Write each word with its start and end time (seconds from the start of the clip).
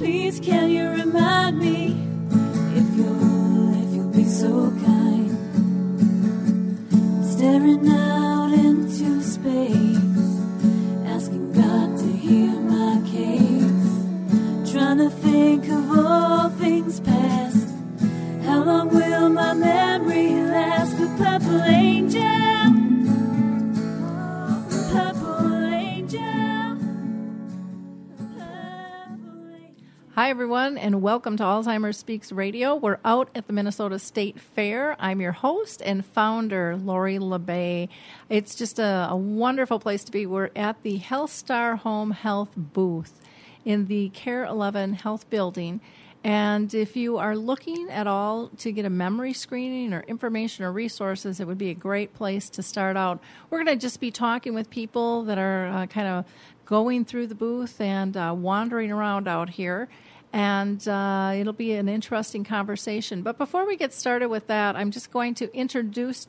Please, 0.00 0.40
can 0.40 0.70
you 0.70 0.88
remind 0.88 1.58
me 1.58 1.88
if 2.74 2.96
you'll, 2.96 3.84
if 3.84 3.94
you'll 3.94 4.08
be 4.08 4.24
so 4.24 4.70
kind? 4.82 5.30
Staring 7.22 7.86
out 7.86 8.50
into 8.54 9.20
space, 9.20 10.30
asking 11.04 11.52
God 11.52 11.98
to 11.98 12.06
hear 12.06 12.50
my 12.62 13.02
case. 13.10 14.72
Trying 14.72 14.96
to 15.04 15.10
think 15.10 15.68
of 15.68 15.90
all 15.90 16.49
Hi, 30.20 30.28
everyone, 30.28 30.76
and 30.76 31.00
welcome 31.00 31.38
to 31.38 31.42
Alzheimer's 31.42 31.96
Speaks 31.96 32.30
Radio. 32.30 32.74
We're 32.76 32.98
out 33.06 33.30
at 33.34 33.46
the 33.46 33.54
Minnesota 33.54 33.98
State 33.98 34.38
Fair. 34.38 34.94
I'm 34.98 35.22
your 35.22 35.32
host 35.32 35.80
and 35.82 36.04
founder, 36.04 36.76
Lori 36.76 37.18
La 37.18 37.38
Bey. 37.38 37.88
It's 38.28 38.54
just 38.54 38.78
a, 38.78 39.08
a 39.08 39.16
wonderful 39.16 39.80
place 39.80 40.04
to 40.04 40.12
be. 40.12 40.26
We're 40.26 40.50
at 40.54 40.82
the 40.82 40.98
HealthStar 40.98 41.78
Home 41.78 42.10
Health 42.10 42.50
booth 42.54 43.18
in 43.64 43.86
the 43.86 44.10
Kare 44.10 44.44
11 44.44 44.92
Health 44.92 45.30
Building. 45.30 45.80
And 46.22 46.74
if 46.74 46.96
you 46.96 47.16
are 47.16 47.34
looking 47.34 47.88
at 47.88 48.06
all 48.06 48.48
to 48.58 48.72
get 48.72 48.84
a 48.84 48.90
memory 48.90 49.32
screening 49.32 49.94
or 49.94 50.02
information 50.02 50.66
or 50.66 50.72
resources, 50.72 51.40
it 51.40 51.46
would 51.46 51.56
be 51.56 51.70
a 51.70 51.74
great 51.74 52.12
place 52.12 52.50
to 52.50 52.62
start 52.62 52.98
out. 52.98 53.22
We're 53.48 53.64
going 53.64 53.78
to 53.78 53.80
just 53.80 54.00
be 54.00 54.10
talking 54.10 54.52
with 54.52 54.68
people 54.68 55.24
that 55.24 55.38
are 55.38 55.68
uh, 55.68 55.86
kind 55.86 56.08
of 56.08 56.26
going 56.66 57.06
through 57.06 57.26
the 57.26 57.34
booth 57.34 57.80
and 57.80 58.18
uh, 58.18 58.34
wandering 58.36 58.92
around 58.92 59.26
out 59.26 59.48
here. 59.48 59.88
And 60.32 60.86
uh, 60.86 61.32
it'll 61.36 61.52
be 61.52 61.72
an 61.72 61.88
interesting 61.88 62.44
conversation. 62.44 63.22
But 63.22 63.36
before 63.36 63.66
we 63.66 63.76
get 63.76 63.92
started 63.92 64.28
with 64.28 64.46
that, 64.46 64.76
I'm 64.76 64.90
just 64.92 65.10
going 65.10 65.34
to 65.36 65.52
introduce 65.54 66.26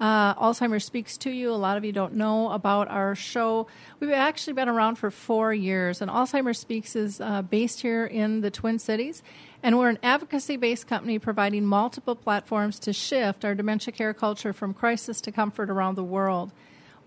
uh, 0.00 0.52
Speaks 0.78 1.18
to 1.18 1.30
you. 1.30 1.50
A 1.50 1.56
lot 1.56 1.76
of 1.76 1.84
you 1.84 1.92
don't 1.92 2.14
know 2.14 2.50
about 2.50 2.88
our 2.88 3.14
show. 3.14 3.66
We've 3.98 4.10
actually 4.10 4.54
been 4.54 4.68
around 4.68 4.96
for 4.96 5.10
four 5.10 5.52
years, 5.52 6.00
and 6.00 6.10
Alzheimer's 6.10 6.58
Speaks 6.58 6.96
is 6.96 7.20
uh, 7.20 7.42
based 7.42 7.82
here 7.82 8.06
in 8.06 8.40
the 8.40 8.50
Twin 8.50 8.78
Cities. 8.78 9.22
And 9.62 9.78
we're 9.78 9.90
an 9.90 9.98
advocacy 10.02 10.56
based 10.56 10.86
company 10.86 11.18
providing 11.18 11.66
multiple 11.66 12.16
platforms 12.16 12.78
to 12.80 12.94
shift 12.94 13.44
our 13.44 13.54
dementia 13.54 13.92
care 13.92 14.14
culture 14.14 14.54
from 14.54 14.72
crisis 14.72 15.20
to 15.22 15.32
comfort 15.32 15.68
around 15.68 15.96
the 15.96 16.04
world. 16.04 16.50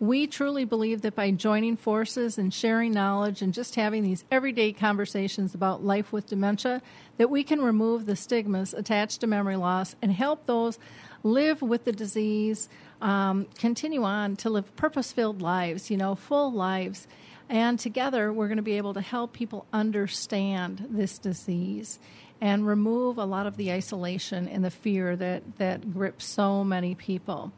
We 0.03 0.27
truly 0.27 0.65
believe 0.65 1.01
that 1.03 1.15
by 1.15 1.31
joining 1.31 1.77
forces 1.77 2.37
and 2.37 2.53
sharing 2.53 2.91
knowledge 2.91 3.41
and 3.41 3.53
just 3.53 3.75
having 3.75 4.03
these 4.03 4.25
everyday 4.29 4.73
conversations 4.73 5.55
about 5.55 5.81
life 5.81 6.11
with 6.11 6.27
dementia, 6.27 6.81
that 7.15 7.29
we 7.29 7.41
can 7.45 7.61
remove 7.61 8.05
the 8.05 8.17
stigmas 8.17 8.73
attached 8.73 9.21
to 9.21 9.27
memory 9.27 9.55
loss 9.55 9.95
and 10.01 10.11
help 10.11 10.45
those 10.45 10.77
live 11.23 11.61
with 11.61 11.85
the 11.85 11.93
disease, 11.93 12.67
um, 13.01 13.47
continue 13.57 14.03
on 14.03 14.35
to 14.35 14.49
live 14.49 14.75
purpose-filled 14.75 15.41
lives, 15.41 15.89
you 15.89 15.95
know, 15.95 16.15
full 16.15 16.51
lives. 16.51 17.07
And 17.47 17.79
together, 17.79 18.33
we're 18.33 18.49
going 18.49 18.57
to 18.57 18.61
be 18.61 18.75
able 18.75 18.95
to 18.95 19.01
help 19.01 19.31
people 19.31 19.65
understand 19.71 20.85
this 20.89 21.17
disease 21.17 21.97
and 22.41 22.67
remove 22.67 23.17
a 23.17 23.23
lot 23.23 23.47
of 23.47 23.55
the 23.55 23.71
isolation 23.71 24.49
and 24.49 24.65
the 24.65 24.69
fear 24.69 25.15
that, 25.15 25.59
that 25.59 25.93
grips 25.93 26.25
so 26.25 26.65
many 26.65 26.93
people. 26.93 27.53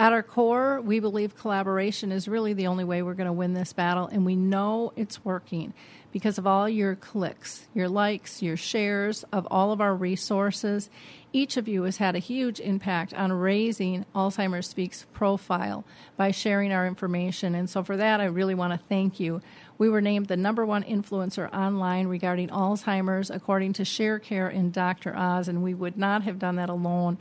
At 0.00 0.14
our 0.14 0.22
core, 0.22 0.80
we 0.80 0.98
believe 0.98 1.36
collaboration 1.36 2.10
is 2.10 2.26
really 2.26 2.54
the 2.54 2.68
only 2.68 2.84
way 2.84 3.02
we're 3.02 3.12
going 3.12 3.26
to 3.26 3.34
win 3.34 3.52
this 3.52 3.74
battle, 3.74 4.06
and 4.06 4.24
we 4.24 4.34
know 4.34 4.94
it's 4.96 5.26
working 5.26 5.74
because 6.10 6.38
of 6.38 6.46
all 6.46 6.70
your 6.70 6.94
clicks, 6.94 7.66
your 7.74 7.86
likes, 7.86 8.40
your 8.40 8.56
shares 8.56 9.26
of 9.30 9.46
all 9.50 9.72
of 9.72 9.80
our 9.82 9.94
resources. 9.94 10.88
Each 11.34 11.58
of 11.58 11.68
you 11.68 11.82
has 11.82 11.98
had 11.98 12.16
a 12.16 12.18
huge 12.18 12.60
impact 12.60 13.12
on 13.12 13.30
raising 13.30 14.06
Alzheimer's 14.14 14.68
Speaks 14.68 15.04
profile 15.12 15.84
by 16.16 16.30
sharing 16.30 16.72
our 16.72 16.86
information. 16.86 17.54
And 17.54 17.68
so, 17.68 17.82
for 17.82 17.98
that, 17.98 18.22
I 18.22 18.24
really 18.24 18.54
want 18.54 18.72
to 18.72 18.86
thank 18.88 19.20
you. 19.20 19.42
We 19.76 19.90
were 19.90 20.00
named 20.00 20.28
the 20.28 20.36
number 20.38 20.64
one 20.64 20.82
influencer 20.82 21.52
online 21.52 22.06
regarding 22.06 22.48
Alzheimer's, 22.48 23.28
according 23.28 23.74
to 23.74 23.82
ShareCare 23.82 24.48
and 24.48 24.72
Dr. 24.72 25.14
Oz, 25.14 25.46
and 25.46 25.62
we 25.62 25.74
would 25.74 25.98
not 25.98 26.22
have 26.22 26.38
done 26.38 26.56
that 26.56 26.70
alone. 26.70 27.18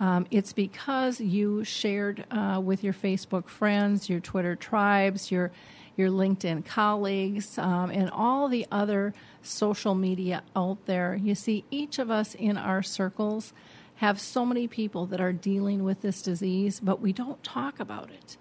Um, 0.00 0.26
it's 0.30 0.54
because 0.54 1.20
you 1.20 1.62
shared 1.62 2.24
uh, 2.30 2.60
with 2.64 2.82
your 2.82 2.94
Facebook 2.94 3.48
friends, 3.48 4.08
your 4.08 4.20
Twitter 4.20 4.56
tribes, 4.56 5.30
your 5.30 5.52
your 5.96 6.08
LinkedIn 6.08 6.64
colleagues, 6.64 7.58
um, 7.58 7.90
and 7.90 8.08
all 8.10 8.48
the 8.48 8.66
other 8.72 9.12
social 9.42 9.94
media 9.94 10.42
out 10.56 10.86
there. 10.86 11.14
You 11.14 11.34
see, 11.34 11.64
each 11.70 11.98
of 11.98 12.10
us 12.10 12.34
in 12.34 12.56
our 12.56 12.82
circles 12.82 13.52
have 13.96 14.18
so 14.18 14.46
many 14.46 14.66
people 14.66 15.04
that 15.06 15.20
are 15.20 15.32
dealing 15.32 15.84
with 15.84 16.00
this 16.00 16.22
disease, 16.22 16.80
but 16.80 17.02
we 17.02 17.12
don't 17.12 17.42
talk 17.42 17.78
about 17.78 18.10
it. 18.10 18.38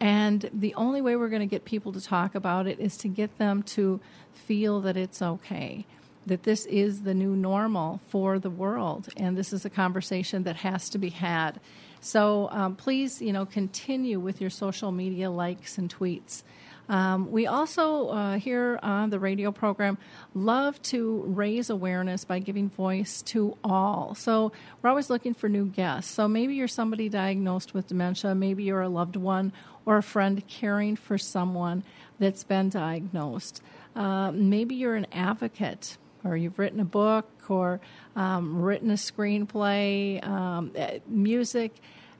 And 0.00 0.48
the 0.54 0.74
only 0.74 1.02
way 1.02 1.16
we're 1.16 1.28
going 1.28 1.40
to 1.40 1.46
get 1.46 1.66
people 1.66 1.92
to 1.92 2.00
talk 2.00 2.34
about 2.34 2.66
it 2.66 2.80
is 2.80 2.96
to 2.98 3.08
get 3.08 3.36
them 3.36 3.62
to 3.64 4.00
feel 4.32 4.80
that 4.80 4.96
it's 4.96 5.20
okay 5.20 5.84
that 6.26 6.42
this 6.44 6.66
is 6.66 7.02
the 7.02 7.14
new 7.14 7.34
normal 7.34 8.00
for 8.08 8.38
the 8.38 8.50
world, 8.50 9.08
and 9.16 9.36
this 9.36 9.52
is 9.52 9.64
a 9.64 9.70
conversation 9.70 10.44
that 10.44 10.56
has 10.56 10.88
to 10.90 10.98
be 10.98 11.10
had. 11.10 11.60
So 12.00 12.48
um, 12.50 12.76
please, 12.76 13.22
you 13.22 13.32
know, 13.32 13.46
continue 13.46 14.18
with 14.18 14.40
your 14.40 14.50
social 14.50 14.90
media 14.90 15.30
likes 15.30 15.78
and 15.78 15.92
tweets. 15.92 16.42
Um, 16.88 17.30
we 17.30 17.46
also 17.46 18.08
uh, 18.08 18.38
here 18.38 18.78
on 18.82 19.10
the 19.10 19.18
radio 19.18 19.52
program 19.52 19.98
love 20.34 20.82
to 20.82 21.22
raise 21.26 21.70
awareness 21.70 22.24
by 22.24 22.40
giving 22.40 22.68
voice 22.68 23.22
to 23.22 23.56
all. 23.62 24.14
So 24.14 24.52
we're 24.82 24.90
always 24.90 25.08
looking 25.08 25.32
for 25.32 25.48
new 25.48 25.66
guests. 25.66 26.12
So 26.12 26.26
maybe 26.26 26.54
you're 26.54 26.68
somebody 26.68 27.08
diagnosed 27.08 27.72
with 27.72 27.86
dementia, 27.86 28.34
maybe 28.34 28.64
you're 28.64 28.82
a 28.82 28.88
loved 28.88 29.16
one 29.16 29.52
or 29.86 29.96
a 29.96 30.02
friend 30.02 30.46
caring 30.48 30.96
for 30.96 31.18
someone 31.18 31.84
that's 32.18 32.44
been 32.44 32.68
diagnosed. 32.68 33.62
Uh, 33.94 34.32
maybe 34.32 34.74
you're 34.74 34.96
an 34.96 35.06
advocate 35.12 35.96
or 36.24 36.36
you've 36.36 36.58
written 36.58 36.80
a 36.80 36.84
book 36.84 37.28
or 37.48 37.80
um, 38.16 38.60
written 38.60 38.90
a 38.90 38.94
screenplay, 38.94 40.24
um, 40.26 40.72
eh, 40.74 40.98
music. 41.06 41.72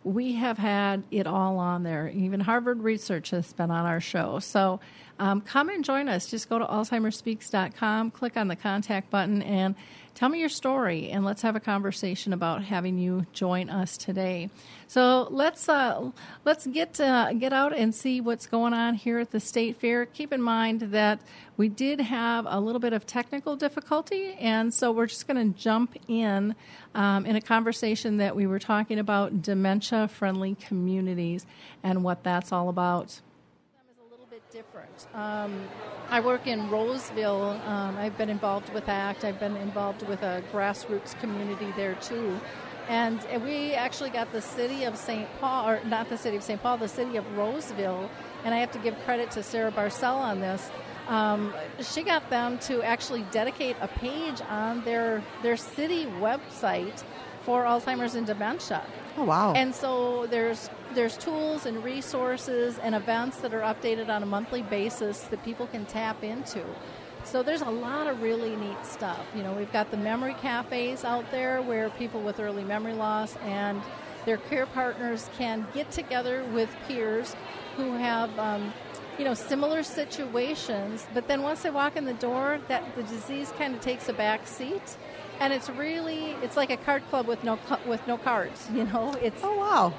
We 0.05 0.35
have 0.35 0.59
had 0.59 1.05
it 1.11 1.27
all 1.27 1.59
on 1.59 1.85
there. 1.85 2.09
Even 2.09 2.41
Harvard 2.41 2.81
Research 2.83 3.31
has 3.31 3.53
been 3.53 3.71
on 3.71 3.87
our 3.87 4.01
show. 4.01 4.41
So 4.41 4.81
um, 5.19 5.41
come 5.41 5.69
and 5.69 5.85
join 5.85 6.09
us. 6.09 6.29
Just 6.29 6.49
go 6.49 6.59
to 6.59 6.65
AlzheimerSpeaks.com, 6.65 8.11
click 8.11 8.37
on 8.37 8.49
the 8.49 8.57
contact 8.57 9.11
button, 9.11 9.43
and 9.43 9.77
tell 10.15 10.29
me 10.29 10.41
your 10.41 10.49
story. 10.49 11.11
And 11.11 11.25
let's 11.25 11.43
have 11.43 11.57
a 11.57 11.61
conversation 11.61 12.33
about 12.33 12.65
having 12.65 12.99
you 12.99 13.27
join 13.33 13.71
us 13.71 13.97
today. 13.97 14.51
So 14.87 15.27
let's 15.31 15.69
uh, 15.69 16.11
let's 16.45 16.67
get 16.67 17.01
uh, 17.01 17.33
get 17.33 17.53
out 17.53 17.75
and 17.75 17.95
see 17.95 18.21
what's 18.21 18.47
going 18.47 18.75
on 18.75 18.95
here 18.95 19.19
at 19.19 19.31
the 19.31 19.41
state 19.41 19.77
fair. 19.77 20.07
Keep 20.07 20.33
in 20.33 20.43
mind 20.43 20.83
that 20.93 21.21
we 21.57 21.69
did 21.69 22.01
have 22.01 22.47
a 22.49 22.61
little 22.61 22.81
bit 22.81 22.93
of 22.93 23.07
technical 23.07 23.57
difficulty, 23.57 24.35
and 24.35 24.73
so 24.75 24.93
we're 24.93 25.07
just 25.07 25.27
going 25.27 25.53
to 25.53 25.59
jump 25.59 25.97
in 26.09 26.55
um, 26.95 27.25
in 27.25 27.37
a 27.37 27.41
conversation 27.41 28.19
that 28.19 28.37
we 28.37 28.47
were 28.47 28.59
talking 28.59 28.99
about 28.99 29.41
dementia 29.41 30.09
friendly 30.09 30.57
communities 30.57 31.47
and 31.83 32.05
what 32.05 32.23
that's 32.23 32.53
all 32.53 32.69
about 32.69 33.21
is 33.93 33.99
a 33.99 34.11
little 34.11 34.27
bit 34.27 34.42
different. 34.53 35.07
Um, 35.15 35.67
I 36.11 36.21
work 36.21 36.47
in 36.47 36.69
Roseville. 36.69 37.61
Um, 37.67 37.97
I've 37.97 38.17
been 38.19 38.29
involved 38.29 38.73
with 38.75 38.89
ACT. 38.89 39.25
I've 39.25 39.41
been 39.41 39.57
involved 39.57 40.07
with 40.07 40.23
a 40.23 40.43
grassroots 40.53 41.19
community 41.21 41.73
there 41.77 41.95
too. 41.95 42.39
And 42.89 43.25
we 43.45 43.73
actually 43.73 44.11
got 44.11 44.33
the 44.33 44.43
city 44.43 44.85
of 44.85 44.97
St. 44.97 45.29
Paul, 45.41 45.69
or 45.69 45.85
not 45.85 46.09
the 46.09 46.19
city 46.19 46.37
of 46.37 46.43
St. 46.43 46.61
Paul, 46.61 46.77
the 46.77 46.89
city 46.89 47.17
of 47.17 47.25
Roseville. 47.37 48.11
And 48.45 48.55
I 48.55 48.59
have 48.59 48.73
to 48.73 48.79
give 48.79 48.99
credit 49.05 49.31
to 49.33 49.43
Sarah 49.43 49.73
Barcel 49.73 50.17
on 50.17 50.41
this. 50.41 50.71
Um, 51.09 51.55
she 51.81 52.03
got 52.03 52.29
them 52.29 52.59
to 52.61 52.83
actually 52.83 53.25
dedicate 53.31 53.77
a 53.81 53.89
page 53.89 54.41
on 54.49 54.85
their 54.85 55.23
their 55.43 55.57
city 55.57 56.07
website 56.21 57.03
for 57.45 57.65
Alzheimer's 57.65 58.15
and 58.15 58.27
dementia. 58.27 58.83
Oh 59.17 59.25
wow! 59.25 59.53
And 59.55 59.75
so 59.75 60.27
there's 60.27 60.71
there's 60.95 61.17
tools 61.17 61.67
and 61.67 61.83
resources 61.85 62.79
and 62.79 62.95
events 62.95 63.39
that 63.39 63.55
are 63.55 63.61
updated 63.61 64.09
on 64.09 64.23
a 64.23 64.27
monthly 64.27 64.63
basis 64.63 65.21
that 65.25 65.43
people 65.45 65.67
can 65.67 65.85
tap 65.87 66.23
into. 66.23 66.65
So 67.25 67.43
there's 67.43 67.63
a 67.63 67.71
lot 67.71 68.09
of 68.09 68.21
really 68.21 68.57
neat 68.57 68.85
stuff. 68.85 69.25
You 69.35 69.43
know, 69.43 69.53
we've 69.53 69.73
got 69.73 69.91
the 69.91 69.97
memory 69.97 70.35
cafes 70.35 71.05
out 71.05 71.31
there 71.31 71.63
where 71.63 71.89
people 71.91 72.21
with 72.21 72.41
early 72.41 72.65
memory 72.65 72.95
loss 72.95 73.37
and 73.45 73.81
their 74.25 74.39
care 74.39 74.67
partners 74.67 75.29
can 75.37 75.67
get 75.73 75.91
together 75.91 76.45
with 76.53 76.69
peers 76.87 77.35
who 77.77 77.93
have 77.93 78.37
um, 78.39 78.73
you 79.19 79.25
know 79.25 79.35
similar 79.35 79.83
situations 79.83 81.07
but 81.13 81.29
then 81.29 81.43
once 81.43 81.63
they 81.63 81.71
walk 81.71 81.97
in 81.97 82.05
the 82.05 82.15
door 82.15 82.61
that 82.69 82.95
the 82.97 83.03
disease 83.05 83.53
kind 83.59 83.75
of 83.75 83.81
takes 83.81 84.09
a 84.09 84.13
back 84.13 84.47
seat 84.47 84.97
and 85.43 85.53
it's 85.53 85.69
really 85.71 86.31
it's 86.43 86.57
like 86.57 86.71
a 86.71 86.77
card 86.79 87.03
club 87.11 87.27
with 87.27 87.43
no 87.45 87.59
with 87.87 88.07
no 88.07 88.17
cards 88.17 88.69
you 88.75 88.85
know 88.85 89.13
it's 89.23 89.41
Oh 89.43 89.57
wow! 89.59 89.93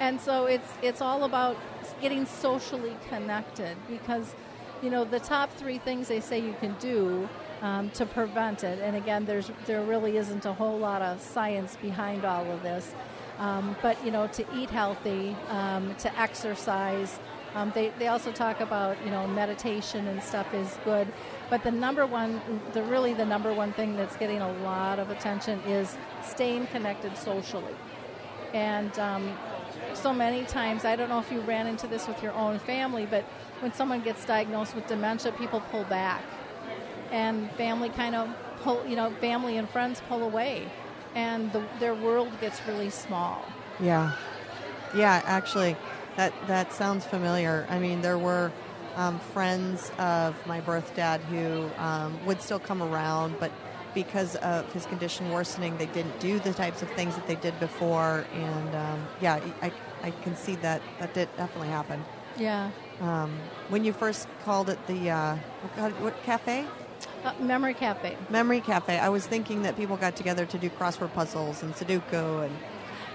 and 0.00 0.20
so 0.20 0.46
it's 0.46 0.70
it's 0.82 1.00
all 1.00 1.24
about 1.24 1.56
getting 2.00 2.26
socially 2.26 2.96
connected 3.08 3.76
because 3.88 4.34
you 4.82 4.90
know, 4.90 5.04
the 5.04 5.20
top 5.20 5.50
three 5.54 5.78
things 5.78 6.08
they 6.08 6.20
say 6.20 6.38
you 6.38 6.54
can 6.60 6.74
do 6.78 7.28
um, 7.62 7.90
to 7.90 8.04
prevent 8.04 8.64
it. 8.64 8.78
And 8.80 8.96
again, 8.96 9.24
there's 9.24 9.50
there 9.66 9.82
really 9.82 10.16
isn't 10.16 10.44
a 10.44 10.52
whole 10.52 10.78
lot 10.78 11.02
of 11.02 11.20
science 11.20 11.76
behind 11.80 12.24
all 12.24 12.50
of 12.50 12.62
this. 12.62 12.94
Um, 13.38 13.76
but 13.82 14.02
you 14.04 14.10
know, 14.10 14.26
to 14.28 14.44
eat 14.54 14.70
healthy, 14.70 15.36
um, 15.48 15.94
to 15.96 16.20
exercise. 16.20 17.18
Um, 17.56 17.72
they, 17.74 17.88
they 17.98 18.08
also 18.08 18.32
talk 18.32 18.60
about 18.60 19.02
you 19.02 19.10
know 19.10 19.26
meditation 19.26 20.06
and 20.08 20.22
stuff 20.22 20.52
is 20.52 20.76
good, 20.84 21.08
but 21.48 21.62
the 21.62 21.70
number 21.70 22.04
one, 22.04 22.38
the 22.74 22.82
really 22.82 23.14
the 23.14 23.24
number 23.24 23.50
one 23.50 23.72
thing 23.72 23.96
that's 23.96 24.14
getting 24.16 24.42
a 24.42 24.52
lot 24.60 24.98
of 24.98 25.08
attention 25.08 25.58
is 25.60 25.96
staying 26.22 26.66
connected 26.66 27.16
socially. 27.16 27.74
And 28.52 28.96
um, 28.98 29.38
so 29.94 30.12
many 30.12 30.44
times, 30.44 30.84
I 30.84 30.96
don't 30.96 31.08
know 31.08 31.18
if 31.18 31.32
you 31.32 31.40
ran 31.40 31.66
into 31.66 31.86
this 31.86 32.06
with 32.06 32.22
your 32.22 32.32
own 32.34 32.58
family, 32.58 33.06
but 33.06 33.24
when 33.60 33.72
someone 33.72 34.02
gets 34.02 34.26
diagnosed 34.26 34.74
with 34.74 34.86
dementia, 34.86 35.32
people 35.32 35.62
pull 35.70 35.84
back, 35.84 36.22
and 37.10 37.50
family 37.52 37.88
kind 37.88 38.14
of 38.14 38.28
pull, 38.60 38.86
you 38.86 38.96
know, 38.96 39.10
family 39.12 39.56
and 39.56 39.66
friends 39.70 40.02
pull 40.10 40.24
away, 40.24 40.70
and 41.14 41.50
the, 41.54 41.64
their 41.80 41.94
world 41.94 42.38
gets 42.38 42.60
really 42.68 42.90
small. 42.90 43.46
Yeah, 43.80 44.12
yeah. 44.94 45.22
Actually, 45.24 45.74
that 46.16 46.32
that 46.46 46.72
sounds 46.72 47.04
familiar. 47.04 47.66
I 47.70 47.78
mean, 47.78 48.00
there 48.00 48.18
were 48.18 48.52
um, 48.96 49.18
friends 49.18 49.92
of 49.98 50.34
my 50.46 50.60
birth 50.60 50.94
dad 50.96 51.20
who 51.22 51.70
um, 51.76 52.24
would 52.26 52.40
still 52.40 52.58
come 52.58 52.82
around, 52.82 53.36
but 53.38 53.52
because 53.94 54.36
of 54.36 54.70
his 54.72 54.84
condition 54.86 55.30
worsening, 55.30 55.76
they 55.78 55.86
didn't 55.86 56.18
do 56.20 56.38
the 56.38 56.52
types 56.52 56.82
of 56.82 56.90
things 56.90 57.14
that 57.14 57.26
they 57.26 57.36
did 57.36 57.58
before. 57.60 58.26
And 58.34 58.74
um, 58.74 59.06
yeah, 59.20 59.40
I, 59.62 59.72
I 60.02 60.10
can 60.10 60.36
see 60.36 60.54
that 60.56 60.82
that 60.98 61.14
did 61.14 61.28
definitely 61.36 61.68
happen. 61.68 62.04
Yeah. 62.36 62.70
Um, 63.00 63.38
when 63.68 63.84
you 63.84 63.92
first 63.92 64.28
called 64.44 64.68
it 64.68 64.86
the 64.86 65.10
uh, 65.10 65.36
what, 65.76 65.92
what 66.00 66.22
cafe? 66.22 66.66
Uh, 67.24 67.32
Memory 67.40 67.74
Cafe. 67.74 68.16
Memory 68.30 68.60
Cafe. 68.60 68.98
I 68.98 69.08
was 69.08 69.26
thinking 69.26 69.62
that 69.62 69.76
people 69.76 69.96
got 69.96 70.16
together 70.16 70.46
to 70.46 70.58
do 70.58 70.70
crossword 70.70 71.12
puzzles 71.12 71.62
and 71.62 71.74
Sudoku 71.74 72.44
and. 72.44 72.56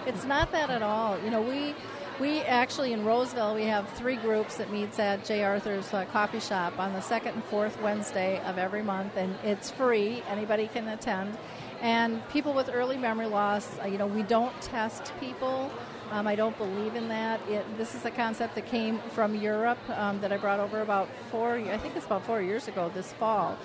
It's 0.07 0.25
not 0.25 0.51
that 0.51 0.71
at 0.71 0.81
all. 0.81 1.19
You 1.23 1.29
know, 1.29 1.41
we 1.41 1.75
we 2.21 2.41
actually 2.41 2.93
in 2.93 3.03
Roseville 3.03 3.55
we 3.55 3.63
have 3.63 3.89
three 3.93 4.15
groups 4.15 4.57
that 4.57 4.71
meets 4.71 4.99
at 4.99 5.25
J. 5.25 5.43
Arthur's 5.43 5.91
uh, 5.91 6.05
coffee 6.05 6.39
shop 6.39 6.77
on 6.77 6.93
the 6.93 7.01
second 7.01 7.33
and 7.33 7.43
fourth 7.45 7.81
Wednesday 7.81 8.39
of 8.45 8.59
every 8.59 8.83
month, 8.83 9.17
and 9.17 9.35
it's 9.43 9.71
free. 9.71 10.21
Anybody 10.29 10.67
can 10.67 10.87
attend. 10.87 11.35
And 11.81 12.21
people 12.29 12.53
with 12.53 12.69
early 12.71 12.95
memory 12.95 13.25
loss, 13.25 13.67
uh, 13.83 13.87
you 13.87 13.97
know, 13.97 14.05
we 14.05 14.21
don't 14.21 14.53
test 14.61 15.11
people. 15.19 15.71
Um, 16.11 16.27
I 16.27 16.35
don't 16.35 16.55
believe 16.59 16.95
in 16.95 17.07
that. 17.07 17.41
It, 17.49 17.65
this 17.75 17.95
is 17.95 18.05
a 18.05 18.11
concept 18.11 18.53
that 18.53 18.67
came 18.67 18.99
from 19.15 19.33
Europe 19.33 19.79
um, 19.89 20.21
that 20.21 20.31
I 20.31 20.37
brought 20.37 20.59
over 20.59 20.81
about 20.81 21.09
four. 21.31 21.55
I 21.55 21.77
think 21.79 21.95
it's 21.95 22.05
about 22.05 22.23
four 22.23 22.39
years 22.39 22.67
ago 22.67 22.91
this 22.93 23.13
fall. 23.13 23.57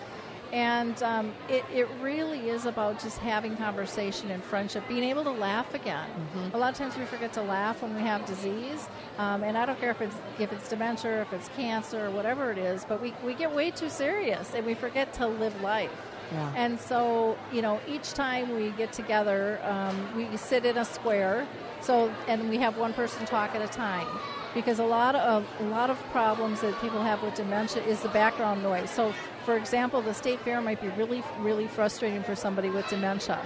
And 0.52 1.02
um, 1.02 1.32
it, 1.48 1.64
it 1.74 1.88
really 2.00 2.48
is 2.50 2.66
about 2.66 3.00
just 3.00 3.18
having 3.18 3.56
conversation 3.56 4.30
and 4.30 4.42
friendship, 4.42 4.86
being 4.88 5.02
able 5.04 5.24
to 5.24 5.30
laugh 5.30 5.74
again. 5.74 6.08
Mm-hmm. 6.08 6.54
A 6.54 6.58
lot 6.58 6.72
of 6.72 6.78
times 6.78 6.96
we 6.96 7.04
forget 7.04 7.32
to 7.34 7.42
laugh 7.42 7.82
when 7.82 7.94
we 7.94 8.02
have 8.02 8.24
disease, 8.26 8.88
um, 9.18 9.42
and 9.42 9.58
I 9.58 9.66
don't 9.66 9.78
care 9.80 9.90
if 9.90 10.00
it's 10.00 10.16
if 10.38 10.52
it's 10.52 10.68
dementia, 10.68 11.22
if 11.22 11.32
it's 11.32 11.48
cancer, 11.56 12.06
or 12.06 12.10
whatever 12.10 12.50
it 12.52 12.58
is, 12.58 12.84
but 12.84 13.02
we, 13.02 13.12
we 13.24 13.34
get 13.34 13.52
way 13.52 13.70
too 13.70 13.88
serious 13.88 14.54
and 14.54 14.64
we 14.64 14.74
forget 14.74 15.12
to 15.14 15.26
live 15.26 15.60
life. 15.62 15.90
Yeah. 16.32 16.52
And 16.56 16.80
so, 16.80 17.36
you 17.52 17.62
know, 17.62 17.80
each 17.86 18.12
time 18.12 18.54
we 18.56 18.70
get 18.70 18.92
together, 18.92 19.60
um, 19.62 19.96
we 20.16 20.36
sit 20.36 20.64
in 20.64 20.76
a 20.78 20.84
square. 20.84 21.46
So, 21.82 22.12
and 22.26 22.48
we 22.50 22.56
have 22.56 22.76
one 22.78 22.92
person 22.94 23.26
talk 23.26 23.54
at 23.54 23.62
a 23.62 23.68
time, 23.68 24.08
because 24.56 24.78
a 24.78 24.84
lot 24.84 25.14
of 25.14 25.46
a 25.60 25.64
lot 25.64 25.90
of 25.90 26.02
problems 26.12 26.62
that 26.62 26.80
people 26.80 27.02
have 27.02 27.22
with 27.22 27.34
dementia 27.34 27.82
is 27.84 28.00
the 28.00 28.08
background 28.08 28.62
noise. 28.62 28.90
So, 28.90 29.12
for 29.44 29.54
example, 29.54 30.00
the 30.00 30.14
state 30.14 30.40
fair 30.40 30.62
might 30.62 30.80
be 30.80 30.88
really, 30.88 31.22
really 31.40 31.66
frustrating 31.68 32.22
for 32.22 32.34
somebody 32.34 32.70
with 32.70 32.88
dementia. 32.88 33.38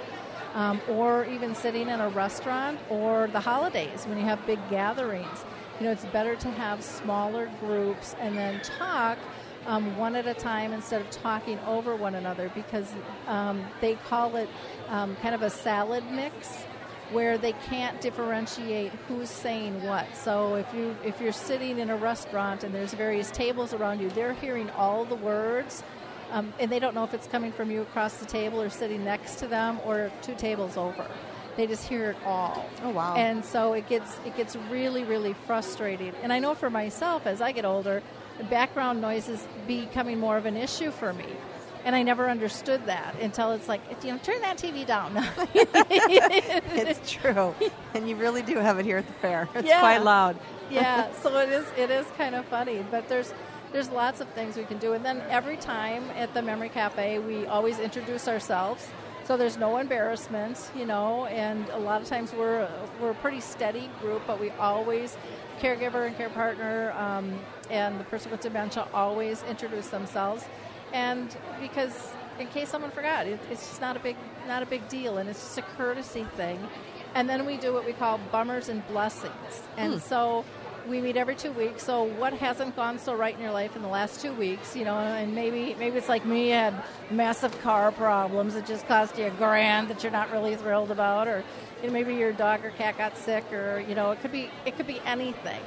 Um, 0.55 0.81
or 0.89 1.25
even 1.27 1.55
sitting 1.55 1.89
in 1.89 2.01
a 2.01 2.09
restaurant 2.11 2.79
or 2.89 3.29
the 3.29 3.41
holidays 3.41 4.05
when 4.07 4.19
you 4.19 4.25
have 4.25 4.45
big 4.47 4.61
gatherings. 4.71 5.45
You 5.79 5.87
know, 5.87 5.93
it's 5.93 6.05
better 6.07 6.37
to 6.37 6.51
have 6.53 6.83
smaller 6.83 7.51
groups 7.61 8.15
and 8.21 8.37
then 8.37 8.61
talk 8.61 9.19
um, 9.67 9.97
one 9.97 10.15
at 10.15 10.27
a 10.27 10.35
time 10.35 10.73
instead 10.73 11.01
of 11.01 11.11
talking 11.11 11.59
over 11.67 11.95
one 11.95 12.15
another 12.15 12.51
because 12.55 12.93
um, 13.27 13.65
they 13.81 13.95
call 13.95 14.37
it 14.37 14.49
um, 14.89 15.17
kind 15.17 15.35
of 15.35 15.43
a 15.43 15.51
salad 15.51 16.05
mix 16.11 16.65
where 17.13 17.39
they 17.39 17.53
can't 17.53 18.01
differentiate 18.01 18.93
who's 19.09 19.31
saying 19.31 19.83
what. 19.83 20.07
So 20.17 20.55
if 20.55 20.73
you 20.75 20.97
if 21.05 21.21
you're 21.21 21.33
sitting 21.33 21.79
in 21.79 21.91
a 21.91 21.97
restaurant 21.97 22.65
and 22.65 22.75
there's 22.75 22.95
various 22.95 23.31
tables 23.31 23.75
around 23.75 24.01
you, 24.01 24.11
they're 24.11 24.35
hearing 24.35 24.71
all 24.71 25.05
the 25.05 25.17
words. 25.17 25.83
Um, 26.33 26.53
and 26.61 26.71
they 26.71 26.79
don't 26.79 26.95
know 26.95 27.03
if 27.03 27.13
it's 27.13 27.27
coming 27.27 27.51
from 27.51 27.73
you 27.73 27.83
across 27.83 28.19
the 28.19 28.27
table 28.27 28.63
or 28.63 28.71
sitting 28.71 29.05
next 29.05 29.41
to 29.41 29.49
them 29.49 29.81
or 29.85 30.13
two 30.23 30.37
tables 30.37 30.77
over. 30.77 31.05
They 31.57 31.67
just 31.67 31.89
hear 31.89 32.11
it 32.11 32.17
all. 32.25 32.65
Oh 32.85 32.91
wow! 32.91 33.17
And 33.17 33.45
so 33.45 33.73
it 33.73 33.89
gets 33.89 34.19
it 34.25 34.37
gets 34.37 34.55
really 34.71 35.03
really 35.05 35.35
frustrating. 35.47 36.13
And 36.23 36.33
I 36.33 36.39
know 36.39 36.55
for 36.55 36.71
myself 36.71 37.27
as 37.27 37.41
I 37.41 37.51
get 37.53 37.65
older, 37.65 38.03
background 38.49 39.01
noise 39.01 39.29
is 39.29 39.47
becoming 39.67 40.19
more 40.19 40.37
of 40.37 40.47
an 40.47 40.57
issue 40.57 40.91
for 40.91 41.13
me. 41.13 41.27
And 41.85 41.97
I 41.97 42.03
never 42.03 42.29
understood 42.29 42.85
that 42.87 43.15
until 43.21 43.53
it's 43.53 43.69
like, 43.69 43.81
you 44.05 44.13
know, 44.13 44.19
turn 44.19 44.41
that 44.43 44.59
TV 44.59 44.87
down. 44.87 45.13
it's 45.55 47.11
true, 47.11 47.55
and 47.95 48.09
you 48.09 48.17
really 48.17 48.43
do 48.43 48.57
have 48.59 48.79
it 48.79 48.85
here 48.85 48.99
at 48.99 49.07
the 49.07 49.13
fair. 49.15 49.49
It's 49.55 49.67
Yeah. 49.67 49.81
quite 49.81 50.03
loud. 50.03 50.37
yeah, 50.71 51.11
so 51.23 51.37
it 51.39 51.49
is 51.49 51.67
it 51.77 51.91
is 51.91 52.07
kind 52.19 52.35
of 52.35 52.45
funny, 52.47 52.85
but 52.91 53.09
there's 53.09 53.33
there's 53.73 53.89
lots 53.91 54.21
of 54.21 54.29
things 54.31 54.57
we 54.57 54.65
can 54.65 54.79
do. 54.79 54.93
And 54.93 55.05
then 55.05 55.23
every 55.31 55.57
time 55.57 56.05
at 56.17 56.35
the 56.35 56.43
Memory 56.43 56.69
Cafe, 56.71 57.19
we 57.21 57.47
always 57.47 57.79
introduce 57.79 58.29
ourselves. 58.29 58.87
So 59.25 59.37
there's 59.37 59.57
no 59.57 59.77
embarrassment, 59.77 60.71
you 60.75 60.85
know, 60.87 61.27
and 61.27 61.69
a 61.71 61.79
lot 61.79 62.03
of 62.03 62.09
times 62.09 62.33
we're 62.33 62.69
we're 63.01 63.11
a 63.13 63.15
pretty 63.15 63.41
steady 63.41 63.89
group, 64.01 64.23
but 64.27 64.41
we 64.41 64.51
always 64.53 65.17
caregiver 65.61 66.07
and 66.07 66.17
care 66.17 66.31
partner 66.31 66.93
um, 66.99 67.39
and 67.71 68.01
the 68.01 68.05
person 68.05 68.31
with 68.31 68.41
dementia 68.41 68.87
always 68.93 69.43
introduce 69.45 69.89
themselves, 69.89 70.45
and 70.93 71.37
because 71.61 72.13
in 72.39 72.47
case 72.49 72.69
someone 72.69 72.91
forgot, 72.91 73.27
it, 73.27 73.39
it's 73.51 73.69
just 73.69 73.81
not 73.81 73.97
a 73.97 74.01
big 74.01 74.17
not 74.47 74.63
a 74.63 74.67
big 74.67 74.89
deal, 74.89 75.19
and 75.19 75.29
it's 75.29 75.41
just 75.41 75.59
a 75.59 75.63
courtesy 75.63 76.25
thing. 76.37 76.59
And 77.15 77.29
then 77.29 77.45
we 77.45 77.57
do 77.57 77.73
what 77.73 77.85
we 77.85 77.93
call 77.93 78.21
bummers 78.31 78.69
and 78.69 78.87
blessings, 78.89 79.63
and 79.77 79.95
hmm. 79.95 79.99
so 79.99 80.45
we 80.89 81.01
meet 81.01 81.17
every 81.17 81.35
two 81.35 81.53
weeks. 81.53 81.83
So 81.83 82.05
what 82.05 82.33
hasn't 82.33 82.77
gone 82.77 82.99
so 82.99 83.15
right 83.15 83.35
in 83.35 83.41
your 83.41 83.53
life 83.53 83.77
in 83.77 83.83
the 83.83 83.89
last 83.89 84.21
two 84.21 84.33
weeks, 84.33 84.77
you 84.77 84.85
know, 84.85 84.97
and 84.99 85.35
maybe 85.35 85.75
maybe 85.79 85.99
it's 85.99 86.09
like 86.09 86.25
me, 86.25 86.49
had 86.49 86.75
massive 87.11 87.59
car 87.61 87.93
problems 87.93 88.55
that 88.55 88.67
just 88.67 88.87
cost 88.87 89.19
you 89.19 89.27
a 89.27 89.31
grand 89.31 89.89
that 89.89 90.03
you're 90.03 90.13
not 90.13 90.31
really 90.33 90.57
thrilled 90.57 90.91
about, 90.91 91.29
or 91.29 91.45
you 91.83 91.89
know, 91.89 91.93
maybe 91.93 92.15
your 92.15 92.33
dog 92.33 92.65
or 92.65 92.71
cat 92.71 92.97
got 92.99 93.17
sick, 93.17 93.53
or 93.53 93.85
you 93.89 93.95
know, 93.95 94.11
it 94.11 94.21
could 94.21 94.33
be 94.33 94.51
it 94.65 94.77
could 94.77 94.87
be 94.87 95.01
anything. 95.05 95.61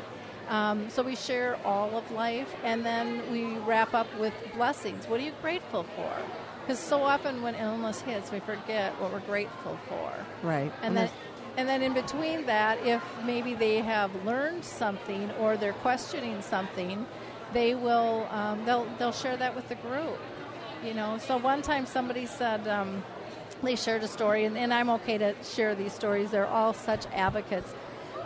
Um, 0.54 0.88
so 0.92 1.02
we 1.02 1.16
share 1.16 1.58
all 1.66 1.98
of 1.98 2.12
life, 2.12 2.54
and 2.64 2.86
then 2.86 3.24
we 3.32 3.58
wrap 3.66 3.96
up 3.96 4.08
with 4.20 4.36
blessings. 4.56 5.08
What 5.08 5.20
are 5.20 5.24
you 5.24 5.32
grateful 5.42 5.82
for? 5.96 6.14
Because 6.62 6.78
so 6.78 7.02
often 7.02 7.42
when 7.42 7.56
illness 7.56 8.02
hits, 8.02 8.32
we 8.32 8.40
forget 8.40 8.94
what 9.02 9.12
we're 9.12 9.20
grateful 9.22 9.80
for. 9.90 10.14
Right. 10.44 10.72
And 10.84 10.96
then, 10.96 11.10
and 11.58 11.68
then 11.68 11.82
in 11.82 11.94
between 11.96 12.46
that, 12.46 12.78
if 12.86 13.02
maybe 13.26 13.56
they 13.56 13.80
have 13.80 14.12
learned 14.26 14.64
something 14.64 15.32
or 15.40 15.58
they're 15.58 15.74
questioning 15.74 16.40
something, 16.44 17.08
they 17.52 17.74
will 17.74 18.28
um, 18.30 18.64
they'll 18.66 18.88
they'll 19.00 19.12
share 19.12 19.36
that 19.38 19.56
with 19.56 19.68
the 19.70 19.76
group. 19.76 20.20
You 20.86 20.94
know. 20.94 21.18
So 21.18 21.38
one 21.38 21.64
time 21.64 21.88
somebody 21.88 22.28
said 22.28 22.68
um, 22.68 23.04
they 23.64 23.76
shared 23.76 24.04
a 24.04 24.08
story, 24.08 24.46
and, 24.46 24.56
and 24.56 24.72
I'm 24.72 24.92
okay 24.92 25.18
to 25.18 25.34
share 25.44 25.74
these 25.74 25.94
stories. 25.94 26.30
They're 26.30 26.46
all 26.46 26.74
such 26.74 27.08
advocates. 27.08 27.74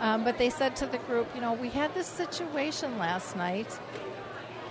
Um, 0.00 0.24
but 0.24 0.38
they 0.38 0.50
said 0.50 0.76
to 0.76 0.86
the 0.86 0.98
group, 0.98 1.26
you 1.34 1.40
know, 1.40 1.54
we 1.54 1.68
had 1.70 1.92
this 1.94 2.06
situation 2.06 2.98
last 2.98 3.36
night 3.36 3.72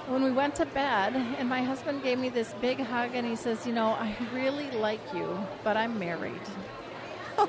when 0.07 0.23
we 0.23 0.31
went 0.31 0.55
to 0.55 0.65
bed, 0.65 1.13
and 1.15 1.49
my 1.49 1.61
husband 1.63 2.01
gave 2.01 2.17
me 2.17 2.29
this 2.29 2.53
big 2.61 2.79
hug, 2.79 3.11
and 3.13 3.27
he 3.27 3.35
says, 3.35 3.67
you 3.67 3.73
know, 3.73 3.87
I 3.89 4.15
really 4.33 4.71
like 4.71 5.01
you, 5.13 5.45
but 5.63 5.75
I'm 5.77 5.99
married. 5.99 6.41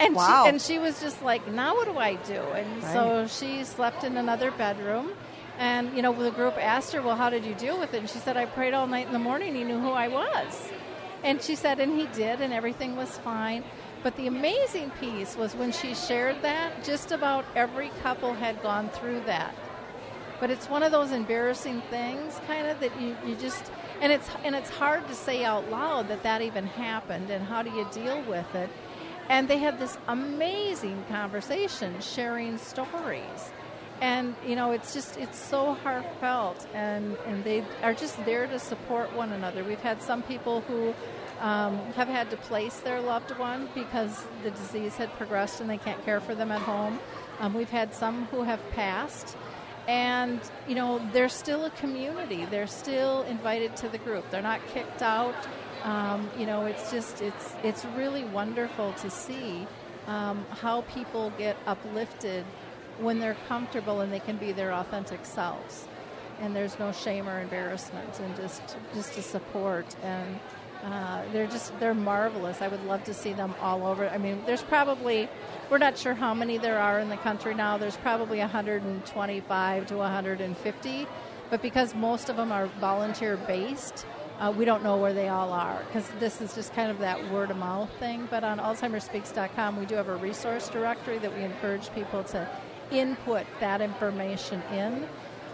And 0.00 0.16
Wow. 0.16 0.42
she 0.42 0.48
and 0.48 0.60
she 0.60 0.78
was 0.80 1.00
just 1.00 1.22
like, 1.22 1.46
now 1.46 1.74
what 1.76 1.86
do 1.86 1.96
I 1.96 2.16
do? 2.16 2.40
And 2.40 2.82
so 2.82 3.26
she 3.28 3.62
slept 3.62 4.02
in 4.02 4.16
another 4.16 4.50
bedroom. 4.50 5.12
And 5.58 5.94
you 5.94 6.02
know, 6.02 6.12
the 6.12 6.32
group 6.32 6.54
asked 6.58 6.92
her, 6.92 7.00
well, 7.02 7.14
how 7.14 7.30
did 7.30 7.44
you 7.44 7.54
deal 7.54 7.78
with 7.78 7.94
it? 7.94 7.98
And 7.98 8.10
she 8.10 8.18
said, 8.18 8.36
I 8.36 8.46
prayed 8.46 8.74
all 8.74 8.88
night 8.88 9.06
in 9.06 9.12
the 9.12 9.20
morning. 9.20 9.54
He 9.54 9.62
knew 9.62 9.78
who 9.78 9.90
I 9.90 10.08
was. 10.08 10.72
And 11.22 11.40
she 11.40 11.54
said, 11.54 11.78
and 11.78 11.96
he 11.96 12.06
did, 12.08 12.40
and 12.40 12.52
everything 12.52 12.96
was 12.96 13.16
fine. 13.18 13.62
But 14.02 14.16
the 14.16 14.26
amazing 14.26 14.90
piece 15.00 15.36
was 15.36 15.54
when 15.54 15.72
she 15.72 15.94
shared 15.94 16.42
that, 16.42 16.84
just 16.84 17.12
about 17.12 17.44
every 17.54 17.90
couple 18.02 18.34
had 18.34 18.62
gone 18.62 18.88
through 18.90 19.20
that. 19.26 19.54
But 20.40 20.50
it's 20.50 20.68
one 20.68 20.82
of 20.82 20.90
those 20.92 21.12
embarrassing 21.12 21.82
things, 21.90 22.40
kind 22.46 22.66
of 22.66 22.80
that 22.80 23.00
you, 23.00 23.16
you 23.26 23.36
just 23.36 23.70
and 24.00 24.12
it's 24.12 24.28
and 24.44 24.56
it's 24.56 24.70
hard 24.70 25.06
to 25.08 25.14
say 25.14 25.44
out 25.44 25.70
loud 25.70 26.08
that 26.08 26.24
that 26.24 26.42
even 26.42 26.66
happened, 26.66 27.30
and 27.30 27.44
how 27.46 27.62
do 27.62 27.70
you 27.70 27.86
deal 27.92 28.20
with 28.22 28.52
it? 28.54 28.70
And 29.28 29.48
they 29.48 29.58
had 29.58 29.78
this 29.78 29.96
amazing 30.08 31.04
conversation, 31.08 32.00
sharing 32.00 32.58
stories. 32.58 33.52
and 34.00 34.34
you 34.46 34.56
know 34.56 34.72
it's 34.72 34.92
just 34.94 35.16
it's 35.16 35.38
so 35.38 35.74
heartfelt 35.74 36.66
and 36.74 37.16
and 37.26 37.44
they 37.44 37.64
are 37.82 37.94
just 37.94 38.16
there 38.24 38.46
to 38.48 38.58
support 38.58 39.12
one 39.14 39.32
another 39.32 39.62
we've 39.64 39.80
had 39.80 40.02
some 40.02 40.22
people 40.22 40.62
who 40.62 40.92
um, 41.42 41.76
have 41.94 42.08
had 42.08 42.30
to 42.30 42.36
place 42.36 42.78
their 42.78 43.00
loved 43.00 43.36
one 43.36 43.68
because 43.74 44.24
the 44.44 44.50
disease 44.52 44.96
had 44.96 45.10
progressed 45.18 45.60
and 45.60 45.68
they 45.68 45.76
can't 45.76 46.02
care 46.04 46.20
for 46.20 46.34
them 46.36 46.52
at 46.52 46.62
home. 46.62 47.00
Um, 47.40 47.52
we've 47.52 47.70
had 47.70 47.92
some 47.92 48.26
who 48.26 48.44
have 48.44 48.60
passed. 48.70 49.36
And 49.88 50.40
you 50.68 50.76
know 50.76 51.00
they're 51.12 51.28
still 51.28 51.64
a 51.64 51.70
community. 51.70 52.44
They're 52.44 52.68
still 52.68 53.22
invited 53.22 53.76
to 53.78 53.88
the 53.88 53.98
group. 53.98 54.30
They're 54.30 54.40
not 54.40 54.60
kicked 54.68 55.02
out. 55.02 55.34
Um, 55.82 56.30
you 56.38 56.46
know 56.46 56.66
it's 56.66 56.92
just 56.92 57.20
it's 57.20 57.52
it's 57.64 57.84
really 57.96 58.22
wonderful 58.22 58.92
to 58.92 59.10
see 59.10 59.66
um, 60.06 60.46
how 60.50 60.82
people 60.82 61.32
get 61.36 61.56
uplifted 61.66 62.44
when 63.00 63.18
they're 63.18 63.36
comfortable 63.48 64.02
and 64.02 64.12
they 64.12 64.20
can 64.20 64.36
be 64.36 64.52
their 64.52 64.72
authentic 64.72 65.24
selves. 65.24 65.88
And 66.40 66.54
there's 66.54 66.78
no 66.78 66.92
shame 66.92 67.28
or 67.28 67.40
embarrassment 67.40 68.20
and 68.20 68.36
just 68.36 68.62
just 68.94 69.18
a 69.18 69.22
support. 69.22 69.96
And 70.04 70.38
uh, 70.82 71.22
they're 71.32 71.46
just 71.46 71.78
they're 71.78 71.94
marvelous. 71.94 72.60
I 72.60 72.68
would 72.68 72.84
love 72.84 73.04
to 73.04 73.14
see 73.14 73.32
them 73.32 73.54
all 73.60 73.86
over. 73.86 74.08
I 74.08 74.18
mean 74.18 74.42
there's 74.46 74.62
probably 74.62 75.28
we're 75.70 75.78
not 75.78 75.96
sure 75.96 76.14
how 76.14 76.34
many 76.34 76.58
there 76.58 76.78
are 76.78 76.98
in 76.98 77.08
the 77.08 77.16
country 77.18 77.54
now. 77.54 77.78
There's 77.78 77.96
probably 77.96 78.38
125 78.38 79.86
to 79.86 79.96
150 79.96 81.06
but 81.50 81.60
because 81.60 81.94
most 81.94 82.28
of 82.30 82.36
them 82.36 82.50
are 82.50 82.66
volunteer 82.80 83.36
based 83.36 84.06
uh, 84.40 84.50
we 84.50 84.64
don't 84.64 84.82
know 84.82 84.96
where 84.96 85.12
they 85.12 85.28
all 85.28 85.52
are 85.52 85.84
because 85.86 86.08
this 86.18 86.40
is 86.40 86.54
just 86.54 86.74
kind 86.74 86.90
of 86.90 86.98
that 86.98 87.30
word 87.30 87.50
of 87.50 87.56
mouth 87.56 87.90
thing. 88.00 88.26
But 88.28 88.42
on 88.42 88.58
alzheimersspeaks.com 88.58 89.78
we 89.78 89.86
do 89.86 89.94
have 89.94 90.08
a 90.08 90.16
resource 90.16 90.68
directory 90.68 91.18
that 91.18 91.32
we 91.34 91.44
encourage 91.44 91.92
people 91.94 92.24
to 92.24 92.48
input 92.90 93.46
that 93.60 93.80
information 93.80 94.60
in 94.72 95.08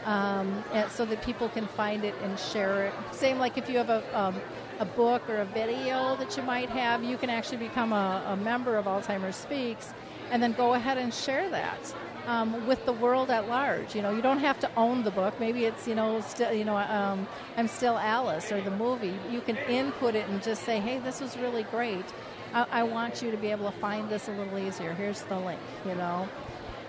um, 0.05 0.65
so 0.91 1.05
that 1.05 1.23
people 1.23 1.49
can 1.51 1.67
find 1.67 2.05
it 2.05 2.15
and 2.23 2.39
share 2.39 2.87
it. 2.87 2.95
Same 3.13 3.39
like 3.39 3.59
if 3.59 3.69
you 3.69 3.77
have 3.77 3.91
a, 3.91 4.19
um, 4.19 4.41
a 4.79 4.85
book 4.85 5.29
or 5.29 5.39
a 5.39 5.45
video 5.45 6.17
that 6.17 6.37
you 6.37 6.43
might 6.43 6.71
have, 6.71 7.03
you 7.03 7.17
can 7.17 7.31
actually 7.31 7.59
become 7.59 7.93
a, 7.93 8.23
a 8.27 8.37
member 8.37 8.77
of 8.77 8.87
Alzheimer's 8.87 9.37
Speaks 9.37 9.93
and 10.31 10.43
then 10.43 10.53
go 10.53 10.75
ahead 10.75 10.99
and 10.99 11.13
share 11.13 11.49
that. 11.51 11.95
Um, 12.27 12.67
with 12.67 12.85
the 12.85 12.93
world 12.93 13.31
at 13.31 13.49
large, 13.49 13.95
you 13.95 14.03
know, 14.03 14.11
you 14.11 14.21
don't 14.21 14.41
have 14.41 14.61
to 14.61 14.71
own 14.77 15.03
the 15.03 15.11
book. 15.11 15.41
Maybe 15.41 15.65
it's, 15.65 15.89
you 15.89 15.95
know, 15.95 16.21
still, 16.21 16.53
you 16.53 16.67
know, 16.67 16.77
um, 16.77 17.27
I'm 17.57 17.69
still 17.69 17.97
Alice 17.97 18.53
or 18.53 18.61
the 18.61 18.71
movie. 18.71 19.15
You 19.31 19.41
can 19.41 19.57
input 19.57 20.15
it 20.15 20.29
and 20.29 20.43
just 20.43 20.63
say, 20.65 20.79
hey, 20.79 20.99
this 20.99 21.23
was 21.23 21.39
really 21.39 21.63
great. 21.63 22.05
I, 22.53 22.67
I 22.71 22.83
want 22.83 23.23
you 23.23 23.31
to 23.31 23.39
be 23.39 23.51
able 23.51 23.71
to 23.71 23.79
find 23.79 24.11
this 24.11 24.29
a 24.29 24.33
little 24.33 24.59
easier. 24.59 24.93
Here's 24.93 25.23
the 25.23 25.39
link, 25.39 25.61
you 25.87 25.95
know 25.95 26.29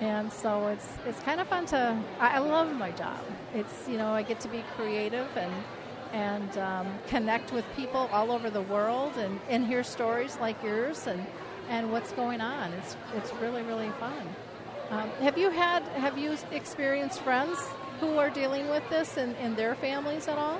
and 0.01 0.31
so 0.31 0.67
it's 0.67 0.87
it's 1.05 1.19
kind 1.21 1.41
of 1.41 1.47
fun 1.47 1.65
to. 1.67 2.01
I, 2.19 2.35
I 2.35 2.39
love 2.39 2.73
my 2.73 2.91
job. 2.91 3.19
It's 3.53 3.87
you 3.87 3.97
know 3.97 4.07
I 4.13 4.23
get 4.23 4.39
to 4.41 4.47
be 4.47 4.63
creative 4.75 5.27
and 5.35 5.51
and 6.13 6.57
um, 6.57 6.87
connect 7.07 7.51
with 7.53 7.65
people 7.75 8.09
all 8.11 8.31
over 8.31 8.49
the 8.49 8.61
world 8.61 9.13
and, 9.17 9.39
and 9.49 9.65
hear 9.65 9.83
stories 9.83 10.37
like 10.39 10.61
yours 10.63 11.07
and 11.07 11.25
and 11.69 11.91
what's 11.91 12.11
going 12.13 12.41
on. 12.41 12.73
It's 12.73 12.97
it's 13.15 13.33
really 13.35 13.61
really 13.63 13.91
fun. 13.99 14.27
Um, 14.89 15.09
have 15.21 15.37
you 15.37 15.49
had 15.51 15.83
have 15.89 16.17
you 16.17 16.35
experienced 16.51 17.21
friends 17.21 17.59
who 17.99 18.17
are 18.17 18.29
dealing 18.29 18.69
with 18.69 18.87
this 18.89 19.17
in, 19.17 19.35
in 19.35 19.55
their 19.55 19.75
families 19.75 20.27
at 20.27 20.37
all? 20.37 20.59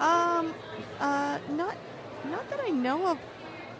Um, 0.00 0.54
uh, 0.98 1.38
not 1.50 1.76
not 2.24 2.48
that 2.50 2.60
I 2.60 2.70
know 2.70 3.06
of 3.06 3.18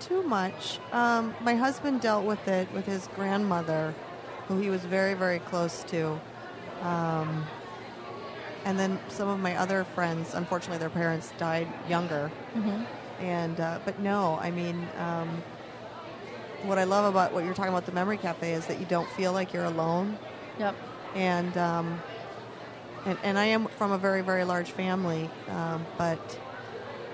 too 0.01 0.23
much. 0.23 0.79
Um, 0.93 1.35
my 1.41 1.55
husband 1.55 2.01
dealt 2.01 2.25
with 2.25 2.47
it 2.47 2.71
with 2.73 2.87
his 2.87 3.09
grandmother 3.17 3.95
who 4.49 4.59
he 4.59 4.71
was 4.71 4.85
very, 4.85 5.15
very 5.15 5.39
close 5.39 5.83
to. 5.85 6.21
Um, 6.83 7.47
and 8.65 8.79
then 8.79 8.99
some 9.09 9.29
of 9.29 9.41
my 9.41 9.57
other 9.57 9.85
friends, 9.85 10.35
unfortunately, 10.35 10.79
their 10.79 10.91
parents 10.91 11.33
died 11.39 11.69
younger. 11.89 12.31
Mm-hmm. 12.55 12.85
And 13.23 13.61
uh, 13.61 13.79
but 13.85 14.01
no, 14.01 14.39
I 14.41 14.51
mean, 14.51 14.89
um, 14.99 15.43
what 16.63 16.79
I 16.79 16.85
love 16.85 17.05
about 17.05 17.33
what 17.33 17.45
you're 17.45 17.55
talking 17.55 17.73
about 17.73 17.87
the 17.87 17.93
Memory 17.93 18.17
Cafe 18.17 18.53
is 18.53 18.67
that 18.67 18.81
you 18.81 18.87
don't 18.87 19.09
feel 19.11 19.33
like 19.33 19.53
you're 19.53 19.65
alone. 19.65 20.19
Yep. 20.59 20.75
And 21.15 21.57
um, 21.57 22.03
and, 23.05 23.19
and 23.23 23.39
I 23.39 23.45
am 23.47 23.67
from 23.67 23.93
a 23.93 23.99
very, 23.99 24.23
very 24.23 24.45
large 24.45 24.71
family, 24.71 25.31
um, 25.51 25.85
but 25.99 26.41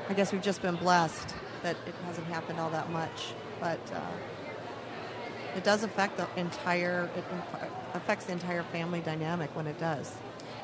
I 0.08 0.14
guess 0.14 0.32
we've 0.32 0.42
just 0.42 0.62
been 0.62 0.76
blessed 0.76 1.34
that 1.62 1.76
it 1.86 1.94
hasn't 2.06 2.26
happened 2.28 2.60
all 2.60 2.70
that 2.70 2.90
much. 2.90 3.34
But 3.60 3.80
uh, 3.92 4.00
it 5.56 5.64
does 5.64 5.82
affect 5.82 6.16
the 6.16 6.28
entire 6.36 7.10
it 7.16 7.24
affects 7.94 8.26
the 8.26 8.32
entire 8.32 8.62
family 8.62 9.00
dynamic 9.00 9.54
when 9.56 9.66
it 9.66 9.78
does 9.80 10.12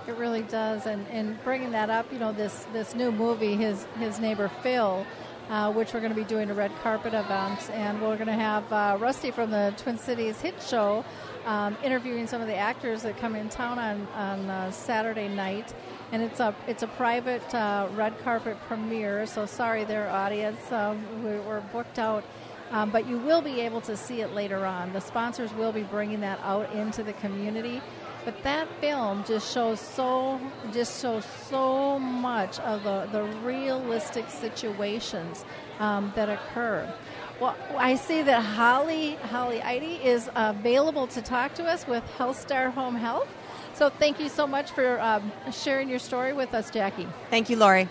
it 0.09 0.17
really 0.17 0.43
does. 0.43 0.87
And 0.87 1.07
and 1.09 1.43
bringing 1.45 1.73
that 1.73 1.91
up 1.91 2.13
you 2.13 2.19
know 2.19 2.33
this 2.33 2.67
this 2.73 2.95
new 2.95 3.13
movie 3.13 3.57
his 3.57 3.85
his 3.99 4.19
neighbor 4.21 4.49
phil 4.63 5.07
uh, 5.49 5.73
which 5.73 5.95
we're 5.95 6.01
going 6.01 6.13
to 6.13 6.19
be 6.21 6.25
doing 6.25 6.51
a 6.51 6.55
red 6.55 6.73
carpet 6.83 7.15
event. 7.15 7.71
And 7.71 8.01
we're 8.03 8.17
going 8.17 8.27
to 8.27 8.33
have 8.33 8.71
uh, 8.73 8.97
rusty 8.99 9.31
from 9.31 9.51
the 9.51 9.73
twin 9.77 9.99
cities 9.99 10.41
hit 10.41 10.61
show 10.63 11.05
um, 11.45 11.77
interviewing 11.85 12.27
some 12.27 12.41
of 12.41 12.49
the 12.49 12.57
actors 12.57 13.03
that 13.03 13.17
come 13.19 13.37
in 13.37 13.49
town 13.49 13.79
on 13.79 14.07
on 14.15 14.51
uh, 14.51 14.71
saturday 14.71 15.29
night. 15.29 15.73
And 16.13 16.23
it's 16.23 16.41
a 16.41 16.55
it's 16.67 16.83
a 16.83 16.89
private 16.89 17.55
uh, 17.55 17.89
red 17.95 18.19
carpet 18.23 18.57
premiere. 18.67 19.27
So 19.27 19.47
sorry 19.47 19.85
their 19.85 20.09
audience. 20.11 20.73
Um, 20.73 21.25
we, 21.25 21.39
we're 21.41 21.61
booked 21.73 21.99
out. 21.99 22.25
Um, 22.73 22.91
but 22.91 23.07
you 23.07 23.19
will 23.19 23.43
be 23.43 23.61
able 23.61 23.81
to 23.83 23.97
see 23.97 24.23
it 24.23 24.33
later 24.35 24.67
on. 24.67 24.93
The 24.93 25.01
sponsors 25.01 25.55
will 25.55 25.71
be 25.71 25.85
bringing 25.85 26.19
that 26.23 26.41
out 26.43 26.73
into 26.73 27.05
the 27.05 27.13
community. 27.13 27.81
But 28.27 28.43
that 28.43 28.67
film 28.81 29.23
just 29.25 29.55
shows 29.55 29.79
so 29.79 30.41
just 30.73 31.01
shows 31.01 31.25
so 31.49 32.01
much 32.01 32.59
of 32.59 32.83
the, 32.83 33.09
the 33.13 33.23
realistic 33.47 34.29
situations 34.29 35.45
um, 35.79 36.13
that 36.17 36.29
occur. 36.29 36.93
Well, 37.41 37.55
I 37.77 37.95
see 37.95 38.23
that 38.23 38.41
Holly 38.41 39.15
Holly 39.31 39.63
Eide 39.63 40.05
is 40.05 40.29
available 40.35 41.07
to 41.07 41.23
talk 41.23 41.55
to 41.55 41.65
us 41.65 41.87
with 41.87 42.03
HealthStar 42.19 42.73
Home 42.73 42.97
Health. 42.97 43.29
So 43.75 43.91
thank 43.91 44.19
you 44.19 44.29
so 44.29 44.45
much 44.45 44.73
for 44.73 45.01
um, 45.01 45.31
sharing 45.53 45.89
your 45.89 46.01
story 46.01 46.33
with 46.33 46.53
us, 46.53 46.69
Jackie. 46.69 47.07
Thank 47.31 47.49
you, 47.49 47.57
Lori. 47.57 47.89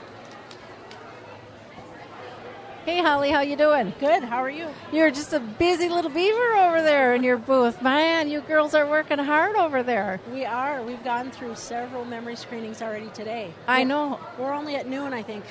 Hey, 2.85 3.01
Holly, 3.01 3.31
how 3.31 3.41
you 3.41 3.55
doing? 3.55 3.95
Good. 3.99 4.23
How 4.23 4.43
are 4.43 4.49
you? 4.49 4.67
You're 4.93 5.09
just 5.09 5.33
a 5.33 5.39
busy 5.39 5.89
little 5.89 6.11
beaver 6.11 6.53
over 6.53 6.83
there 6.83 7.15
in 7.15 7.23
your 7.23 7.35
booth. 7.35 7.81
Man, 7.81 8.29
you 8.29 8.41
girls 8.41 8.75
are 8.75 8.87
working 8.87 9.17
hard 9.17 9.55
over 9.55 9.81
there. 9.81 10.21
We 10.31 10.45
are. 10.45 10.83
We've 10.83 11.03
gone 11.03 11.31
through 11.31 11.55
several 11.55 12.05
memory 12.05 12.35
screenings 12.35 12.83
already 12.83 13.09
today. 13.09 13.51
I 13.67 13.85
know. 13.85 14.19
We're 14.37 14.53
only 14.53 14.75
at 14.75 14.87
noon, 14.87 15.13
I 15.13 15.23
think. 15.23 15.45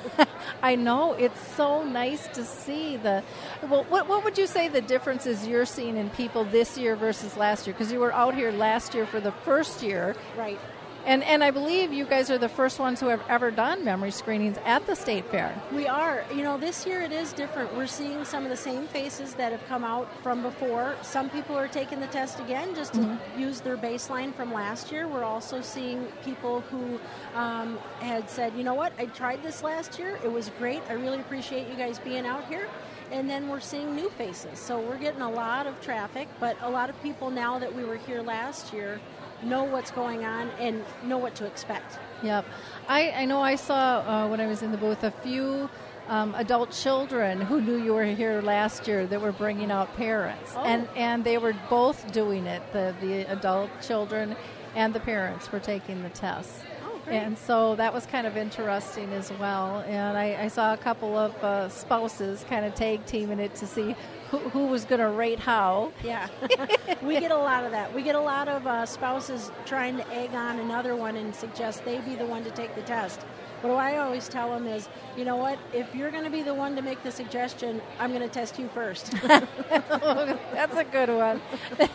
I 0.62 0.74
know. 0.74 1.12
It's 1.12 1.38
so 1.54 1.84
nice 1.84 2.26
to 2.28 2.46
see 2.46 2.96
the. 2.96 3.22
Well, 3.68 3.84
what, 3.90 4.08
what 4.08 4.24
would 4.24 4.38
you 4.38 4.46
say 4.46 4.68
the 4.68 4.80
differences 4.80 5.46
you're 5.46 5.66
seeing 5.66 5.98
in 5.98 6.08
people 6.08 6.44
this 6.44 6.78
year 6.78 6.96
versus 6.96 7.36
last 7.36 7.66
year? 7.66 7.74
Because 7.74 7.92
you 7.92 8.00
were 8.00 8.14
out 8.14 8.34
here 8.34 8.52
last 8.52 8.94
year 8.94 9.04
for 9.04 9.20
the 9.20 9.32
first 9.32 9.82
year. 9.82 10.16
Right. 10.34 10.58
And 11.06 11.22
and 11.24 11.42
I 11.42 11.50
believe 11.50 11.92
you 11.92 12.04
guys 12.04 12.30
are 12.30 12.38
the 12.38 12.48
first 12.48 12.78
ones 12.78 13.00
who 13.00 13.08
have 13.08 13.22
ever 13.28 13.50
done 13.50 13.84
memory 13.84 14.10
screenings 14.10 14.58
at 14.64 14.86
the 14.86 14.94
state 14.94 15.24
fair. 15.26 15.60
We 15.72 15.86
are. 15.86 16.24
You 16.34 16.42
know, 16.42 16.58
this 16.58 16.86
year 16.86 17.00
it 17.00 17.12
is 17.12 17.32
different. 17.32 17.74
We're 17.74 17.86
seeing 17.86 18.24
some 18.24 18.44
of 18.44 18.50
the 18.50 18.56
same 18.56 18.86
faces 18.86 19.34
that 19.34 19.52
have 19.52 19.64
come 19.66 19.84
out 19.84 20.08
from 20.22 20.42
before. 20.42 20.96
Some 21.02 21.30
people 21.30 21.56
are 21.56 21.68
taking 21.68 22.00
the 22.00 22.06
test 22.08 22.38
again 22.40 22.74
just 22.74 22.94
to 22.94 23.00
mm-hmm. 23.00 23.40
use 23.40 23.60
their 23.60 23.76
baseline 23.76 24.34
from 24.34 24.52
last 24.52 24.92
year. 24.92 25.08
We're 25.08 25.24
also 25.24 25.60
seeing 25.60 26.06
people 26.24 26.60
who 26.62 27.00
um, 27.34 27.78
had 28.00 28.28
said, 28.28 28.54
you 28.54 28.64
know 28.64 28.74
what, 28.74 28.92
I 28.98 29.06
tried 29.06 29.42
this 29.42 29.62
last 29.62 29.98
year. 29.98 30.18
It 30.22 30.30
was 30.30 30.50
great. 30.58 30.82
I 30.88 30.92
really 30.92 31.20
appreciate 31.20 31.68
you 31.68 31.76
guys 31.76 31.98
being 31.98 32.26
out 32.26 32.46
here 32.46 32.68
and 33.12 33.28
then 33.28 33.48
we're 33.48 33.60
seeing 33.60 33.94
new 33.94 34.08
faces. 34.10 34.58
So 34.58 34.78
we're 34.80 34.98
getting 34.98 35.20
a 35.22 35.30
lot 35.30 35.66
of 35.66 35.80
traffic, 35.80 36.28
but 36.38 36.56
a 36.62 36.70
lot 36.70 36.90
of 36.90 37.02
people 37.02 37.30
now 37.30 37.58
that 37.58 37.74
we 37.74 37.84
were 37.84 37.96
here 37.96 38.22
last 38.22 38.72
year 38.72 39.00
know 39.42 39.64
what's 39.64 39.90
going 39.90 40.24
on 40.24 40.50
and 40.58 40.84
know 41.04 41.18
what 41.18 41.34
to 41.36 41.46
expect. 41.46 41.98
Yep. 42.22 42.44
I, 42.88 43.10
I 43.12 43.24
know 43.24 43.40
I 43.40 43.56
saw 43.56 44.00
uh, 44.00 44.28
when 44.28 44.40
I 44.40 44.46
was 44.46 44.62
in 44.62 44.70
the 44.70 44.78
booth 44.78 45.04
a 45.04 45.10
few 45.10 45.70
um, 46.08 46.34
adult 46.34 46.72
children 46.72 47.40
who 47.40 47.60
knew 47.60 47.76
you 47.76 47.94
were 47.94 48.04
here 48.04 48.42
last 48.42 48.88
year 48.88 49.06
that 49.06 49.20
were 49.20 49.32
bringing 49.32 49.70
out 49.70 49.94
parents. 49.96 50.52
Oh. 50.56 50.64
And, 50.64 50.88
and 50.96 51.24
they 51.24 51.38
were 51.38 51.54
both 51.68 52.10
doing 52.12 52.46
it, 52.46 52.62
the, 52.72 52.94
the 53.00 53.30
adult 53.30 53.70
children 53.80 54.36
and 54.74 54.92
the 54.94 55.00
parents 55.00 55.50
were 55.50 55.60
taking 55.60 56.02
the 56.02 56.08
tests. 56.10 56.62
And 57.10 57.36
so 57.38 57.74
that 57.76 57.92
was 57.92 58.06
kind 58.06 58.26
of 58.26 58.36
interesting 58.36 59.12
as 59.12 59.32
well. 59.32 59.80
And 59.86 60.16
I, 60.16 60.44
I 60.44 60.48
saw 60.48 60.74
a 60.74 60.76
couple 60.76 61.16
of 61.16 61.34
uh, 61.42 61.68
spouses 61.68 62.44
kind 62.48 62.64
of 62.64 62.74
tag 62.74 63.04
teaming 63.06 63.40
it 63.40 63.54
to 63.56 63.66
see 63.66 63.94
who, 64.30 64.38
who 64.38 64.66
was 64.66 64.84
going 64.84 65.00
to 65.00 65.08
rate 65.08 65.40
how. 65.40 65.92
Yeah, 66.04 66.28
we 67.02 67.18
get 67.18 67.30
a 67.32 67.36
lot 67.36 67.64
of 67.64 67.72
that. 67.72 67.92
We 67.94 68.02
get 68.02 68.14
a 68.14 68.20
lot 68.20 68.48
of 68.48 68.66
uh, 68.66 68.86
spouses 68.86 69.50
trying 69.66 69.96
to 69.96 70.08
egg 70.12 70.34
on 70.34 70.60
another 70.60 70.94
one 70.94 71.16
and 71.16 71.34
suggest 71.34 71.84
they 71.84 71.98
be 71.98 72.14
the 72.14 72.26
one 72.26 72.44
to 72.44 72.50
take 72.50 72.74
the 72.74 72.82
test. 72.82 73.20
What 73.62 73.72
I 73.72 73.98
always 73.98 74.26
tell 74.26 74.50
them 74.50 74.66
is, 74.66 74.88
you 75.18 75.24
know 75.26 75.36
what? 75.36 75.58
If 75.74 75.94
you're 75.94 76.10
going 76.10 76.24
to 76.24 76.30
be 76.30 76.42
the 76.42 76.54
one 76.54 76.74
to 76.76 76.82
make 76.82 77.02
the 77.02 77.12
suggestion, 77.12 77.82
I'm 77.98 78.10
going 78.10 78.22
to 78.22 78.28
test 78.28 78.58
you 78.58 78.68
first. 78.68 79.10
That's 79.22 80.76
a 80.76 80.84
good 80.84 81.10
one. 81.10 81.42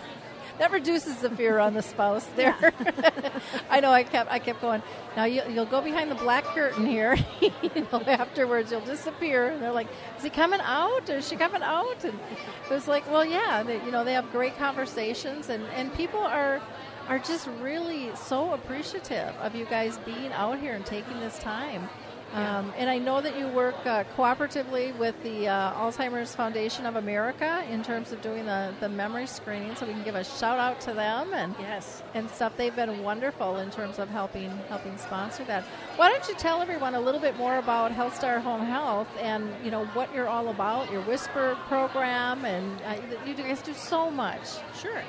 that 0.59 0.71
reduces 0.71 1.17
the 1.17 1.29
fear 1.29 1.59
on 1.59 1.73
the 1.73 1.81
spouse 1.81 2.25
there. 2.35 2.55
I 3.69 3.79
know. 3.79 3.91
I 3.91 4.03
kept 4.03 4.31
I 4.31 4.39
kept 4.39 4.61
going. 4.61 4.81
Now 5.15 5.25
you, 5.25 5.41
you'll 5.49 5.65
go 5.65 5.81
behind 5.81 6.09
the 6.09 6.15
black 6.15 6.43
curtain 6.45 6.85
here. 6.85 7.17
you 7.41 7.51
know, 7.91 8.01
afterwards 8.01 8.71
you'll 8.71 8.81
disappear. 8.81 9.49
And 9.49 9.61
they're 9.61 9.71
like, 9.71 9.87
"Is 10.17 10.23
he 10.23 10.29
coming 10.29 10.61
out? 10.61 11.09
Is 11.09 11.27
she 11.27 11.35
coming 11.35 11.61
out?" 11.61 12.03
And 12.03 12.17
it 12.69 12.73
was 12.73 12.87
like, 12.87 13.09
"Well, 13.09 13.25
yeah." 13.25 13.63
They, 13.63 13.83
you 13.83 13.91
know, 13.91 14.03
they 14.03 14.13
have 14.13 14.31
great 14.31 14.57
conversations, 14.57 15.49
and 15.49 15.63
and 15.75 15.93
people 15.93 16.21
are 16.21 16.61
are 17.07 17.19
just 17.19 17.47
really 17.61 18.09
so 18.15 18.53
appreciative 18.53 19.35
of 19.41 19.55
you 19.55 19.65
guys 19.65 19.97
being 19.99 20.31
out 20.31 20.59
here 20.59 20.73
and 20.73 20.85
taking 20.85 21.19
this 21.19 21.37
time. 21.39 21.89
Um, 22.35 22.73
and 22.77 22.89
I 22.89 22.97
know 22.97 23.21
that 23.21 23.37
you 23.39 23.47
work 23.47 23.75
uh, 23.85 24.03
cooperatively 24.17 24.97
with 24.97 25.15
the 25.23 25.47
uh, 25.47 25.71
Alzheimer's 25.73 26.35
Foundation 26.35 26.85
of 26.85 26.97
America 26.97 27.63
in 27.71 27.81
terms 27.81 28.11
of 28.11 28.21
doing 28.21 28.45
the, 28.45 28.73
the 28.81 28.89
memory 28.89 29.25
screening, 29.25 29.73
so 29.75 29.85
we 29.85 29.93
can 29.93 30.03
give 30.03 30.15
a 30.15 30.23
shout 30.23 30.59
out 30.59 30.81
to 30.81 30.93
them 30.93 31.33
and 31.33 31.55
Yes. 31.59 32.03
and 32.13 32.29
stuff. 32.29 32.51
They've 32.57 32.75
been 32.75 33.01
wonderful 33.03 33.57
in 33.57 33.71
terms 33.71 33.99
of 33.99 34.09
helping 34.09 34.49
helping 34.67 34.97
sponsor 34.97 35.45
that. 35.45 35.63
Why 35.95 36.09
don't 36.09 36.27
you 36.27 36.35
tell 36.35 36.61
everyone 36.61 36.93
a 36.95 36.99
little 36.99 37.21
bit 37.21 37.37
more 37.37 37.57
about 37.57 37.91
HealthStar 37.93 38.41
Home 38.41 38.65
Health 38.65 39.07
and 39.21 39.49
you 39.63 39.71
know 39.71 39.85
what 39.87 40.13
you're 40.13 40.27
all 40.27 40.49
about, 40.49 40.91
your 40.91 41.03
Whisperer 41.03 41.55
program, 41.67 42.43
and 42.43 42.81
uh, 42.81 42.95
you 43.25 43.33
guys 43.33 43.61
do 43.61 43.73
so 43.73 44.11
much. 44.11 44.41
Sure. 44.81 45.01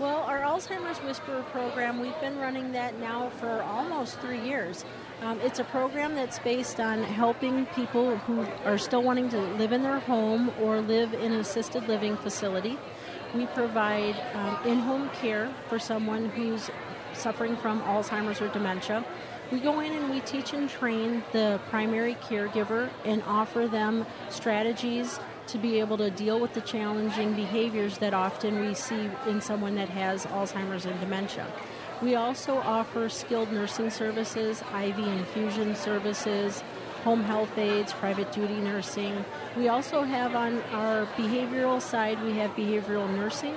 Well, 0.00 0.22
our 0.22 0.40
Alzheimer's 0.40 0.98
Whisperer 0.98 1.44
program, 1.52 2.00
we've 2.00 2.20
been 2.20 2.36
running 2.36 2.72
that 2.72 2.98
now 2.98 3.30
for 3.38 3.62
almost 3.62 4.18
three 4.18 4.40
years. 4.40 4.84
Um, 5.22 5.40
it's 5.40 5.60
a 5.60 5.64
program 5.64 6.16
that's 6.16 6.40
based 6.40 6.80
on 6.80 7.04
helping 7.04 7.66
people 7.66 8.16
who 8.16 8.44
are 8.64 8.76
still 8.76 9.04
wanting 9.04 9.28
to 9.28 9.38
live 9.38 9.70
in 9.70 9.84
their 9.84 10.00
home 10.00 10.50
or 10.60 10.80
live 10.80 11.14
in 11.14 11.30
an 11.30 11.38
assisted 11.38 11.86
living 11.86 12.16
facility. 12.16 12.76
We 13.36 13.46
provide 13.46 14.16
um, 14.34 14.66
in 14.66 14.80
home 14.80 15.10
care 15.10 15.54
for 15.68 15.78
someone 15.78 16.28
who's 16.30 16.70
suffering 17.12 17.56
from 17.56 17.80
Alzheimer's 17.82 18.40
or 18.40 18.48
dementia. 18.48 19.04
We 19.52 19.60
go 19.60 19.78
in 19.78 19.92
and 19.92 20.10
we 20.10 20.18
teach 20.22 20.54
and 20.54 20.68
train 20.68 21.22
the 21.30 21.60
primary 21.70 22.16
caregiver 22.16 22.90
and 23.04 23.22
offer 23.22 23.68
them 23.68 24.06
strategies 24.28 25.20
to 25.48 25.58
be 25.58 25.80
able 25.80 25.96
to 25.98 26.10
deal 26.10 26.40
with 26.40 26.54
the 26.54 26.60
challenging 26.60 27.34
behaviors 27.34 27.98
that 27.98 28.14
often 28.14 28.60
we 28.60 28.74
see 28.74 29.10
in 29.26 29.40
someone 29.40 29.74
that 29.74 29.88
has 29.88 30.26
Alzheimer's 30.26 30.86
and 30.86 30.98
dementia. 31.00 31.46
We 32.02 32.14
also 32.16 32.56
offer 32.56 33.08
skilled 33.08 33.52
nursing 33.52 33.90
services, 33.90 34.62
IV 34.74 34.98
infusion 34.98 35.76
services, 35.76 36.62
home 37.04 37.22
health 37.22 37.56
aides, 37.58 37.92
private 37.92 38.32
duty 38.32 38.54
nursing. 38.54 39.24
We 39.56 39.68
also 39.68 40.02
have 40.02 40.34
on 40.34 40.62
our 40.72 41.06
behavioral 41.16 41.80
side, 41.80 42.22
we 42.22 42.32
have 42.34 42.50
behavioral 42.52 43.08
nursing, 43.14 43.54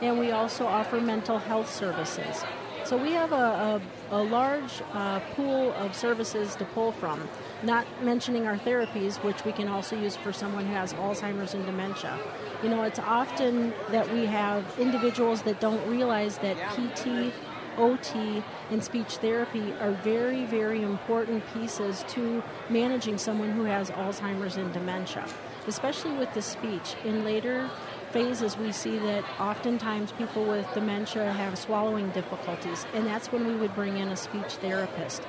and 0.00 0.18
we 0.18 0.30
also 0.32 0.66
offer 0.66 1.00
mental 1.00 1.38
health 1.38 1.72
services. 1.72 2.44
So 2.84 2.98
we 2.98 3.12
have 3.12 3.32
a, 3.32 3.80
a, 4.10 4.16
a 4.16 4.22
large 4.22 4.82
uh, 4.92 5.20
pool 5.34 5.72
of 5.72 5.94
services 5.94 6.54
to 6.56 6.66
pull 6.66 6.92
from, 6.92 7.28
not 7.62 7.86
mentioning 8.02 8.46
our 8.46 8.58
therapies, 8.58 9.16
which 9.24 9.42
we 9.46 9.52
can 9.52 9.68
also 9.68 9.98
use 9.98 10.16
for 10.16 10.34
someone 10.34 10.66
who 10.66 10.74
has 10.74 10.92
Alzheimer's 10.92 11.54
and 11.54 11.64
dementia. 11.64 12.18
You 12.62 12.68
know, 12.68 12.82
it's 12.82 12.98
often 12.98 13.72
that 13.90 14.12
we 14.12 14.26
have 14.26 14.78
individuals 14.78 15.40
that 15.42 15.60
don't 15.60 15.86
realize 15.88 16.36
that 16.38 16.58
PT, 16.74 17.32
OT, 17.78 18.42
and 18.70 18.84
speech 18.84 19.16
therapy 19.16 19.72
are 19.80 19.92
very, 19.92 20.44
very 20.44 20.82
important 20.82 21.42
pieces 21.54 22.04
to 22.08 22.42
managing 22.68 23.16
someone 23.16 23.50
who 23.52 23.64
has 23.64 23.90
Alzheimer's 23.92 24.58
and 24.58 24.70
dementia, 24.74 25.26
especially 25.66 26.12
with 26.18 26.32
the 26.34 26.42
speech. 26.42 26.96
In 27.04 27.24
later 27.24 27.70
phases, 28.14 28.56
we 28.56 28.70
see 28.70 28.96
that 28.96 29.24
oftentimes 29.40 30.12
people 30.12 30.44
with 30.44 30.72
dementia 30.72 31.32
have 31.32 31.58
swallowing 31.58 32.08
difficulties, 32.10 32.86
and 32.94 33.04
that's 33.04 33.32
when 33.32 33.44
we 33.44 33.56
would 33.56 33.74
bring 33.74 33.96
in 33.98 34.06
a 34.10 34.16
speech 34.16 34.52
therapist. 34.60 35.20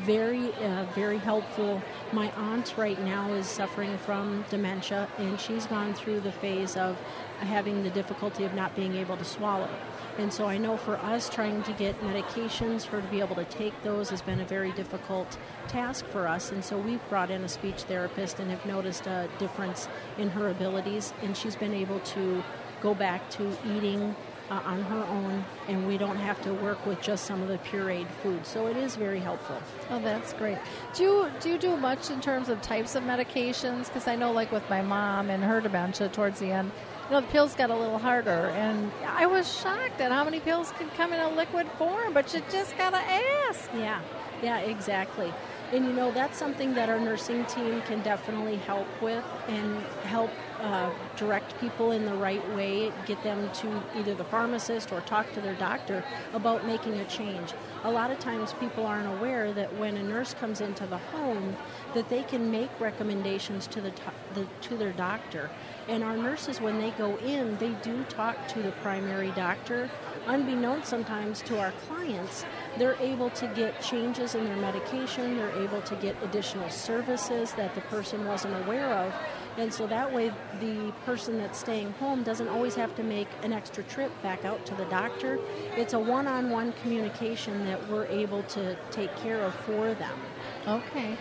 Very, 0.00 0.52
uh, 0.56 0.84
very 0.94 1.16
helpful. 1.16 1.80
My 2.12 2.30
aunt 2.32 2.74
right 2.76 3.00
now 3.00 3.32
is 3.32 3.46
suffering 3.46 3.96
from 3.96 4.44
dementia, 4.50 5.08
and 5.16 5.40
she's 5.40 5.64
gone 5.64 5.94
through 5.94 6.20
the 6.20 6.32
phase 6.32 6.76
of 6.76 7.00
having 7.40 7.82
the 7.82 7.88
difficulty 7.88 8.44
of 8.44 8.52
not 8.52 8.76
being 8.76 8.94
able 8.94 9.16
to 9.16 9.24
swallow. 9.24 9.70
And 10.18 10.32
so 10.32 10.46
I 10.46 10.58
know 10.58 10.76
for 10.76 10.96
us 10.96 11.28
trying 11.28 11.62
to 11.64 11.72
get 11.72 12.00
medications, 12.00 12.84
her 12.84 13.00
to 13.00 13.06
be 13.08 13.20
able 13.20 13.36
to 13.36 13.44
take 13.44 13.74
those 13.82 14.10
has 14.10 14.22
been 14.22 14.40
a 14.40 14.44
very 14.44 14.72
difficult 14.72 15.38
task 15.68 16.06
for 16.06 16.28
us. 16.28 16.52
And 16.52 16.64
so 16.64 16.78
we've 16.78 17.06
brought 17.08 17.30
in 17.30 17.42
a 17.42 17.48
speech 17.48 17.82
therapist 17.82 18.38
and 18.38 18.50
have 18.50 18.64
noticed 18.64 19.06
a 19.06 19.28
difference 19.38 19.88
in 20.18 20.30
her 20.30 20.48
abilities. 20.48 21.12
And 21.22 21.36
she's 21.36 21.56
been 21.56 21.74
able 21.74 22.00
to 22.00 22.42
go 22.80 22.94
back 22.94 23.28
to 23.30 23.56
eating 23.76 24.14
uh, 24.50 24.60
on 24.64 24.82
her 24.82 25.02
own, 25.04 25.44
and 25.68 25.86
we 25.86 25.96
don't 25.96 26.16
have 26.16 26.40
to 26.42 26.52
work 26.52 26.84
with 26.84 27.00
just 27.00 27.24
some 27.24 27.42
of 27.42 27.48
the 27.48 27.58
pureed 27.58 28.06
food. 28.22 28.44
So 28.46 28.66
it 28.66 28.76
is 28.76 28.94
very 28.96 29.18
helpful. 29.18 29.56
Oh, 29.90 30.00
that's 30.00 30.32
great. 30.34 30.58
Do 30.94 31.02
you 31.02 31.30
do 31.40 31.48
you 31.50 31.58
do 31.58 31.76
much 31.76 32.10
in 32.10 32.20
terms 32.20 32.48
of 32.48 32.60
types 32.60 32.94
of 32.94 33.04
medications? 33.04 33.86
Because 33.86 34.06
I 34.06 34.16
know, 34.16 34.32
like 34.32 34.52
with 34.52 34.68
my 34.68 34.82
mom 34.82 35.30
and 35.30 35.42
her 35.42 35.60
dementia, 35.60 36.08
towards 36.10 36.40
the 36.40 36.50
end, 36.50 36.72
you 37.06 37.10
know, 37.10 37.20
the 37.20 37.26
pills 37.28 37.54
got 37.54 37.70
a 37.70 37.76
little 37.76 37.98
harder, 37.98 38.50
and 38.56 38.90
I 39.06 39.26
was 39.26 39.52
shocked 39.60 40.00
at 40.00 40.10
how 40.10 40.24
many 40.24 40.40
pills 40.40 40.72
could 40.78 40.92
come 40.94 41.12
in 41.12 41.20
a 41.20 41.28
liquid 41.30 41.66
form. 41.78 42.12
But 42.14 42.32
you 42.32 42.42
just 42.50 42.76
gotta 42.78 42.96
ask. 42.98 43.68
Yeah, 43.74 44.00
yeah, 44.42 44.58
exactly. 44.60 45.32
And 45.72 45.84
you 45.86 45.92
know, 45.92 46.12
that's 46.12 46.38
something 46.38 46.74
that 46.74 46.88
our 46.88 47.00
nursing 47.00 47.44
team 47.46 47.82
can 47.82 48.00
definitely 48.02 48.56
help 48.56 48.86
with 49.02 49.24
and 49.48 49.82
help 50.04 50.30
uh, 50.60 50.90
direct 51.16 51.58
people 51.60 51.90
in 51.92 52.06
the 52.06 52.14
right 52.14 52.46
way, 52.54 52.92
get 53.06 53.22
them 53.22 53.50
to 53.52 53.82
either 53.96 54.14
the 54.14 54.24
pharmacist 54.24 54.92
or 54.92 55.00
talk 55.02 55.30
to 55.34 55.40
their 55.40 55.54
doctor 55.54 56.04
about 56.32 56.66
making 56.66 56.94
a 57.00 57.04
change. 57.04 57.52
A 57.84 57.90
lot 57.90 58.10
of 58.10 58.18
times 58.18 58.54
people 58.54 58.86
aren't 58.86 59.06
aware 59.18 59.52
that 59.52 59.76
when 59.78 59.96
a 59.96 60.02
nurse 60.02 60.32
comes 60.34 60.60
into 60.60 60.86
the 60.86 60.98
home 60.98 61.56
that 61.92 62.08
they 62.08 62.22
can 62.22 62.50
make 62.50 62.70
recommendations 62.80 63.66
to 63.68 63.80
the, 63.80 63.90
to- 63.90 64.12
the 64.34 64.46
to 64.68 64.76
their 64.76 64.92
doctor. 64.92 65.50
And 65.88 66.02
our 66.02 66.16
nurses 66.16 66.60
when 66.60 66.78
they 66.78 66.90
go 66.92 67.16
in, 67.18 67.56
they 67.58 67.70
do 67.82 68.04
talk 68.04 68.48
to 68.48 68.62
the 68.62 68.72
primary 68.82 69.30
doctor 69.32 69.90
unbeknownst 70.26 70.88
sometimes 70.88 71.42
to 71.42 71.58
our 71.58 71.72
clients, 71.86 72.44
they're 72.78 72.96
able 73.00 73.30
to 73.30 73.46
get 73.48 73.80
changes 73.80 74.34
in 74.34 74.44
their 74.44 74.56
medication, 74.56 75.36
they're 75.36 75.62
able 75.62 75.82
to 75.82 75.94
get 75.96 76.16
additional 76.22 76.68
services 76.70 77.52
that 77.52 77.74
the 77.74 77.80
person 77.82 78.24
wasn't 78.26 78.54
aware 78.64 78.92
of. 78.92 79.14
And 79.56 79.72
so 79.72 79.86
that 79.86 80.12
way, 80.12 80.32
the 80.60 80.92
person 81.04 81.38
that's 81.38 81.60
staying 81.60 81.92
home 81.92 82.24
doesn't 82.24 82.48
always 82.48 82.74
have 82.74 82.94
to 82.96 83.04
make 83.04 83.28
an 83.42 83.52
extra 83.52 83.84
trip 83.84 84.10
back 84.22 84.44
out 84.44 84.66
to 84.66 84.74
the 84.74 84.84
doctor. 84.86 85.38
It's 85.76 85.92
a 85.92 85.98
one 85.98 86.26
on 86.26 86.50
one 86.50 86.72
communication 86.82 87.64
that 87.66 87.88
we're 87.88 88.06
able 88.06 88.42
to 88.44 88.76
take 88.90 89.14
care 89.16 89.40
of 89.42 89.54
for 89.54 89.94
them. 89.94 90.18
Okay. 90.66 91.16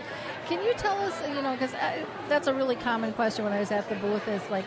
Can 0.47 0.63
you 0.63 0.73
tell 0.73 0.97
us, 0.99 1.27
you 1.27 1.41
know, 1.41 1.53
because 1.53 1.71
that's 2.27 2.47
a 2.47 2.53
really 2.53 2.75
common 2.75 3.13
question 3.13 3.43
when 3.45 3.53
I 3.53 3.59
was 3.59 3.71
at 3.71 3.87
the 3.89 3.95
booth 3.95 4.27
is 4.27 4.41
like, 4.49 4.65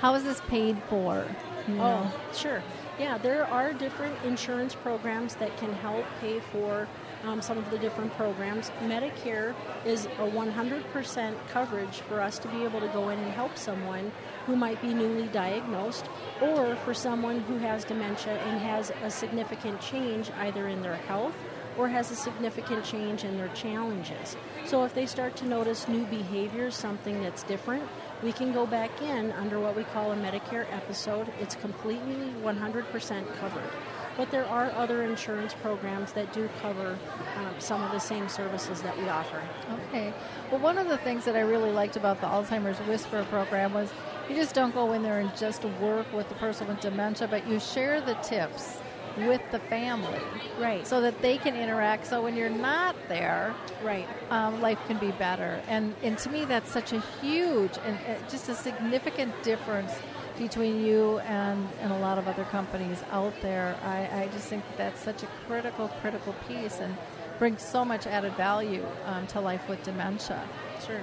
how 0.00 0.14
is 0.14 0.24
this 0.24 0.40
paid 0.48 0.80
for? 0.88 1.26
You 1.66 1.74
know? 1.74 2.10
Oh, 2.10 2.34
sure. 2.34 2.62
Yeah, 2.98 3.18
there 3.18 3.46
are 3.46 3.72
different 3.72 4.16
insurance 4.24 4.74
programs 4.74 5.34
that 5.36 5.56
can 5.58 5.72
help 5.72 6.04
pay 6.20 6.40
for 6.40 6.88
um, 7.24 7.42
some 7.42 7.58
of 7.58 7.70
the 7.70 7.78
different 7.78 8.12
programs. 8.16 8.70
Medicare 8.82 9.54
is 9.84 10.06
a 10.06 10.30
100% 10.30 11.34
coverage 11.48 12.00
for 12.00 12.20
us 12.20 12.38
to 12.38 12.48
be 12.48 12.64
able 12.64 12.80
to 12.80 12.88
go 12.88 13.08
in 13.10 13.18
and 13.18 13.32
help 13.32 13.56
someone 13.56 14.10
who 14.46 14.56
might 14.56 14.80
be 14.80 14.94
newly 14.94 15.26
diagnosed 15.28 16.06
or 16.40 16.76
for 16.76 16.94
someone 16.94 17.40
who 17.40 17.58
has 17.58 17.84
dementia 17.84 18.38
and 18.38 18.60
has 18.60 18.92
a 19.02 19.10
significant 19.10 19.80
change 19.80 20.30
either 20.38 20.68
in 20.68 20.80
their 20.82 20.96
health 20.96 21.36
or 21.78 21.88
has 21.88 22.10
a 22.10 22.16
significant 22.16 22.84
change 22.84 23.24
in 23.24 23.38
their 23.38 23.48
challenges. 23.48 24.36
So 24.66 24.84
if 24.84 24.94
they 24.94 25.06
start 25.06 25.36
to 25.36 25.46
notice 25.46 25.88
new 25.88 26.04
behaviors, 26.06 26.74
something 26.74 27.22
that's 27.22 27.44
different, 27.44 27.84
we 28.22 28.32
can 28.32 28.52
go 28.52 28.66
back 28.66 29.00
in 29.00 29.30
under 29.32 29.60
what 29.60 29.76
we 29.76 29.84
call 29.84 30.10
a 30.10 30.16
Medicare 30.16 30.66
episode. 30.72 31.32
It's 31.40 31.54
completely 31.54 32.32
100% 32.42 33.36
covered. 33.38 33.70
But 34.16 34.32
there 34.32 34.46
are 34.46 34.72
other 34.72 35.04
insurance 35.04 35.54
programs 35.54 36.12
that 36.14 36.32
do 36.32 36.50
cover 36.60 36.98
um, 37.36 37.54
some 37.60 37.84
of 37.84 37.92
the 37.92 38.00
same 38.00 38.28
services 38.28 38.82
that 38.82 38.98
we 38.98 39.08
offer. 39.08 39.40
Okay. 39.88 40.12
Well, 40.50 40.60
one 40.60 40.76
of 40.76 40.88
the 40.88 40.98
things 40.98 41.24
that 41.26 41.36
I 41.36 41.40
really 41.40 41.70
liked 41.70 41.96
about 41.96 42.20
the 42.20 42.26
Alzheimer's 42.26 42.80
Whisperer 42.88 43.22
program 43.26 43.72
was 43.72 43.92
you 44.28 44.34
just 44.34 44.56
don't 44.56 44.74
go 44.74 44.92
in 44.92 45.04
there 45.04 45.20
and 45.20 45.34
just 45.36 45.64
work 45.64 46.12
with 46.12 46.28
the 46.28 46.34
person 46.34 46.66
with 46.66 46.80
dementia, 46.80 47.28
but 47.28 47.46
you 47.46 47.60
share 47.60 48.00
the 48.00 48.14
tips 48.14 48.80
with 49.26 49.40
the 49.50 49.58
family. 49.58 50.20
Right. 50.58 50.86
So 50.86 51.00
that 51.00 51.20
they 51.22 51.38
can 51.38 51.56
interact. 51.56 52.06
So 52.06 52.22
when 52.22 52.36
you're 52.36 52.48
not 52.48 52.94
there, 53.08 53.54
Right. 53.82 54.06
um, 54.30 54.60
life 54.60 54.78
can 54.86 54.98
be 54.98 55.10
better. 55.12 55.60
And, 55.68 55.94
and 56.02 56.16
to 56.18 56.30
me, 56.30 56.44
that's 56.44 56.70
such 56.70 56.92
a 56.92 57.00
huge 57.20 57.72
and 57.84 57.96
uh, 57.96 58.28
just 58.28 58.48
a 58.48 58.54
significant 58.54 59.42
difference 59.42 59.92
between 60.38 60.84
you 60.84 61.18
and, 61.20 61.68
and 61.80 61.92
a 61.92 61.98
lot 61.98 62.16
of 62.18 62.28
other 62.28 62.44
companies 62.44 63.02
out 63.10 63.34
there. 63.42 63.76
I, 63.84 64.22
I 64.22 64.28
just 64.28 64.46
think 64.48 64.64
that 64.68 64.76
that's 64.78 65.02
such 65.02 65.22
a 65.22 65.26
critical, 65.46 65.88
critical 66.00 66.34
piece 66.46 66.78
and 66.78 66.96
brings 67.38 67.62
so 67.62 67.84
much 67.84 68.06
added 68.06 68.34
value 68.34 68.84
um, 69.06 69.26
to 69.28 69.40
life 69.40 69.68
with 69.68 69.82
dementia. 69.82 70.40
Sure. 70.86 71.00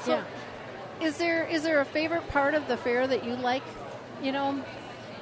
So, 0.00 0.16
yeah. 1.00 1.06
is 1.06 1.18
there 1.18 1.44
is 1.44 1.62
there 1.62 1.80
a 1.80 1.84
favorite 1.84 2.26
part 2.28 2.54
of 2.54 2.68
the 2.68 2.76
fair 2.76 3.06
that 3.06 3.24
you 3.24 3.34
like? 3.34 3.62
You 4.22 4.32
know, 4.32 4.64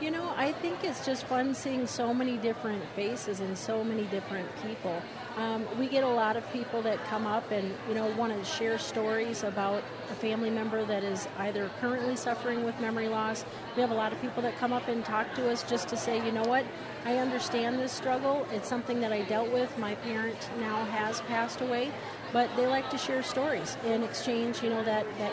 You 0.00 0.11
know, 0.11 0.35
I 0.37 0.50
think 0.50 0.83
it's 0.83 1.07
just 1.07 1.24
fun 1.26 1.54
seeing 1.54 1.87
so 1.87 2.12
many 2.12 2.37
different 2.37 2.83
faces 2.96 3.38
and 3.38 3.57
so 3.57 3.85
many 3.85 4.04
different 4.07 4.48
people. 4.66 5.00
Um, 5.37 5.66
we 5.78 5.87
get 5.87 6.02
a 6.02 6.09
lot 6.09 6.37
of 6.37 6.48
people 6.52 6.83
that 6.83 7.02
come 7.04 7.26
up 7.26 7.50
and 7.52 7.72
you 7.88 7.94
know 7.94 8.07
want 8.16 8.37
to 8.37 8.44
share 8.44 8.76
stories 8.78 9.44
about 9.44 9.83
a 10.11 10.14
family 10.14 10.50
member 10.50 10.85
that 10.85 11.04
is 11.04 11.28
either 11.38 11.70
currently 11.80 12.16
suffering 12.16 12.64
with 12.64 12.78
memory 12.80 13.09
loss. 13.09 13.44
We 13.76 13.83
have 13.83 13.92
a 13.92 13.94
lot 13.94 14.12
of 14.12 14.20
people 14.20 14.42
that 14.42 14.57
come 14.57 14.72
up 14.72 14.88
and 14.88 15.04
talk 15.04 15.33
to 15.37 15.50
us 15.50 15.62
just 15.62 15.88
to 15.88 15.96
say, 15.96 16.24
you 16.24 16.33
know 16.33 16.44
what, 16.44 16.64
I 17.04 17.18
understand 17.18 17.78
this 17.78 17.92
struggle. 17.92 18.46
It's 18.52 18.68
something 18.68 19.00
that 19.00 19.12
I 19.12 19.22
dealt 19.22 19.52
with. 19.52 19.76
My 19.78 19.94
parent 19.96 20.50
now 20.59 20.85
has 20.87 21.20
passed 21.22 21.61
away, 21.61 21.92
but 22.33 22.48
they 22.57 22.66
like 22.66 22.90
to 22.90 22.98
share 22.98 23.22
stories 23.22 23.76
and 23.85 24.02
exchange, 24.02 24.62
you 24.62 24.70
know, 24.70 24.83
that 24.85 25.07
that 25.18 25.33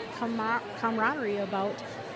camaraderie 0.80 1.38
about 1.38 1.74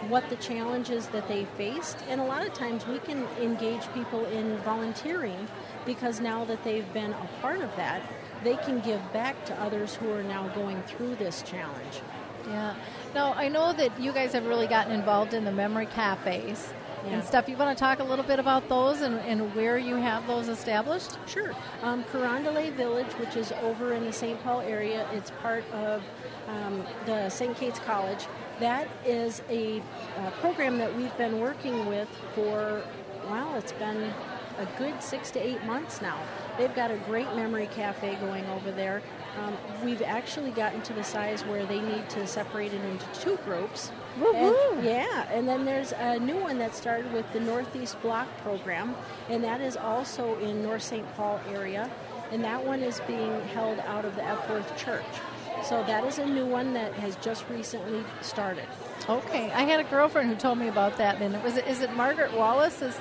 what 0.08 0.28
the 0.30 0.36
challenges 0.36 1.06
that 1.08 1.28
they 1.28 1.44
faced. 1.56 1.98
And 2.08 2.20
a 2.20 2.24
lot 2.24 2.46
of 2.46 2.52
times 2.54 2.86
we 2.86 2.98
can 2.98 3.26
engage 3.40 3.92
people 3.92 4.24
in 4.26 4.56
volunteering 4.58 5.48
because 5.84 6.20
now 6.20 6.44
that 6.44 6.62
they've 6.64 6.90
been 6.92 7.12
a 7.12 7.28
part 7.40 7.60
of 7.60 7.74
that, 7.76 8.02
they 8.44 8.56
can 8.56 8.80
give 8.80 9.00
back 9.12 9.44
to 9.46 9.60
others 9.60 9.94
who 9.94 10.10
are 10.12 10.22
now 10.22 10.48
going 10.48 10.82
through 10.82 11.14
this 11.16 11.42
challenge. 11.42 12.00
Yeah. 12.46 12.74
Now, 13.14 13.32
I 13.34 13.48
know 13.48 13.72
that 13.72 13.98
you 14.00 14.12
guys 14.12 14.32
have 14.32 14.46
really 14.46 14.66
gotten 14.66 14.92
involved 14.92 15.34
in 15.34 15.44
the 15.44 15.52
memory 15.52 15.86
cafes 15.86 16.72
yeah. 17.04 17.14
and 17.14 17.24
stuff. 17.24 17.48
You 17.48 17.56
want 17.56 17.76
to 17.76 17.80
talk 17.80 17.98
a 17.98 18.04
little 18.04 18.24
bit 18.24 18.38
about 18.38 18.68
those 18.68 19.00
and, 19.00 19.18
and 19.20 19.54
where 19.54 19.78
you 19.78 19.96
have 19.96 20.26
those 20.26 20.48
established? 20.48 21.18
Sure. 21.26 21.54
Um, 21.82 22.04
Carondelet 22.04 22.74
Village, 22.74 23.12
which 23.14 23.36
is 23.36 23.52
over 23.62 23.92
in 23.94 24.04
the 24.04 24.12
St. 24.12 24.40
Paul 24.42 24.60
area, 24.60 25.08
it's 25.12 25.30
part 25.42 25.64
of 25.72 26.02
um, 26.48 26.84
the 27.06 27.28
St. 27.30 27.56
Kate's 27.56 27.78
College. 27.80 28.26
That 28.60 28.88
is 29.04 29.42
a, 29.50 29.82
program 30.40 30.78
that 30.78 30.94
we've 30.96 31.16
been 31.18 31.40
working 31.40 31.86
with 31.86 32.08
for, 32.34 32.82
well, 33.28 33.54
it's 33.56 33.72
been 33.72 34.12
a 34.58 34.66
good 34.78 35.02
six 35.02 35.30
to 35.32 35.38
eight 35.38 35.62
months 35.64 36.00
now. 36.00 36.18
They've 36.56 36.74
got 36.74 36.90
a 36.90 36.96
great 36.98 37.26
memory 37.34 37.68
cafe 37.74 38.16
going 38.16 38.46
over 38.46 38.70
there. 38.72 39.02
Um, 39.38 39.54
we've 39.84 40.00
actually 40.00 40.50
gotten 40.50 40.80
to 40.82 40.94
the 40.94 41.04
size 41.04 41.44
where 41.44 41.66
they 41.66 41.80
need 41.80 42.08
to 42.10 42.26
separate 42.26 42.72
it 42.72 42.82
into 42.82 43.06
two 43.20 43.36
groups. 43.44 43.92
And, 44.74 44.84
yeah, 44.84 45.28
and 45.30 45.46
then 45.46 45.66
there's 45.66 45.92
a 45.92 46.18
new 46.18 46.36
one 46.36 46.58
that 46.58 46.74
started 46.74 47.12
with 47.12 47.30
the 47.34 47.40
Northeast 47.40 48.00
Block 48.00 48.26
program, 48.38 48.94
and 49.28 49.44
that 49.44 49.60
is 49.60 49.76
also 49.76 50.38
in 50.38 50.62
North 50.62 50.82
St. 50.82 51.06
Paul 51.14 51.38
area, 51.50 51.90
and 52.32 52.42
that 52.42 52.64
one 52.64 52.80
is 52.80 53.00
being 53.06 53.42
held 53.48 53.78
out 53.80 54.06
of 54.06 54.16
the 54.16 54.24
Epworth 54.24 54.74
Church. 54.78 55.04
So 55.64 55.82
that 55.84 56.04
is 56.04 56.18
a 56.18 56.26
new 56.26 56.46
one 56.46 56.72
that 56.74 56.92
has 56.94 57.16
just 57.16 57.48
recently 57.48 58.04
started. 58.20 58.66
Okay, 59.08 59.50
I 59.52 59.62
had 59.62 59.80
a 59.80 59.84
girlfriend 59.84 60.28
who 60.28 60.36
told 60.36 60.58
me 60.58 60.68
about 60.68 60.96
that, 60.98 61.20
and 61.20 61.34
it 61.34 61.42
was 61.42 61.56
is 61.56 61.80
it 61.80 61.92
Margaret 61.94 62.32
Wallace? 62.36 62.82
Is 62.82 62.98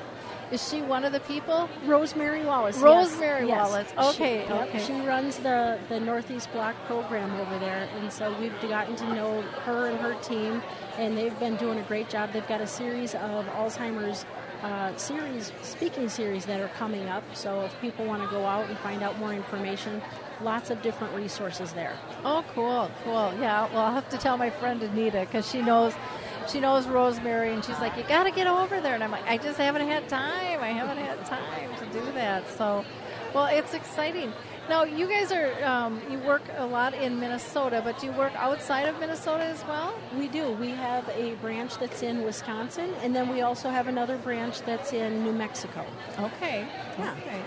is 0.51 0.69
she 0.69 0.81
one 0.81 1.03
of 1.03 1.11
the 1.11 1.19
people? 1.21 1.67
Rosemary 1.85 2.45
Wallace. 2.45 2.77
Rosemary 2.77 3.47
yes. 3.47 3.57
Wallace. 3.57 3.93
Okay, 4.15 4.45
she, 4.45 4.53
okay. 4.53 4.79
She 4.79 4.93
runs 5.05 5.37
the, 5.37 5.79
the 5.89 5.99
Northeast 5.99 6.51
Block 6.53 6.75
program 6.85 7.33
over 7.41 7.57
there, 7.57 7.89
and 7.95 8.11
so 8.11 8.35
we've 8.39 8.53
gotten 8.61 8.95
to 8.97 9.13
know 9.15 9.41
her 9.41 9.87
and 9.87 9.97
her 9.97 10.13
team, 10.21 10.61
and 10.97 11.17
they've 11.17 11.37
been 11.39 11.55
doing 11.55 11.79
a 11.79 11.83
great 11.83 12.09
job. 12.09 12.31
They've 12.31 12.47
got 12.47 12.61
a 12.61 12.67
series 12.67 13.15
of 13.15 13.45
Alzheimer's 13.47 14.25
uh, 14.61 14.95
series, 14.97 15.51
speaking 15.63 16.09
series 16.09 16.45
that 16.45 16.59
are 16.59 16.69
coming 16.69 17.07
up. 17.09 17.23
So 17.35 17.61
if 17.61 17.81
people 17.81 18.05
want 18.05 18.21
to 18.21 18.29
go 18.29 18.45
out 18.45 18.69
and 18.69 18.77
find 18.77 19.01
out 19.01 19.17
more 19.17 19.33
information, 19.33 20.01
lots 20.41 20.69
of 20.69 20.81
different 20.81 21.13
resources 21.13 21.73
there. 21.73 21.97
Oh, 22.23 22.43
cool, 22.53 22.89
cool. 23.03 23.33
Yeah, 23.39 23.67
well, 23.73 23.85
I'll 23.85 23.93
have 23.93 24.09
to 24.09 24.17
tell 24.17 24.37
my 24.37 24.49
friend 24.49 24.81
Anita 24.83 25.21
because 25.21 25.49
she 25.49 25.61
knows 25.61 25.93
she 26.47 26.59
knows 26.59 26.87
Rosemary, 26.87 27.53
and 27.53 27.63
she's 27.63 27.79
like, 27.79 27.97
"You 27.97 28.03
got 28.03 28.23
to 28.25 28.31
get 28.31 28.47
over 28.47 28.79
there." 28.79 28.93
And 28.93 29.03
I'm 29.03 29.11
like, 29.11 29.27
"I 29.27 29.37
just 29.37 29.57
haven't 29.57 29.87
had 29.87 30.07
time. 30.07 30.61
I 30.61 30.69
haven't 30.69 30.97
had 30.97 31.25
time 31.25 31.69
to 31.79 31.85
do 31.87 32.05
that." 32.13 32.47
So, 32.57 32.85
well, 33.33 33.45
it's 33.47 33.73
exciting. 33.73 34.31
Now, 34.67 34.83
you 34.83 35.07
guys 35.07 35.31
are 35.31 35.63
um, 35.63 36.01
you 36.09 36.17
work 36.19 36.41
a 36.57 36.65
lot 36.65 36.95
in 36.95 37.19
Minnesota, 37.19 37.81
but 37.83 37.99
do 37.99 38.07
you 38.07 38.11
work 38.13 38.33
outside 38.35 38.87
of 38.87 38.99
Minnesota 38.99 39.43
as 39.43 39.63
well? 39.65 39.93
We 40.17 40.27
do. 40.27 40.51
We 40.53 40.71
have 40.71 41.07
a 41.09 41.35
branch 41.35 41.77
that's 41.77 42.01
in 42.01 42.23
Wisconsin, 42.23 42.93
and 43.03 43.15
then 43.15 43.29
we 43.29 43.41
also 43.41 43.69
have 43.69 43.87
another 43.87 44.17
branch 44.17 44.61
that's 44.61 44.91
in 44.91 45.23
New 45.23 45.33
Mexico. 45.33 45.85
Okay. 46.19 46.67
Yeah. 46.97 47.15
Okay. 47.21 47.41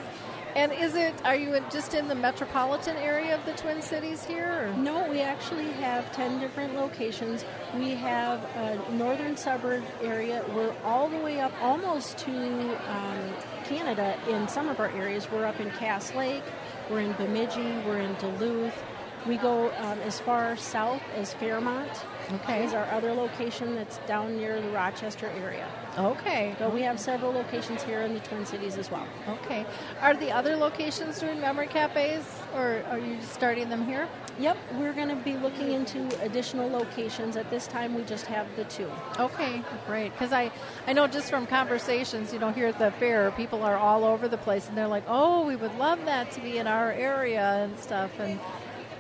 And 0.59 0.73
is 0.73 0.97
it? 0.97 1.15
Are 1.25 1.37
you 1.37 1.57
just 1.71 1.95
in 1.95 2.09
the 2.09 2.17
metropolitan 2.17 2.97
area 2.97 3.37
of 3.37 3.45
the 3.45 3.53
Twin 3.53 3.81
Cities 3.81 4.25
here? 4.25 4.73
Or? 4.73 4.77
No, 4.77 5.09
we 5.09 5.21
actually 5.21 5.71
have 5.75 6.11
ten 6.11 6.41
different 6.41 6.75
locations. 6.75 7.45
We 7.77 7.91
have 7.91 8.43
a 8.57 8.93
northern 8.93 9.37
suburb 9.37 9.85
area. 10.03 10.45
We're 10.53 10.75
all 10.83 11.09
the 11.09 11.19
way 11.19 11.39
up 11.39 11.53
almost 11.63 12.19
to 12.19 12.77
um, 12.91 13.35
Canada 13.67 14.19
in 14.29 14.49
some 14.49 14.69
of 14.69 14.81
our 14.81 14.91
areas. 14.91 15.31
We're 15.31 15.47
up 15.47 15.61
in 15.61 15.71
Cass 15.71 16.13
Lake. 16.17 16.43
We're 16.91 17.03
in 17.03 17.13
Bemidji. 17.13 17.79
We're 17.87 18.01
in 18.01 18.15
Duluth. 18.15 18.75
We 19.29 19.37
go 19.37 19.69
um, 19.77 20.01
as 20.01 20.19
far 20.19 20.57
south 20.57 21.03
as 21.15 21.35
Fairmont. 21.35 22.05
Okay. 22.33 22.65
Is 22.65 22.75
our 22.75 22.85
other 22.87 23.13
location 23.13 23.75
that's 23.75 23.99
down 24.07 24.37
near 24.37 24.61
the 24.61 24.69
Rochester 24.69 25.31
area. 25.39 25.67
Okay. 25.97 26.55
But 26.59 26.75
we 26.75 26.83
have 26.83 27.01
several 27.01 27.33
locations 27.33 27.83
here 27.83 28.03
in 28.03 28.15
the 28.15 28.21
Twin 28.21 28.45
Cities 28.45 28.77
as 28.77 28.91
well. 28.91 29.07
Okay. 29.29 29.65
Are 30.03 30.15
the 30.15 30.31
other 30.31 30.55
locations 30.57 31.19
doing 31.19 31.41
memory 31.41 31.69
cafes, 31.69 32.25
or 32.55 32.83
are 32.91 32.99
you 32.99 33.17
starting 33.23 33.69
them 33.69 33.87
here? 33.87 34.09
Yep, 34.39 34.57
we're 34.75 34.93
going 34.93 35.09
to 35.09 35.17
be 35.17 35.37
looking 35.37 35.73
into 35.73 36.07
additional 36.23 36.69
locations. 36.71 37.37
At 37.37 37.51
this 37.51 37.67
time, 37.67 37.95
we 37.95 38.05
just 38.05 38.27
have 38.27 38.47
the 38.55 38.65
two. 38.65 38.89
Okay, 39.19 39.63
great. 39.87 40.13
Because 40.13 40.33
I, 40.33 40.53
I 40.87 40.93
know 40.93 41.09
just 41.09 41.29
from 41.29 41.47
conversations, 41.47 42.33
you 42.33 42.39
know, 42.39 42.53
here 42.53 42.69
at 42.69 42.79
the 42.79 42.93
fair, 42.93 43.33
people 43.33 43.65
are 43.65 43.77
all 43.77 44.05
over 44.05 44.29
the 44.29 44.39
place, 44.39 44.69
and 44.69 44.77
they're 44.77 44.87
like, 44.87 45.05
"Oh, 45.09 45.45
we 45.45 45.57
would 45.57 45.77
love 45.77 46.05
that 46.05 46.31
to 46.33 46.41
be 46.41 46.59
in 46.59 46.67
our 46.69 46.93
area 46.93 47.65
and 47.65 47.77
stuff." 47.79 48.19
And 48.21 48.39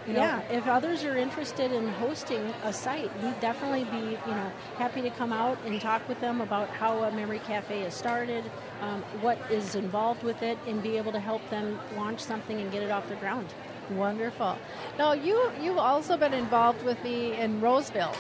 you 0.09 0.14
know? 0.14 0.21
Yeah, 0.21 0.40
if 0.51 0.66
others 0.66 1.05
are 1.05 1.16
interested 1.16 1.71
in 1.71 1.87
hosting 1.88 2.40
a 2.64 2.73
site, 2.73 3.11
we'd 3.23 3.38
definitely 3.40 3.85
be, 3.85 4.12
you 4.27 4.35
know, 4.35 4.51
happy 4.77 5.03
to 5.03 5.11
come 5.11 5.33
out 5.33 5.59
and 5.66 5.81
talk 5.81 6.09
with 6.09 6.18
them 6.21 6.40
about 6.40 6.68
how 6.71 7.03
a 7.05 7.12
memory 7.12 7.40
cafe 7.40 7.83
is 7.83 7.94
started, 7.94 8.44
um, 8.81 9.03
what 9.21 9.38
is 9.51 9.75
involved 9.75 10.23
with 10.23 10.42
it, 10.42 10.59
and 10.66 10.83
be 10.83 10.97
able 10.97 11.12
to 11.12 11.21
help 11.21 11.49
them 11.51 11.79
launch 11.94 12.21
something 12.21 12.59
and 12.59 12.73
get 12.73 12.83
it 12.83 12.90
off 12.90 13.09
the 13.09 13.16
ground. 13.16 13.47
Wonderful. 13.90 14.57
Now, 14.99 15.12
you 15.12 15.51
you've 15.61 15.79
also 15.79 16.16
been 16.16 16.35
involved 16.35 16.83
with 16.85 17.03
me 17.05 17.35
in 17.35 17.61
Roseville, 17.61 18.14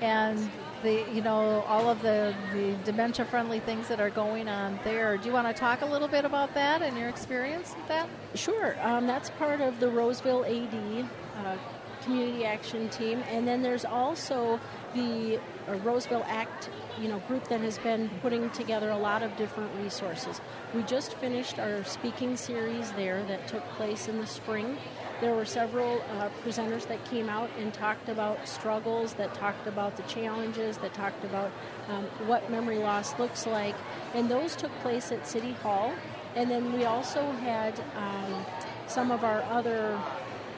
and 0.00 0.50
the 0.82 1.04
you 1.12 1.22
know 1.22 1.62
all 1.66 1.88
of 1.88 2.02
the 2.02 2.34
the 2.52 2.76
dementia 2.84 3.24
friendly 3.24 3.60
things 3.60 3.88
that 3.88 4.00
are 4.00 4.10
going 4.10 4.48
on 4.48 4.78
there. 4.84 5.16
Do 5.16 5.26
you 5.26 5.32
want 5.32 5.46
to 5.46 5.52
talk 5.52 5.82
a 5.82 5.86
little 5.86 6.08
bit 6.08 6.24
about 6.24 6.54
that 6.54 6.82
and 6.82 6.96
your 6.96 7.08
experience 7.08 7.74
with 7.76 7.88
that? 7.88 8.08
Sure. 8.34 8.76
Um, 8.82 9.06
that's 9.06 9.30
part 9.30 9.60
of 9.60 9.80
the 9.80 9.88
Roseville 9.90 10.44
AD 10.44 11.08
uh, 11.44 11.56
community 12.02 12.44
action 12.44 12.88
team, 12.88 13.22
and 13.30 13.46
then 13.46 13.62
there's 13.62 13.84
also 13.84 14.58
the 14.94 15.38
uh, 15.68 15.74
Roseville 15.76 16.24
Act, 16.26 16.70
you 17.00 17.08
know, 17.08 17.18
group 17.20 17.48
that 17.48 17.60
has 17.60 17.78
been 17.78 18.08
putting 18.22 18.50
together 18.50 18.90
a 18.90 18.98
lot 18.98 19.22
of 19.22 19.36
different 19.36 19.70
resources. 19.82 20.40
We 20.74 20.82
just 20.82 21.14
finished 21.14 21.58
our 21.58 21.84
speaking 21.84 22.36
series 22.36 22.90
there 22.92 23.22
that 23.24 23.46
took 23.48 23.66
place 23.70 24.08
in 24.08 24.18
the 24.18 24.26
spring. 24.26 24.78
There 25.20 25.34
were 25.34 25.44
several 25.44 26.00
uh, 26.18 26.30
presenters 26.42 26.88
that 26.88 27.04
came 27.04 27.28
out 27.28 27.50
and 27.58 27.74
talked 27.74 28.08
about 28.08 28.48
struggles, 28.48 29.12
that 29.14 29.34
talked 29.34 29.66
about 29.66 29.96
the 29.96 30.02
challenges, 30.04 30.78
that 30.78 30.94
talked 30.94 31.22
about 31.24 31.50
um, 31.88 32.04
what 32.26 32.50
memory 32.50 32.78
loss 32.78 33.18
looks 33.18 33.46
like, 33.46 33.74
and 34.14 34.30
those 34.30 34.56
took 34.56 34.72
place 34.80 35.12
at 35.12 35.26
City 35.26 35.52
Hall. 35.52 35.92
And 36.34 36.50
then 36.50 36.72
we 36.72 36.86
also 36.86 37.20
had 37.32 37.78
um, 37.96 38.46
some 38.86 39.10
of 39.10 39.22
our 39.22 39.42
other 39.42 40.00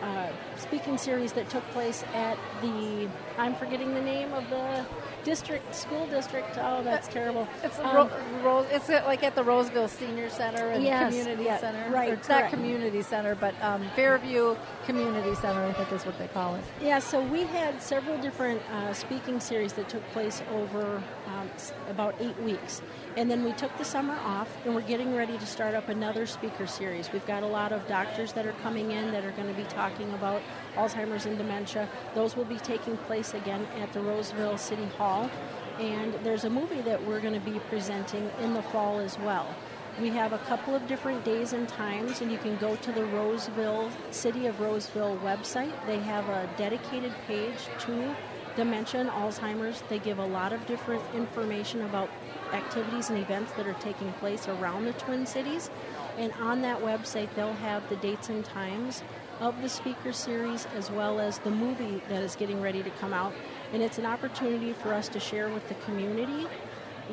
uh, 0.02 0.30
speaking 0.56 0.98
series 0.98 1.32
that 1.32 1.48
took 1.48 1.66
place 1.70 2.04
at 2.14 2.38
the 2.60 3.08
I'm 3.38 3.54
forgetting 3.54 3.94
the 3.94 4.00
name 4.00 4.32
of 4.32 4.48
the 4.50 4.84
district 5.24 5.74
school 5.74 6.06
district. 6.06 6.58
Oh, 6.60 6.82
that's 6.82 7.08
uh, 7.08 7.12
terrible. 7.12 7.48
It's 7.62 7.78
um, 7.78 7.94
Ro- 7.94 8.10
Ro- 8.42 8.66
it's 8.70 8.88
like 8.88 9.22
at 9.22 9.34
the 9.34 9.44
Roseville 9.44 9.88
Senior 9.88 10.28
Center 10.28 10.70
and 10.70 10.82
yes, 10.82 11.12
Community 11.14 11.44
yeah, 11.44 11.58
Center. 11.58 11.90
Right, 11.90 12.12
it's 12.12 12.28
not 12.28 12.50
Community 12.50 13.02
Center, 13.02 13.34
but 13.34 13.54
um, 13.62 13.88
Fairview 13.94 14.56
Community 14.84 15.34
Center, 15.36 15.64
I 15.64 15.72
think 15.72 15.92
is 15.92 16.04
what 16.04 16.18
they 16.18 16.28
call 16.28 16.56
it. 16.56 16.64
Yeah, 16.80 16.98
so 16.98 17.22
we 17.22 17.44
had 17.44 17.80
several 17.80 18.18
different 18.18 18.60
uh, 18.70 18.92
speaking 18.92 19.40
series 19.40 19.72
that 19.74 19.88
took 19.88 20.06
place 20.10 20.42
over 20.52 21.02
um, 21.32 21.50
about 21.88 22.14
eight 22.20 22.38
weeks. 22.42 22.82
And 23.16 23.30
then 23.30 23.44
we 23.44 23.52
took 23.52 23.76
the 23.78 23.84
summer 23.84 24.16
off, 24.24 24.48
and 24.64 24.74
we're 24.74 24.80
getting 24.82 25.14
ready 25.14 25.36
to 25.38 25.46
start 25.46 25.74
up 25.74 25.88
another 25.88 26.26
speaker 26.26 26.66
series. 26.66 27.12
We've 27.12 27.26
got 27.26 27.42
a 27.42 27.46
lot 27.46 27.72
of 27.72 27.86
doctors 27.86 28.32
that 28.32 28.46
are 28.46 28.54
coming 28.62 28.90
in 28.90 29.10
that 29.12 29.24
are 29.24 29.32
going 29.32 29.48
to 29.48 29.54
be 29.54 29.64
talking 29.64 30.12
about 30.14 30.42
Alzheimer's 30.76 31.26
and 31.26 31.36
dementia. 31.36 31.88
Those 32.14 32.36
will 32.36 32.44
be 32.44 32.58
taking 32.58 32.96
place 32.96 33.34
again 33.34 33.66
at 33.80 33.92
the 33.92 34.00
Roseville 34.00 34.58
City 34.58 34.86
Hall. 34.96 35.30
And 35.78 36.14
there's 36.22 36.44
a 36.44 36.50
movie 36.50 36.82
that 36.82 37.04
we're 37.06 37.20
going 37.20 37.34
to 37.34 37.50
be 37.50 37.58
presenting 37.70 38.30
in 38.40 38.54
the 38.54 38.62
fall 38.62 38.98
as 38.98 39.18
well. 39.18 39.54
We 40.00 40.08
have 40.10 40.32
a 40.32 40.38
couple 40.38 40.74
of 40.74 40.86
different 40.86 41.22
days 41.22 41.52
and 41.52 41.68
times, 41.68 42.22
and 42.22 42.32
you 42.32 42.38
can 42.38 42.56
go 42.56 42.76
to 42.76 42.92
the 42.92 43.04
Roseville, 43.04 43.90
City 44.10 44.46
of 44.46 44.58
Roseville 44.58 45.18
website. 45.18 45.72
They 45.86 45.98
have 45.98 46.28
a 46.30 46.48
dedicated 46.56 47.12
page 47.26 47.68
to 47.80 48.16
dementia 48.56 49.00
and 49.00 49.10
Alzheimer's. 49.10 49.82
They 49.88 49.98
give 49.98 50.18
a 50.18 50.26
lot 50.26 50.52
of 50.52 50.64
different 50.66 51.02
information 51.14 51.82
about 51.82 52.10
activities 52.52 53.10
and 53.10 53.18
events 53.18 53.52
that 53.52 53.66
are 53.66 53.74
taking 53.74 54.12
place 54.14 54.48
around 54.48 54.84
the 54.84 54.92
Twin 54.94 55.26
Cities. 55.26 55.70
And 56.18 56.32
on 56.34 56.62
that 56.62 56.80
website, 56.80 57.34
they'll 57.34 57.54
have 57.54 57.88
the 57.88 57.96
dates 57.96 58.28
and 58.28 58.44
times 58.44 59.02
of 59.40 59.60
the 59.62 59.68
speaker 59.68 60.12
series 60.12 60.66
as 60.76 60.90
well 60.90 61.18
as 61.18 61.38
the 61.38 61.50
movie 61.50 62.02
that 62.08 62.22
is 62.22 62.36
getting 62.36 62.60
ready 62.60 62.82
to 62.82 62.90
come 62.90 63.12
out. 63.12 63.32
And 63.72 63.82
it's 63.82 63.98
an 63.98 64.06
opportunity 64.06 64.72
for 64.72 64.92
us 64.92 65.08
to 65.08 65.20
share 65.20 65.48
with 65.48 65.66
the 65.68 65.74
community 65.76 66.46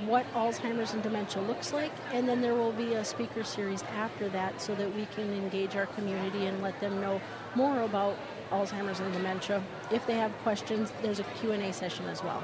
what 0.06 0.32
Alzheimer's 0.34 0.94
and 0.94 1.02
dementia 1.02 1.42
looks 1.42 1.74
like, 1.74 1.92
and 2.14 2.28
then 2.28 2.42
there 2.42 2.54
will 2.54 2.72
be 2.72 2.94
a 2.94 3.04
speaker 3.04 3.44
series 3.44 3.82
after 3.84 4.30
that 4.30 4.62
so 4.62 4.76
that 4.76 4.94
we 4.96 5.06
can 5.08 5.34
engage 5.34 5.76
our 5.76 5.88
community 5.88 6.46
and 6.46 6.62
let 6.62 6.80
them 6.80 7.02
know 7.02 7.20
more 7.56 7.82
about 7.82 8.16
Alzheimer's 8.52 9.00
and 9.00 9.14
dementia. 9.14 9.64
If 9.92 10.06
they 10.08 10.16
have 10.16 10.32
questions, 10.40 10.92
there's 11.02 11.20
a 11.20 11.24
Q&A 11.24 11.72
session 11.74 12.08
as 12.08 12.24
well. 12.24 12.44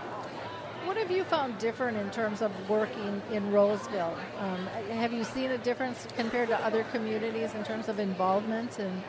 What 0.86 0.98
have 0.98 1.10
you 1.10 1.24
found 1.24 1.58
different 1.58 1.98
in 1.98 2.12
terms 2.12 2.42
of 2.44 2.52
working 2.70 3.22
in 3.32 3.52
Roseville? 3.52 4.16
Um, 4.40 4.68
have 4.92 5.12
you 5.12 5.24
seen 5.24 5.50
a 5.52 5.58
difference 5.58 6.08
compared 6.16 6.50
to 6.50 6.64
other 6.64 6.84
communities 6.86 7.56
in 7.56 7.64
terms 7.64 7.90
of 7.90 8.00
involvement 8.00 8.78
and 8.78 9.02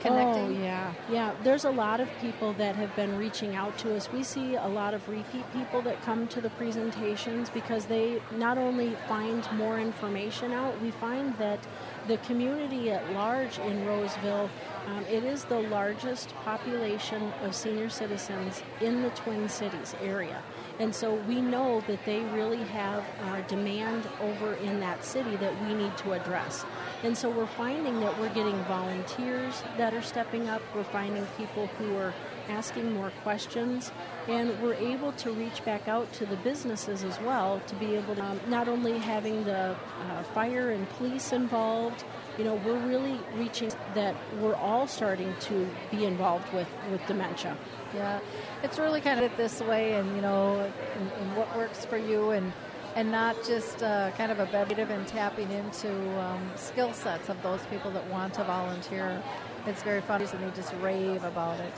connecting? 0.00 0.58
Oh, 0.58 0.62
yeah. 0.64 0.92
Yeah, 1.08 1.32
there's 1.44 1.64
a 1.64 1.70
lot 1.70 2.00
of 2.00 2.08
people 2.20 2.52
that 2.54 2.74
have 2.74 2.94
been 2.96 3.16
reaching 3.16 3.54
out 3.54 3.78
to 3.78 3.94
us. 3.94 4.10
We 4.12 4.24
see 4.24 4.56
a 4.56 4.66
lot 4.66 4.94
of 4.94 5.08
repeat 5.08 5.44
people 5.52 5.80
that 5.82 6.02
come 6.02 6.26
to 6.28 6.40
the 6.40 6.50
presentations 6.50 7.50
because 7.50 7.86
they 7.86 8.20
not 8.36 8.58
only 8.58 8.96
find 9.08 9.46
more 9.52 9.78
information 9.78 10.52
out, 10.52 10.80
we 10.82 10.90
find 10.90 11.38
that 11.38 11.60
the 12.08 12.16
community 12.18 12.90
at 12.90 13.12
large 13.12 13.58
in 13.58 13.86
Roseville, 13.86 14.50
um, 14.86 15.04
it 15.06 15.24
is 15.24 15.44
the 15.44 15.60
largest 15.60 16.34
population 16.44 17.32
of 17.42 17.54
senior 17.54 17.88
citizens 17.88 18.62
in 18.80 19.02
the 19.02 19.10
Twin 19.10 19.48
Cities 19.48 19.94
area. 20.02 20.42
And 20.80 20.92
so 20.92 21.14
we 21.14 21.40
know 21.40 21.82
that 21.86 22.04
they 22.04 22.20
really 22.20 22.62
have 22.64 23.04
a 23.32 23.42
demand 23.48 24.08
over 24.20 24.54
in 24.54 24.80
that 24.80 25.04
city 25.04 25.36
that 25.36 25.60
we 25.62 25.74
need 25.74 25.96
to 25.98 26.12
address. 26.14 26.64
And 27.04 27.16
so 27.16 27.30
we're 27.30 27.46
finding 27.46 28.00
that 28.00 28.18
we're 28.18 28.34
getting 28.34 28.56
volunteers 28.64 29.62
that 29.76 29.94
are 29.94 30.02
stepping 30.02 30.48
up, 30.48 30.62
we're 30.74 30.84
finding 30.84 31.24
people 31.36 31.66
who 31.78 31.96
are 31.96 32.12
asking 32.48 32.92
more 32.92 33.10
questions, 33.22 33.92
and 34.28 34.60
we're 34.62 34.74
able 34.74 35.12
to 35.12 35.32
reach 35.32 35.64
back 35.64 35.88
out 35.88 36.12
to 36.14 36.26
the 36.26 36.36
businesses 36.36 37.04
as 37.04 37.20
well 37.20 37.60
to 37.66 37.74
be 37.76 37.94
able 37.94 38.14
to 38.14 38.24
um, 38.24 38.40
not 38.48 38.68
only 38.68 38.98
having 38.98 39.44
the 39.44 39.76
uh, 40.10 40.22
fire 40.34 40.70
and 40.70 40.88
police 40.90 41.32
involved. 41.32 42.04
You 42.38 42.44
know, 42.44 42.54
we're 42.64 42.78
really 42.86 43.18
reaching 43.36 43.70
that 43.94 44.16
we're 44.40 44.54
all 44.54 44.86
starting 44.86 45.34
to 45.40 45.68
be 45.90 46.04
involved 46.04 46.52
with, 46.54 46.68
with 46.90 47.04
dementia. 47.06 47.56
Yeah, 47.94 48.20
it's 48.62 48.78
really 48.78 49.02
kind 49.02 49.20
of 49.20 49.36
this 49.36 49.60
way, 49.60 49.94
and 49.94 50.16
you 50.16 50.22
know, 50.22 50.70
and, 50.96 51.12
and 51.12 51.36
what 51.36 51.54
works 51.56 51.84
for 51.84 51.98
you, 51.98 52.30
and 52.30 52.52
and 52.94 53.10
not 53.10 53.36
just 53.44 53.82
uh, 53.82 54.10
kind 54.12 54.30
of 54.30 54.38
a 54.38 54.46
bev 54.46 54.70
and 54.78 55.06
tapping 55.06 55.50
into 55.50 56.20
um, 56.20 56.50
skill 56.56 56.92
sets 56.92 57.28
of 57.28 57.42
those 57.42 57.60
people 57.66 57.90
that 57.90 58.06
want 58.08 58.34
to 58.34 58.44
volunteer. 58.44 59.22
It's 59.66 59.82
very 59.82 60.00
fun, 60.00 60.22
and 60.22 60.30
they 60.30 60.56
just 60.56 60.72
rave 60.74 61.24
about 61.24 61.60
it. 61.60 61.72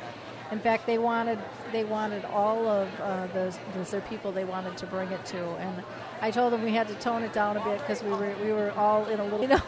In 0.50 0.61
fact, 0.61 0.87
they 0.87 0.98
wanted 0.98 1.38
they 1.72 1.85
wanted 1.85 2.24
all 2.26 2.68
of 2.68 2.88
uh, 3.00 3.26
those 3.28 3.59
those 3.74 3.94
are 3.94 4.00
people 4.02 4.30
they 4.30 4.44
wanted 4.44 4.76
to 4.78 4.87
bring 4.87 5.11
it 5.11 5.24
to, 5.26 5.38
and 5.57 5.83
I 6.20 6.30
told 6.30 6.52
them 6.52 6.62
we 6.62 6.72
had 6.72 6.88
to 6.88 6.94
tone 6.94 7.22
it 7.22 7.33
down 7.33 7.57
a 7.57 7.64
bit 7.64 7.80
because 7.80 8.02
we 8.02 8.11
were 8.11 8.35
we 8.42 8.52
were 8.52 8.70
all 8.72 9.07
in 9.07 9.20
a 9.20 9.24
little 9.24 9.40
you 9.42 9.48
know. 9.48 9.62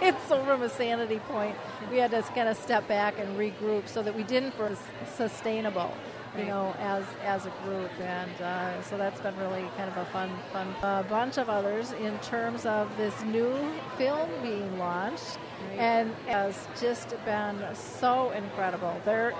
it's 0.00 0.22
so 0.28 0.44
from 0.44 0.62
a 0.62 0.68
sanity 0.68 1.20
point, 1.20 1.56
we 1.90 1.98
had 1.98 2.10
to 2.10 2.22
kind 2.22 2.48
of 2.48 2.56
step 2.56 2.86
back 2.88 3.18
and 3.18 3.38
regroup 3.38 3.88
so 3.88 4.02
that 4.02 4.14
we 4.14 4.22
didn't 4.24 4.52
for 4.52 4.76
sustainable, 5.16 5.92
you 6.38 6.44
know, 6.44 6.74
as 6.78 7.04
as 7.24 7.46
a 7.46 7.50
group, 7.64 7.90
and 8.00 8.40
uh, 8.40 8.82
so 8.82 8.96
that's 8.96 9.20
been 9.20 9.36
really 9.38 9.68
kind 9.76 9.90
of 9.90 9.96
a 9.96 10.04
fun 10.06 10.30
fun 10.52 10.74
uh, 10.82 11.02
bunch 11.04 11.38
of 11.38 11.48
others 11.48 11.92
in 11.92 12.16
terms 12.20 12.66
of 12.66 12.94
this 12.96 13.20
new 13.22 13.52
film 13.98 14.30
being 14.42 14.78
launched, 14.78 15.38
right. 15.68 15.78
and 15.78 16.14
has 16.26 16.68
just 16.80 17.14
been 17.24 17.62
so 17.74 18.30
incredible. 18.30 18.94
There, 19.04 19.34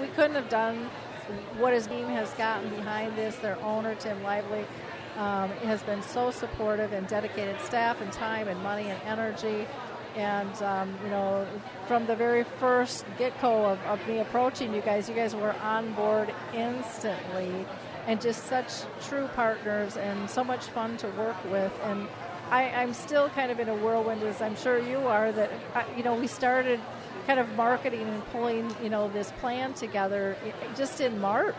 we 0.00 0.06
couldn't 0.08 0.36
have 0.36 0.48
done 0.48 0.88
what 1.58 1.72
his 1.72 1.86
team 1.86 2.06
has 2.08 2.30
gotten 2.34 2.70
behind 2.70 3.16
this. 3.16 3.36
Their 3.36 3.60
owner 3.62 3.94
Tim 3.96 4.22
Lively 4.22 4.64
um, 5.16 5.50
has 5.64 5.82
been 5.82 6.02
so 6.02 6.30
supportive 6.30 6.92
and 6.92 7.06
dedicated 7.08 7.60
staff 7.60 8.00
and 8.00 8.12
time 8.12 8.48
and 8.48 8.62
money 8.62 8.88
and 8.88 9.00
energy. 9.02 9.66
And, 10.18 10.62
um, 10.62 10.98
you 11.04 11.10
know, 11.10 11.46
from 11.86 12.06
the 12.06 12.16
very 12.16 12.42
first 12.58 13.06
get 13.18 13.40
go 13.40 13.66
of, 13.66 13.78
of 13.86 14.06
me 14.08 14.18
approaching 14.18 14.74
you 14.74 14.80
guys, 14.80 15.08
you 15.08 15.14
guys 15.14 15.34
were 15.34 15.54
on 15.62 15.94
board 15.94 16.34
instantly 16.52 17.64
and 18.08 18.20
just 18.20 18.46
such 18.46 18.82
true 19.02 19.28
partners 19.36 19.96
and 19.96 20.28
so 20.28 20.42
much 20.42 20.66
fun 20.66 20.96
to 20.96 21.06
work 21.10 21.36
with. 21.52 21.72
And 21.84 22.08
I, 22.50 22.64
am 22.64 22.94
still 22.94 23.28
kind 23.28 23.52
of 23.52 23.60
in 23.60 23.68
a 23.68 23.76
whirlwind, 23.76 24.22
as 24.24 24.42
I'm 24.42 24.56
sure 24.56 24.78
you 24.78 24.98
are, 24.98 25.30
that, 25.30 25.50
uh, 25.74 25.84
you 25.96 26.02
know, 26.02 26.14
we 26.14 26.26
started 26.26 26.80
kind 27.28 27.38
of 27.38 27.54
marketing 27.56 28.08
and 28.08 28.24
pulling, 28.32 28.74
you 28.82 28.88
know, 28.88 29.08
this 29.10 29.30
plan 29.32 29.74
together 29.74 30.36
just 30.76 31.00
in 31.00 31.20
March. 31.20 31.54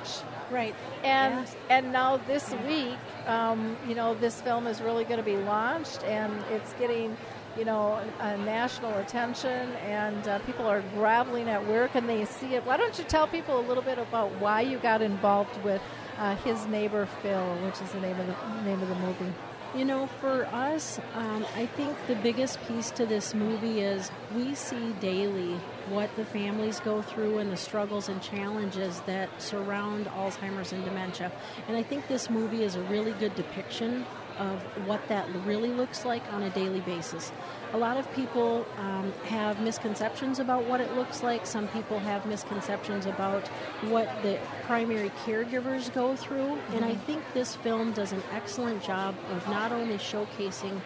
Right. 0.50 0.74
And 1.04 1.46
yeah. 1.46 1.78
and 1.78 1.94
now 1.94 2.18
this 2.18 2.52
week, 2.68 2.98
um, 3.28 3.78
you 3.88 3.94
know, 3.94 4.16
this 4.16 4.42
film 4.42 4.66
is 4.66 4.82
really 4.82 5.04
going 5.04 5.20
to 5.20 5.24
be 5.24 5.38
launched, 5.38 6.04
and 6.04 6.34
it's 6.52 6.74
getting, 6.74 7.16
you 7.58 7.66
know, 7.66 8.00
national 8.20 8.94
attention, 9.00 9.70
and 9.86 10.28
uh, 10.28 10.40
people 10.40 10.66
are 10.66 10.82
graveling 10.94 11.48
at 11.48 11.66
where 11.68 11.88
can 11.88 12.08
they 12.08 12.26
see 12.26 12.56
it. 12.56 12.66
Why 12.66 12.78
don't 12.78 12.98
you 12.98 13.04
tell 13.06 13.28
people 13.28 13.60
a 13.60 13.66
little 13.68 13.84
bit 13.84 13.98
about 13.98 14.32
why 14.40 14.62
you 14.62 14.78
got 14.78 15.02
involved 15.02 15.62
with 15.64 15.82
uh, 16.18 16.36
his 16.38 16.66
neighbor 16.68 17.06
Phil, 17.22 17.56
which 17.66 17.82
is 17.82 17.92
the 17.92 18.02
name 18.02 18.20
of 18.20 18.28
the 18.28 18.62
name 18.64 18.82
of 18.82 18.90
the 18.90 18.96
movie. 18.96 19.34
You 19.76 19.86
know, 19.86 20.08
for 20.08 20.48
us, 20.48 21.00
um, 21.14 21.46
I 21.56 21.68
think 21.68 21.96
the 22.08 22.16
biggest 22.16 22.60
piece 22.68 22.90
to 22.92 23.06
this 23.06 23.36
movie 23.36 23.82
is 23.82 24.10
we 24.36 24.56
see 24.56 24.94
daily 24.94 25.60
what 25.90 26.10
the 26.16 26.26
families 26.26 26.80
go 26.80 27.04
through 27.04 27.38
and 27.38 27.52
the 27.52 27.58
struggles 27.58 28.10
and 28.10 28.20
challenges 28.20 29.00
that 29.02 29.30
surround 29.40 30.08
Alzheimer's 30.08 30.74
and 30.74 30.84
dementia. 30.84 31.32
And 31.68 31.78
I 31.78 31.84
think 31.84 32.08
this 32.08 32.32
movie 32.32 32.64
is 32.64 32.76
a 32.76 32.82
really 32.84 33.12
good 33.12 33.36
depiction 33.36 34.08
of 34.40 34.62
what 34.88 35.06
that 35.10 35.28
really 35.46 35.70
looks 35.70 36.06
like 36.06 36.24
on 36.34 36.44
a 36.44 36.50
daily 36.52 36.80
basis. 36.82 37.32
A 37.74 37.78
lot 37.78 37.98
of 37.98 38.12
people 38.16 38.66
um, 38.78 39.12
have 39.26 39.62
misconceptions 39.62 40.40
about 40.40 40.64
what 40.64 40.82
it 40.82 40.96
looks 40.96 41.22
like. 41.22 41.46
Some 41.46 41.68
people 41.68 42.00
have 42.00 42.26
misconceptions 42.26 43.06
about 43.06 43.48
what 43.90 44.10
the 44.24 44.40
primary 44.64 45.12
caregivers 45.26 45.94
go 45.94 46.16
through. 46.16 46.38
Mm-hmm. 46.48 46.76
And 46.76 46.86
I 46.86 46.92
mm-hmm. 46.94 47.02
think 47.02 47.24
this 47.34 47.56
film 47.56 47.92
does 47.92 48.12
an 48.12 48.24
excellent 48.32 48.82
job 48.84 49.16
of 49.32 49.48
not 49.50 49.72
only 49.72 49.98
showcasing 49.98 50.82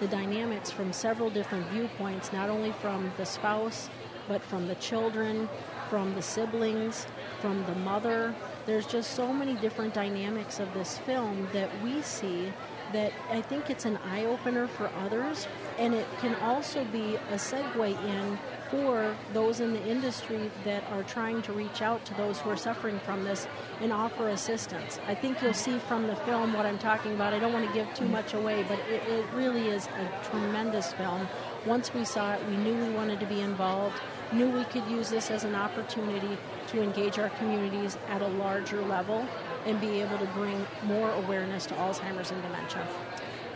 the 0.00 0.06
dynamics 0.06 0.70
from 0.70 0.92
several 0.92 1.30
different 1.30 1.66
viewpoints, 1.70 2.32
not 2.32 2.50
only 2.50 2.72
from 2.72 3.10
the 3.16 3.26
spouse, 3.26 3.90
but 4.28 4.42
from 4.42 4.68
the 4.68 4.74
children, 4.76 5.48
from 5.88 6.14
the 6.14 6.22
siblings, 6.22 7.06
from 7.40 7.64
the 7.64 7.74
mother. 7.76 8.34
There's 8.66 8.86
just 8.86 9.14
so 9.14 9.32
many 9.32 9.54
different 9.54 9.94
dynamics 9.94 10.60
of 10.60 10.72
this 10.74 10.98
film 10.98 11.48
that 11.52 11.70
we 11.82 12.02
see 12.02 12.52
that 12.92 13.12
I 13.30 13.40
think 13.42 13.70
it's 13.70 13.84
an 13.84 13.98
eye 13.98 14.24
opener 14.24 14.66
for 14.66 14.90
others, 15.04 15.46
and 15.78 15.94
it 15.94 16.06
can 16.20 16.34
also 16.36 16.84
be 16.84 17.16
a 17.30 17.34
segue 17.34 18.04
in 18.04 18.38
for 18.70 19.16
those 19.32 19.60
in 19.60 19.72
the 19.72 19.82
industry 19.86 20.50
that 20.64 20.84
are 20.92 21.02
trying 21.02 21.40
to 21.42 21.52
reach 21.52 21.80
out 21.80 22.04
to 22.04 22.14
those 22.14 22.38
who 22.40 22.50
are 22.50 22.56
suffering 22.56 22.98
from 23.00 23.24
this 23.24 23.46
and 23.80 23.92
offer 23.92 24.28
assistance. 24.28 25.00
I 25.06 25.14
think 25.14 25.40
you'll 25.42 25.54
see 25.54 25.78
from 25.78 26.06
the 26.06 26.16
film 26.16 26.52
what 26.52 26.66
I'm 26.66 26.78
talking 26.78 27.14
about. 27.14 27.32
I 27.32 27.38
don't 27.38 27.52
want 27.52 27.66
to 27.66 27.72
give 27.72 27.92
too 27.94 28.08
much 28.08 28.34
away, 28.34 28.64
but 28.68 28.78
it, 28.90 29.02
it 29.08 29.24
really 29.34 29.68
is 29.68 29.86
a 29.86 30.30
tremendous 30.30 30.92
film. 30.92 31.26
Once 31.66 31.94
we 31.94 32.04
saw 32.04 32.34
it, 32.34 32.40
we 32.48 32.56
knew 32.56 32.74
we 32.74 32.90
wanted 32.90 33.20
to 33.20 33.26
be 33.26 33.40
involved, 33.40 33.96
knew 34.32 34.48
we 34.50 34.64
could 34.64 34.86
use 34.86 35.08
this 35.08 35.30
as 35.30 35.44
an 35.44 35.54
opportunity 35.54 36.36
to 36.68 36.82
engage 36.82 37.18
our 37.18 37.30
communities 37.30 37.96
at 38.08 38.20
a 38.20 38.28
larger 38.28 38.82
level 38.82 39.26
and 39.68 39.80
be 39.80 40.00
able 40.00 40.18
to 40.18 40.26
bring 40.26 40.66
more 40.84 41.10
awareness 41.10 41.66
to 41.66 41.74
Alzheimer's 41.74 42.30
and 42.30 42.42
dementia. 42.42 42.86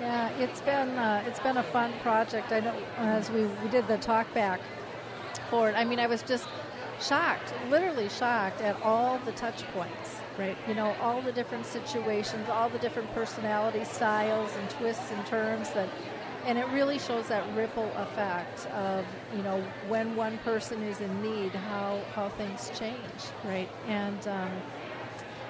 Yeah, 0.00 0.30
it's 0.30 0.60
been 0.60 0.90
uh, 0.90 1.24
it's 1.26 1.40
been 1.40 1.56
a 1.56 1.62
fun 1.62 1.92
project. 2.02 2.52
I 2.52 2.60
know 2.60 2.74
as 2.98 3.30
we, 3.30 3.46
we 3.46 3.68
did 3.70 3.86
the 3.88 3.98
talk 3.98 4.32
back 4.34 4.60
for 5.48 5.68
it. 5.68 5.74
I 5.76 5.84
mean, 5.84 5.98
I 5.98 6.06
was 6.06 6.22
just 6.22 6.46
shocked, 7.00 7.52
literally 7.70 8.08
shocked 8.08 8.60
at 8.60 8.80
all 8.82 9.18
the 9.24 9.32
touch 9.32 9.64
points. 9.72 10.16
Right. 10.38 10.56
You 10.66 10.74
know, 10.74 10.94
all 11.00 11.20
the 11.20 11.32
different 11.32 11.66
situations, 11.66 12.48
all 12.48 12.68
the 12.68 12.78
different 12.78 13.12
personality 13.14 13.84
styles 13.84 14.50
and 14.56 14.70
twists 14.70 15.10
and 15.10 15.26
turns 15.26 15.70
that 15.70 15.88
and 16.44 16.58
it 16.58 16.66
really 16.68 16.98
shows 16.98 17.28
that 17.28 17.44
ripple 17.54 17.90
effect 17.96 18.66
of 18.72 19.04
you 19.36 19.42
know 19.42 19.62
when 19.88 20.16
one 20.16 20.38
person 20.38 20.82
is 20.82 21.00
in 21.00 21.22
need 21.22 21.52
how 21.52 22.00
how 22.14 22.28
things 22.30 22.70
change 22.78 22.96
right 23.44 23.68
and 23.86 24.26
um, 24.28 24.50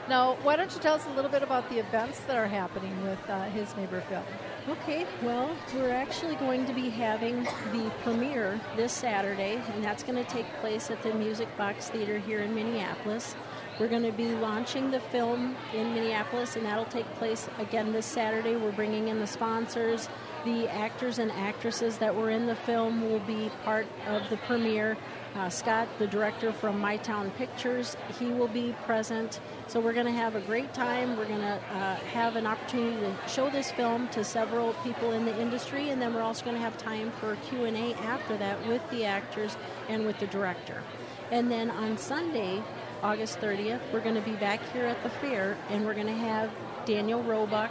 now, 0.08 0.36
why 0.42 0.56
don't 0.56 0.72
you 0.74 0.80
tell 0.80 0.94
us 0.94 1.06
a 1.06 1.10
little 1.10 1.30
bit 1.30 1.42
about 1.42 1.68
the 1.70 1.78
events 1.78 2.20
that 2.20 2.36
are 2.36 2.46
happening 2.46 3.02
with 3.02 3.18
uh, 3.28 3.44
his 3.50 3.74
neighbor 3.76 4.02
Phil? 4.08 4.22
Okay, 4.68 5.06
well, 5.22 5.56
we're 5.74 5.90
actually 5.90 6.36
going 6.36 6.66
to 6.66 6.72
be 6.72 6.88
having 6.88 7.44
the 7.72 7.92
premiere 8.02 8.60
this 8.76 8.92
Saturday, 8.92 9.60
and 9.74 9.82
that's 9.82 10.02
going 10.02 10.22
to 10.22 10.30
take 10.30 10.46
place 10.60 10.90
at 10.90 11.02
the 11.02 11.12
Music 11.14 11.48
Box 11.56 11.88
Theater 11.90 12.18
here 12.18 12.40
in 12.40 12.54
Minneapolis. 12.54 13.34
We're 13.80 13.88
going 13.88 14.02
to 14.02 14.12
be 14.12 14.34
launching 14.34 14.90
the 14.90 15.00
film 15.00 15.56
in 15.72 15.94
Minneapolis, 15.94 16.56
and 16.56 16.66
that'll 16.66 16.84
take 16.84 17.06
place 17.14 17.48
again 17.58 17.92
this 17.92 18.06
Saturday. 18.06 18.54
We're 18.54 18.72
bringing 18.72 19.08
in 19.08 19.18
the 19.18 19.26
sponsors. 19.26 20.08
The 20.44 20.68
actors 20.68 21.18
and 21.18 21.32
actresses 21.32 21.98
that 21.98 22.14
were 22.14 22.30
in 22.30 22.46
the 22.46 22.54
film 22.54 23.02
will 23.02 23.20
be 23.20 23.50
part 23.64 23.86
of 24.06 24.28
the 24.30 24.36
premiere. 24.36 24.96
Uh, 25.34 25.48
Scott, 25.48 25.88
the 25.98 26.06
director 26.06 26.52
from 26.52 26.78
My 26.78 26.98
Town 26.98 27.30
Pictures, 27.32 27.96
he 28.18 28.26
will 28.26 28.48
be 28.48 28.74
present. 28.84 29.40
So 29.66 29.80
we're 29.80 29.94
going 29.94 30.06
to 30.06 30.12
have 30.12 30.34
a 30.34 30.42
great 30.42 30.74
time. 30.74 31.16
We're 31.16 31.26
going 31.26 31.40
to 31.40 31.58
uh, 31.72 31.94
have 31.96 32.36
an 32.36 32.46
opportunity 32.46 33.00
to 33.00 33.16
show 33.28 33.48
this 33.48 33.70
film 33.70 34.08
to 34.08 34.24
several 34.24 34.74
people 34.84 35.12
in 35.12 35.24
the 35.24 35.40
industry, 35.40 35.88
and 35.88 36.02
then 36.02 36.12
we're 36.12 36.20
also 36.20 36.44
going 36.44 36.56
to 36.56 36.62
have 36.62 36.76
time 36.76 37.10
for 37.12 37.36
Q 37.48 37.64
and 37.64 37.78
A 37.78 37.94
after 38.00 38.36
that 38.36 38.66
with 38.68 38.82
the 38.90 39.06
actors 39.06 39.56
and 39.88 40.04
with 40.04 40.18
the 40.18 40.26
director. 40.26 40.82
And 41.30 41.50
then 41.50 41.70
on 41.70 41.96
Sunday, 41.96 42.62
August 43.02 43.40
30th, 43.40 43.80
we're 43.90 44.00
going 44.00 44.14
to 44.14 44.20
be 44.20 44.36
back 44.36 44.60
here 44.74 44.84
at 44.84 45.02
the 45.02 45.08
fair, 45.08 45.56
and 45.70 45.86
we're 45.86 45.94
going 45.94 46.06
to 46.08 46.12
have 46.12 46.50
Daniel 46.84 47.22
Roebuck, 47.22 47.70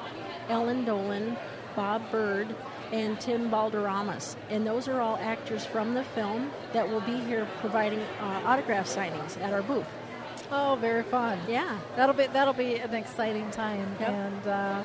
Ellen 0.49 0.83
Dolan, 0.83 1.37
Bob 1.75 2.09
Bird, 2.09 2.55
and 2.91 3.19
Tim 3.19 3.49
Balderramas. 3.49 4.35
And 4.49 4.65
those 4.65 4.87
are 4.87 4.99
all 5.01 5.17
actors 5.17 5.65
from 5.65 5.93
the 5.93 6.03
film 6.03 6.51
that 6.73 6.87
will 6.89 7.01
be 7.01 7.17
here 7.21 7.47
providing 7.59 7.99
uh, 8.19 8.41
autograph 8.45 8.87
signings 8.87 9.39
at 9.41 9.53
our 9.53 9.61
booth. 9.61 9.87
Oh, 10.51 10.77
very 10.81 11.03
fun. 11.03 11.39
Yeah. 11.47 11.77
That'll 11.95 12.15
be 12.15 12.27
that'll 12.27 12.53
be 12.53 12.75
an 12.75 12.93
exciting 12.93 13.49
time, 13.51 13.95
Yep. 13.99 14.09
and 14.09 14.47
uh, 14.47 14.83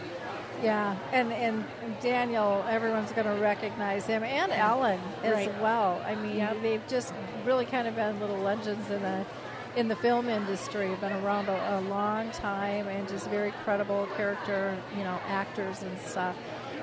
yeah, 0.62 0.96
and, 1.12 1.32
and 1.32 1.64
and 1.82 2.00
Daniel, 2.00 2.64
everyone's 2.68 3.10
going 3.12 3.26
to 3.26 3.42
recognize 3.42 4.06
him, 4.06 4.22
and 4.22 4.52
Ellen 4.52 5.00
as 5.24 5.34
Right. 5.34 5.60
well. 5.60 6.00
I 6.06 6.14
mean, 6.14 6.36
Yep. 6.36 6.62
they've 6.62 6.86
just 6.88 7.12
really 7.44 7.66
kind 7.66 7.88
of 7.88 7.96
been 7.96 8.20
little 8.20 8.38
legends 8.38 8.88
in 8.90 9.02
the 9.02 9.24
in 9.74 9.88
the 9.88 9.96
film 9.96 10.28
industry. 10.28 10.94
Been 11.00 11.12
around 11.24 11.48
a, 11.48 11.78
a 11.78 11.80
long 11.90 12.30
time, 12.30 12.86
and 12.86 13.08
just 13.08 13.28
very 13.28 13.50
credible 13.64 14.06
character, 14.16 14.76
you 14.96 15.02
know, 15.02 15.18
actors 15.26 15.82
and 15.82 15.98
stuff. 15.98 16.36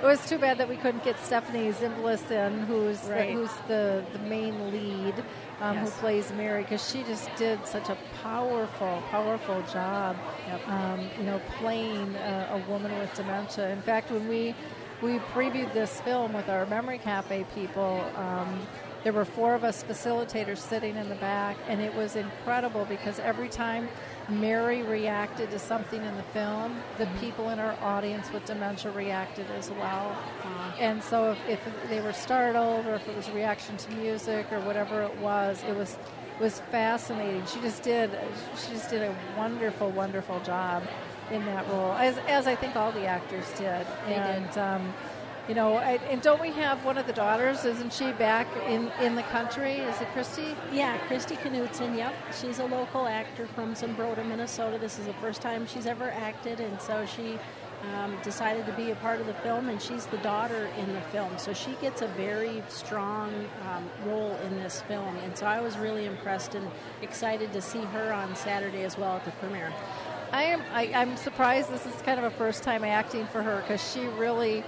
It 0.03 0.07
was 0.07 0.27
too 0.27 0.37
bad 0.37 0.57
that 0.57 0.67
we 0.67 0.75
couldn't 0.75 1.05
get 1.05 1.17
Stephanie 1.19 1.71
Zimbalist 1.71 2.29
in, 2.29 2.59
who's 2.65 2.99
the, 2.99 3.23
who's 3.23 3.49
the 3.69 4.03
the 4.11 4.19
main 4.19 4.69
lead, 4.69 5.15
um, 5.61 5.77
Yes. 5.77 5.93
who 5.95 6.01
plays 6.01 6.33
Mary, 6.33 6.63
because 6.63 6.91
she 6.91 7.03
just 7.03 7.29
did 7.37 7.65
such 7.65 7.87
a 7.87 7.97
powerful, 8.21 9.01
powerful 9.09 9.61
job. 9.71 10.17
Yep. 10.47 10.67
Um, 10.67 11.09
you 11.17 11.23
know, 11.23 11.39
playing 11.57 12.15
a, 12.15 12.49
a 12.51 12.69
woman 12.69 12.91
with 12.99 13.13
dementia. 13.13 13.69
In 13.69 13.81
fact, 13.81 14.11
when 14.11 14.27
we 14.27 14.53
we 15.01 15.19
previewed 15.33 15.71
this 15.73 16.01
film 16.01 16.33
with 16.33 16.49
our 16.49 16.65
Memory 16.65 16.97
Cafe 16.97 17.45
people, 17.55 18.03
um, 18.17 18.59
there 19.05 19.13
were 19.13 19.25
four 19.25 19.53
of 19.55 19.63
us 19.63 19.85
facilitators 19.85 20.57
sitting 20.57 20.97
in 20.97 21.07
the 21.07 21.15
back, 21.15 21.55
and 21.69 21.79
it 21.81 21.93
was 21.95 22.17
incredible 22.17 22.83
because 22.85 23.19
every 23.19 23.47
time 23.49 23.87
Mary 24.29 24.83
reacted 24.83 25.51
to 25.51 25.59
something 25.59 26.01
in 26.03 26.15
the 26.15 26.23
film, 26.23 26.75
the 26.97 27.07
people 27.19 27.49
in 27.49 27.59
our 27.59 27.75
audience 27.81 28.31
with 28.31 28.45
dementia 28.45 28.91
reacted 28.91 29.45
as 29.57 29.69
well. 29.71 30.15
And 30.79 31.03
so 31.03 31.31
if, 31.31 31.49
if 31.49 31.89
they 31.89 32.01
were 32.01 32.13
startled 32.13 32.86
or 32.86 32.95
if 32.95 33.07
it 33.07 33.15
was 33.15 33.27
a 33.27 33.33
reaction 33.33 33.77
to 33.77 33.91
music 33.95 34.51
or 34.51 34.59
whatever 34.62 35.01
it 35.03 35.17
was, 35.17 35.63
it 35.67 35.75
was 35.75 35.97
was 36.39 36.59
fascinating. 36.71 37.45
She 37.45 37.59
just 37.62 37.83
did 37.83 38.09
she 38.57 38.73
just 38.73 38.89
did 38.89 39.01
a 39.03 39.15
wonderful, 39.38 39.91
wonderful 39.91 40.39
job 40.41 40.83
in 41.31 41.45
that 41.45 41.67
role, 41.69 41.93
as 41.93 42.17
as 42.27 42.47
I 42.47 42.55
think 42.55 42.75
all 42.75 42.91
the 42.91 43.05
actors 43.05 43.47
did. 43.57 43.86
They 44.07 44.15
did. 44.15 44.57
um, 44.57 44.93
you 45.47 45.56
know, 45.56 45.75
I, 45.75 45.93
and 46.10 46.21
don't 46.21 46.41
we 46.41 46.51
have 46.51 46.84
one 46.86 46.97
of 46.97 47.06
the 47.08 47.13
daughters? 47.13 47.65
Isn't 47.65 47.91
she 47.91 48.12
back 48.13 48.47
in 48.67 48.91
in 49.01 49.15
the 49.15 49.23
country? 49.23 49.73
Is 49.73 49.99
it 50.01 50.08
Christy? 50.13 50.56
Yeah, 50.71 50.97
Christy 51.08 51.36
Knudsen, 51.36 51.95
yep. 51.95 52.13
She's 52.39 52.60
a 52.60 52.65
local 52.65 53.08
actor 53.08 53.47
from 53.47 53.73
Zumbrota, 53.73 54.25
Minnesota. 54.25 54.77
This 54.77 54.99
is 54.99 55.06
the 55.06 55.13
first 55.15 55.41
time 55.41 55.67
she's 55.67 55.86
ever 55.86 56.12
acted, 56.12 56.60
and 56.60 56.82
so 56.82 57.06
she 57.06 57.38
um, 57.93 58.17
decided 58.23 58.65
to 58.65 58.71
be 58.73 58.91
a 58.91 58.95
part 58.95 59.19
of 59.19 59.27
the 59.27 59.34
film, 59.36 59.67
and 59.69 59.82
she's 59.82 60.06
the 60.06 60.17
daughter 60.19 60.69
in 60.77 60.93
the 60.93 61.01
film. 61.01 61.38
So 61.38 61.53
she 61.53 61.73
gets 61.82 62.01
a 62.01 62.08
very 62.08 62.63
strong 62.69 63.29
um, 63.69 63.89
role 64.06 64.38
in 64.45 64.56
this 64.56 64.82
film, 64.82 65.17
and 65.17 65.38
so 65.38 65.45
I 65.45 65.60
was 65.60 65.77
really 65.77 66.06
impressed 66.06 66.56
and 66.56 66.69
excited 67.01 67.51
to 67.53 67.62
see 67.62 67.82
her 67.82 68.13
on 68.13 68.36
Saturday 68.36 68.84
as 68.84 68.97
well 68.97 69.17
at 69.17 69.25
the 69.25 69.32
premiere. 69.32 69.73
I 70.32 70.43
am. 70.43 70.62
I, 70.73 70.91
I'm 70.95 71.15
surprised. 71.17 71.71
This 71.71 71.86
is 71.86 71.93
kind 72.01 72.17
of 72.17 72.25
a 72.25 72.32
first 72.32 72.63
time 72.63 72.84
acting 72.84 73.27
for 73.27 73.43
her 73.43 73.62
because 73.62 73.84
she 73.93 74.08
really, 74.08 74.63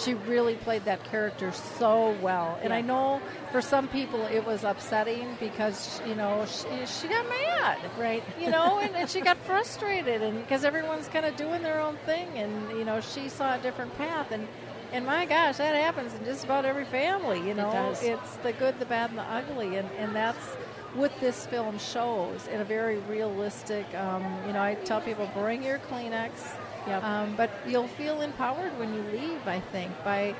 she 0.00 0.14
really 0.14 0.54
played 0.56 0.84
that 0.84 1.04
character 1.04 1.52
so 1.52 2.16
well. 2.20 2.58
And 2.62 2.72
I 2.72 2.80
know 2.80 3.20
for 3.52 3.60
some 3.60 3.88
people 3.88 4.24
it 4.26 4.44
was 4.44 4.64
upsetting 4.64 5.36
because 5.38 6.00
you 6.06 6.14
know 6.14 6.46
she, 6.46 6.86
she 6.86 7.08
got 7.08 7.28
mad, 7.28 7.78
Right. 7.98 8.22
You 8.40 8.50
know, 8.50 8.78
and, 8.82 8.94
and 8.96 9.08
she 9.10 9.20
got 9.20 9.36
frustrated, 9.38 10.22
and 10.22 10.40
because 10.40 10.64
everyone's 10.64 11.08
kind 11.08 11.26
of 11.26 11.36
doing 11.36 11.62
their 11.62 11.80
own 11.80 11.96
thing, 12.06 12.28
and 12.36 12.70
you 12.78 12.84
know 12.84 13.00
she 13.00 13.28
saw 13.28 13.56
a 13.56 13.58
different 13.58 13.96
path, 13.98 14.30
and 14.30 14.46
and 14.92 15.06
my 15.06 15.26
gosh, 15.26 15.58
that 15.58 15.74
happens 15.74 16.14
in 16.14 16.24
just 16.24 16.44
about 16.44 16.64
every 16.64 16.84
family. 16.86 17.38
You 17.46 17.54
know, 17.54 17.70
does. 17.70 18.02
it's 18.02 18.36
the 18.36 18.52
good, 18.52 18.78
the 18.78 18.86
bad, 18.86 19.10
and 19.10 19.18
the 19.18 19.22
ugly, 19.22 19.76
and 19.76 19.88
and 19.98 20.14
that's 20.14 20.56
what 20.94 21.12
this 21.20 21.46
film 21.46 21.78
shows 21.78 22.48
in 22.48 22.60
a 22.60 22.64
very 22.64 22.98
realistic. 22.98 23.86
Um, 23.94 24.24
you 24.46 24.52
know, 24.52 24.62
I 24.62 24.74
tell 24.74 25.00
people 25.00 25.30
bring 25.34 25.62
your 25.62 25.78
Kleenex, 25.78 26.30
Yep. 26.86 27.04
um, 27.04 27.36
but 27.36 27.50
you'll 27.66 27.88
feel 27.88 28.22
empowered 28.22 28.78
when 28.78 28.94
you 28.94 29.02
leave. 29.12 29.46
I 29.46 29.60
think 29.60 29.92
by 30.04 30.34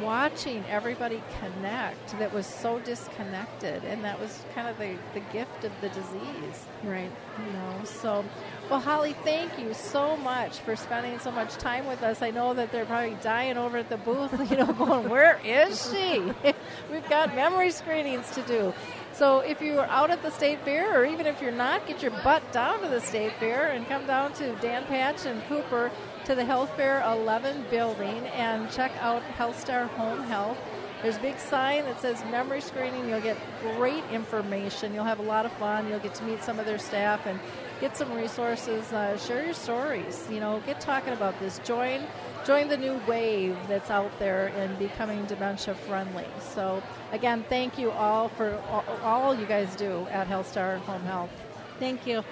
watching 0.00 0.64
everybody 0.68 1.22
connect 1.40 2.18
that 2.18 2.32
was 2.32 2.46
so 2.46 2.78
disconnected, 2.80 3.84
and 3.84 4.02
that 4.04 4.18
was 4.18 4.42
kind 4.54 4.68
of 4.68 4.78
the, 4.78 4.96
the 5.12 5.20
gift 5.32 5.64
of 5.64 5.72
the 5.80 5.88
disease. 5.90 6.66
Right. 6.82 7.10
You 7.46 7.52
know, 7.52 7.84
so 7.84 8.24
well, 8.70 8.80
Holly, 8.80 9.14
thank 9.24 9.58
you 9.58 9.74
so 9.74 10.16
much 10.16 10.58
for 10.60 10.74
spending 10.74 11.18
so 11.18 11.30
much 11.30 11.54
time 11.54 11.86
with 11.86 12.02
us. 12.02 12.22
I 12.22 12.30
know 12.30 12.54
that 12.54 12.72
they're 12.72 12.86
probably 12.86 13.16
dying 13.22 13.56
over 13.58 13.78
at 13.78 13.88
the 13.88 13.98
booth, 13.98 14.32
you 14.50 14.56
know, 14.56 14.72
going, 14.72 15.08
"Where 15.08 15.38
is 15.44 15.90
she?" 15.92 16.32
We've 16.90 17.08
got 17.08 17.34
memory 17.34 17.70
screenings 17.70 18.30
to 18.32 18.42
do. 18.42 18.72
So 19.14 19.38
if 19.38 19.62
you 19.62 19.78
are 19.78 19.86
out 19.86 20.10
at 20.10 20.22
the 20.22 20.30
state 20.30 20.64
fair, 20.64 21.00
or 21.00 21.04
even 21.04 21.24
if 21.26 21.40
you're 21.40 21.52
not, 21.52 21.86
get 21.86 22.02
your 22.02 22.10
butt 22.24 22.42
down 22.50 22.82
to 22.82 22.88
the 22.88 23.00
state 23.00 23.32
fair 23.38 23.68
and 23.68 23.86
come 23.86 24.04
down 24.08 24.32
to 24.34 24.56
Dan 24.56 24.84
Patch 24.86 25.24
and 25.24 25.40
Cooper 25.44 25.92
to 26.24 26.34
the 26.34 26.44
Health 26.44 26.74
Fair 26.76 27.00
11 27.06 27.66
building 27.70 28.26
and 28.34 28.68
check 28.72 28.90
out 29.00 29.22
HealthStar 29.38 29.86
Home 29.90 30.24
Health. 30.24 30.58
There's 31.04 31.18
a 31.18 31.20
big 31.20 31.38
sign 31.38 31.84
that 31.84 32.00
says 32.00 32.24
memory 32.30 32.62
screening. 32.62 33.06
You'll 33.06 33.20
get 33.20 33.36
great 33.76 34.02
information. 34.10 34.94
You'll 34.94 35.04
have 35.04 35.18
a 35.18 35.24
lot 35.24 35.44
of 35.44 35.52
fun. 35.52 35.86
You'll 35.86 35.98
get 35.98 36.14
to 36.14 36.24
meet 36.24 36.42
some 36.42 36.58
of 36.58 36.64
their 36.64 36.78
staff 36.78 37.26
and 37.26 37.38
get 37.78 37.94
some 37.94 38.10
resources. 38.14 38.90
Uh, 38.90 39.18
share 39.18 39.44
your 39.44 39.52
stories. 39.52 40.26
You 40.30 40.40
know, 40.40 40.62
get 40.64 40.80
talking 40.80 41.12
about 41.12 41.38
this. 41.40 41.58
Join, 41.58 42.00
join 42.46 42.68
the 42.68 42.78
new 42.78 42.98
wave 43.06 43.54
that's 43.68 43.90
out 43.90 44.18
there 44.18 44.48
in 44.48 44.74
becoming 44.76 45.26
dementia 45.26 45.74
friendly. 45.74 46.24
So 46.40 46.82
again, 47.12 47.44
thank 47.50 47.78
you 47.78 47.90
all 47.90 48.30
for 48.30 48.54
all, 48.70 48.84
all 49.02 49.34
you 49.34 49.44
guys 49.44 49.76
do 49.76 50.06
at 50.10 50.26
HealthStar 50.26 50.78
Home 50.78 51.02
Health. 51.02 51.28
Thank 51.78 52.06
you. 52.06 52.24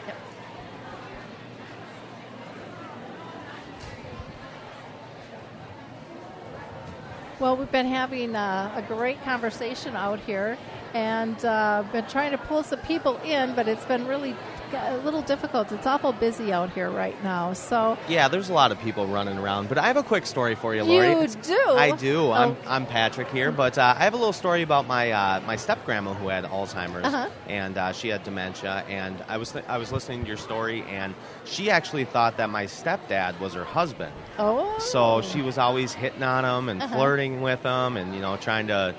Well, 7.40 7.56
we've 7.56 7.72
been 7.72 7.86
having 7.86 8.36
uh, 8.36 8.72
a 8.76 8.82
great 8.82 9.20
conversation 9.24 9.96
out 9.96 10.20
here 10.20 10.58
and 10.94 11.42
uh, 11.44 11.82
been 11.90 12.06
trying 12.06 12.30
to 12.32 12.38
pull 12.38 12.62
some 12.62 12.78
people 12.80 13.16
in, 13.24 13.54
but 13.54 13.66
it's 13.66 13.84
been 13.86 14.06
really 14.06 14.36
a 14.74 14.96
little 15.04 15.22
difficult. 15.22 15.70
It's 15.72 15.86
awful 15.86 16.12
busy 16.12 16.52
out 16.52 16.70
here 16.72 16.90
right 16.90 17.16
now. 17.24 17.52
So 17.52 17.96
Yeah, 18.08 18.28
there's 18.28 18.48
a 18.50 18.52
lot 18.54 18.72
of 18.72 18.80
people 18.80 19.06
running 19.06 19.38
around, 19.38 19.68
but 19.68 19.78
I 19.78 19.86
have 19.86 19.96
a 19.96 20.02
quick 20.02 20.26
story 20.26 20.54
for 20.54 20.74
you, 20.74 20.82
Lori. 20.84 21.10
you 21.10 21.18
It's- 21.22 21.34
do. 21.46 21.58
I 21.68 21.90
do. 21.92 22.30
I'm, 22.32 22.50
Oh. 22.52 22.56
I'm 22.66 22.86
Patrick 22.86 23.28
here, 23.30 23.52
but 23.52 23.78
uh, 23.78 23.94
I 23.98 24.04
have 24.04 24.14
a 24.14 24.16
little 24.16 24.32
story 24.32 24.62
about 24.62 24.86
my 24.86 25.10
uh, 25.12 25.40
my 25.46 25.56
step 25.56 25.84
grandma 25.84 26.14
who 26.14 26.28
had 26.28 26.44
Alzheimer's 26.44 27.04
Uh-huh. 27.06 27.28
and 27.48 27.76
uh, 27.78 27.92
she 27.92 28.08
had 28.08 28.22
dementia. 28.24 28.84
And 28.88 29.22
I 29.28 29.36
was 29.36 29.52
th- 29.52 29.64
I 29.68 29.78
was 29.78 29.92
listening 29.92 30.22
to 30.22 30.28
your 30.28 30.36
story, 30.36 30.82
and 30.88 31.14
she 31.44 31.70
actually 31.70 32.04
thought 32.04 32.36
that 32.38 32.50
my 32.50 32.64
stepdad 32.66 33.38
was 33.40 33.54
her 33.54 33.64
husband. 33.64 34.12
Oh. 34.38 34.78
So 34.78 35.20
she 35.22 35.42
was 35.42 35.58
always 35.58 35.92
hitting 35.92 36.22
on 36.22 36.44
him 36.44 36.68
and 36.68 36.82
Uh-huh. 36.82 36.94
flirting 36.94 37.42
with 37.42 37.62
him, 37.62 37.96
and 37.96 38.14
you 38.14 38.20
know 38.20 38.36
trying 38.36 38.66
to 38.68 38.94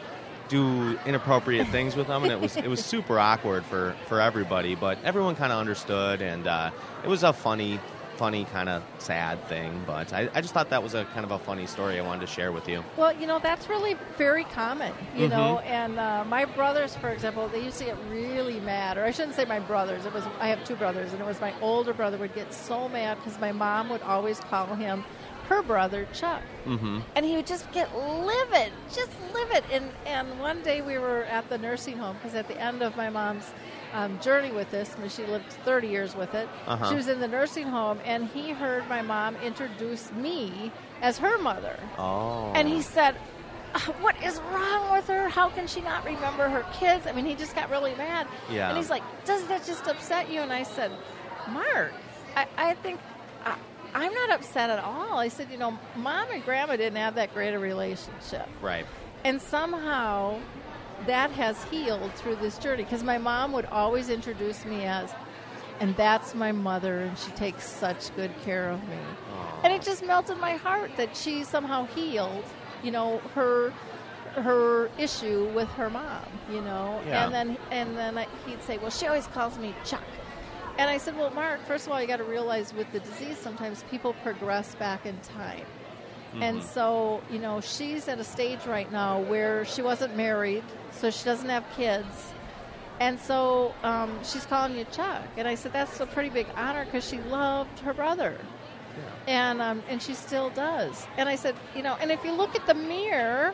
do 0.49 0.97
inappropriate 1.05 1.67
things 1.67 1.95
with 1.95 2.07
them, 2.07 2.23
and 2.23 2.31
it 2.31 2.39
was 2.39 2.57
it 2.57 2.67
was 2.67 2.83
super 2.83 3.19
awkward 3.19 3.65
for 3.65 3.95
for 4.07 4.21
everybody. 4.21 4.75
But 4.75 4.97
everyone 5.03 5.35
kind 5.35 5.51
of 5.51 5.59
understood, 5.59 6.21
and 6.21 6.47
uh, 6.47 6.71
it 7.03 7.07
was 7.07 7.23
a 7.23 7.33
funny. 7.33 7.79
Funny, 8.17 8.45
kind 8.45 8.69
of 8.69 8.83
sad 8.99 9.43
thing, 9.49 9.83
but 9.87 10.13
I, 10.13 10.29
I 10.35 10.41
just 10.41 10.53
thought 10.53 10.69
that 10.69 10.83
was 10.83 10.93
a 10.93 11.03
kind 11.03 11.25
of 11.25 11.31
a 11.31 11.39
funny 11.39 11.65
story 11.65 11.99
I 11.99 12.03
wanted 12.03 12.21
to 12.21 12.27
share 12.27 12.51
with 12.51 12.69
you. 12.69 12.83
Well, 12.95 13.11
you 13.11 13.25
know, 13.25 13.39
that's 13.39 13.67
really 13.67 13.97
very 14.19 14.43
common, 14.43 14.93
you 15.15 15.27
know. 15.27 15.59
Mm-hmm. 15.59 15.67
And 15.67 15.99
uh, 15.99 16.23
my 16.25 16.45
brothers, 16.45 16.95
for 16.95 17.09
example, 17.09 17.47
they 17.47 17.63
used 17.63 17.79
to 17.79 17.85
get 17.85 17.97
really 18.09 18.59
mad, 18.59 18.99
or 18.99 19.03
I 19.03 19.09
shouldn't 19.09 19.35
say 19.35 19.45
my 19.45 19.59
brothers. 19.59 20.05
It 20.05 20.13
was 20.13 20.23
I 20.39 20.47
have 20.49 20.63
two 20.63 20.75
brothers, 20.75 21.11
and 21.11 21.21
it 21.21 21.25
was 21.25 21.41
my 21.41 21.59
older 21.59 21.91
brother 21.91 22.19
would 22.19 22.35
get 22.35 22.53
so 22.53 22.87
mad 22.87 23.17
because 23.17 23.39
my 23.39 23.51
mom 23.51 23.89
would 23.89 24.03
always 24.03 24.39
call 24.39 24.67
him 24.75 25.03
her 25.49 25.61
brother 25.61 26.07
Chuck, 26.13 26.41
Mm-hmm. 26.65 26.99
and 27.15 27.25
he 27.25 27.35
would 27.35 27.45
just 27.47 27.69
get 27.73 27.93
livid, 27.97 28.71
just 28.93 29.11
livid. 29.33 29.63
And 29.71 29.89
and 30.05 30.39
one 30.39 30.61
day 30.61 30.81
we 30.81 30.97
were 30.97 31.23
at 31.25 31.49
the 31.49 31.57
nursing 31.57 31.97
home 31.97 32.15
because 32.17 32.35
at 32.35 32.47
the 32.47 32.59
end 32.59 32.81
of 32.81 32.95
my 32.95 33.09
mom's 33.09 33.51
um, 33.93 34.19
journey 34.21 34.51
with 34.51 34.71
this. 34.71 34.95
I 34.97 35.01
mean, 35.01 35.09
she 35.09 35.25
lived 35.25 35.45
30 35.65 35.87
years 35.87 36.15
with 36.15 36.33
it. 36.33 36.47
Uh-huh. 36.65 36.89
She 36.89 36.95
was 36.95 37.07
in 37.07 37.19
the 37.19 37.27
nursing 37.27 37.67
home, 37.67 37.99
and 38.05 38.25
he 38.27 38.51
heard 38.51 38.87
my 38.89 39.01
mom 39.03 39.35
introduce 39.37 40.11
me 40.13 40.71
as 41.01 41.17
her 41.19 41.37
mother. 41.37 41.77
Oh. 41.99 42.51
And 42.55 42.67
he 42.67 42.81
said, 42.81 43.15
"Uh, 43.75 43.79
What 44.01 44.15
is 44.23 44.39
wrong 44.51 44.91
with 44.93 45.05
her? 45.07 45.29
How 45.29 45.49
can 45.49 45.67
she 45.67 45.81
not 45.81 46.05
remember 46.05 46.49
her 46.49 46.65
kids? 46.73 47.05
I 47.05 47.11
mean, 47.11 47.25
he 47.25 47.35
just 47.35 47.53
got 47.55 47.69
really 47.69 47.93
mad. 47.95 48.25
Yeah. 48.49 48.69
And 48.69 48.77
he's 48.77 48.89
like, 48.89 49.03
Does 49.25 49.45
that 49.47 49.63
just 49.65 49.85
upset 49.87 50.27
you? 50.31 50.39
And 50.41 50.51
I 50.53 50.63
said, 50.63 50.89
Mark, 51.51 51.93
I, 52.35 52.47
I 52.57 52.73
think. 52.75 52.99
I'm 53.93 54.13
not 54.13 54.31
upset 54.31 54.69
at 54.69 54.79
all. 54.79 55.17
I 55.17 55.27
said, 55.27 55.49
you 55.51 55.57
know, 55.57 55.77
mom 55.95 56.29
and 56.31 56.43
grandma 56.43 56.75
didn't 56.75 56.97
have 56.97 57.15
that 57.15 57.33
great 57.33 57.53
a 57.53 57.59
relationship. 57.59 58.47
Right. 58.61 58.85
And 59.23 59.41
somehow 59.41 60.39
that 61.05 61.31
has 61.31 61.63
healed 61.65 62.13
through 62.15 62.35
this 62.37 62.57
journey 62.57 62.83
because 62.83 63.03
my 63.03 63.17
mom 63.17 63.51
would 63.53 63.65
always 63.65 64.09
introduce 64.09 64.65
me 64.65 64.83
as, 64.85 65.13
and 65.79 65.95
that's 65.95 66.33
my 66.33 66.51
mother, 66.51 67.01
and 67.01 67.17
she 67.17 67.31
takes 67.31 67.67
such 67.67 68.15
good 68.15 68.31
care 68.43 68.69
of 68.69 68.81
me. 68.87 68.97
And 69.63 69.71
it 69.71 69.81
just 69.81 70.05
melted 70.05 70.37
my 70.37 70.55
heart 70.55 70.91
that 70.97 71.15
she 71.15 71.43
somehow 71.43 71.85
healed, 71.85 72.43
you 72.83 72.91
know, 72.91 73.19
her 73.33 73.73
her 74.35 74.89
issue 74.97 75.51
with 75.53 75.69
her 75.69 75.89
mom, 75.89 76.25
you 76.49 76.61
know. 76.61 76.99
Yeah. 77.05 77.25
And 77.25 77.33
then 77.33 77.57
and 77.71 77.97
then 77.97 78.17
I, 78.17 78.27
he'd 78.45 78.61
say, 78.63 78.77
"Well, 78.77 78.89
she 78.89 79.07
always 79.07 79.27
calls 79.27 79.57
me 79.57 79.73
Chuck." 79.85 80.03
And 80.77 80.89
I 80.89 80.97
said, 80.97 81.17
"Well, 81.17 81.29
Mark, 81.31 81.63
first 81.65 81.85
of 81.87 81.93
all, 81.93 82.01
you 82.01 82.07
got 82.07 82.17
to 82.17 82.23
realize 82.23 82.73
with 82.73 82.91
the 82.91 82.99
disease 82.99 83.37
sometimes 83.37 83.83
people 83.91 84.13
progress 84.23 84.75
back 84.75 85.05
in 85.05 85.17
time." 85.19 85.65
And 86.41 86.63
so, 86.63 87.21
you 87.29 87.37
know, 87.37 87.61
she's 87.61 88.07
at 88.07 88.19
a 88.19 88.23
stage 88.23 88.65
right 88.65 88.91
now 88.91 89.19
where 89.21 89.65
she 89.65 89.81
wasn't 89.81 90.17
married, 90.17 90.63
so 90.91 91.11
she 91.11 91.23
doesn't 91.25 91.49
have 91.49 91.63
kids. 91.75 92.33
And 92.99 93.19
so 93.19 93.73
um, 93.83 94.17
she's 94.23 94.45
calling 94.45 94.77
you 94.77 94.85
Chuck. 94.91 95.23
And 95.37 95.47
I 95.47 95.55
said, 95.55 95.73
that's 95.73 95.99
a 95.99 96.05
pretty 96.05 96.29
big 96.29 96.47
honor 96.55 96.85
because 96.85 97.07
she 97.07 97.19
loved 97.19 97.79
her 97.79 97.93
brother. 97.93 98.37
And, 99.27 99.61
um, 99.61 99.83
and 99.89 100.01
she 100.01 100.13
still 100.13 100.49
does. 100.51 101.07
And 101.17 101.27
I 101.27 101.35
said, 101.35 101.55
you 101.75 101.81
know, 101.81 101.97
and 101.99 102.11
if 102.11 102.23
you 102.23 102.31
look 102.31 102.55
at 102.55 102.65
the 102.67 102.75
mirror, 102.75 103.53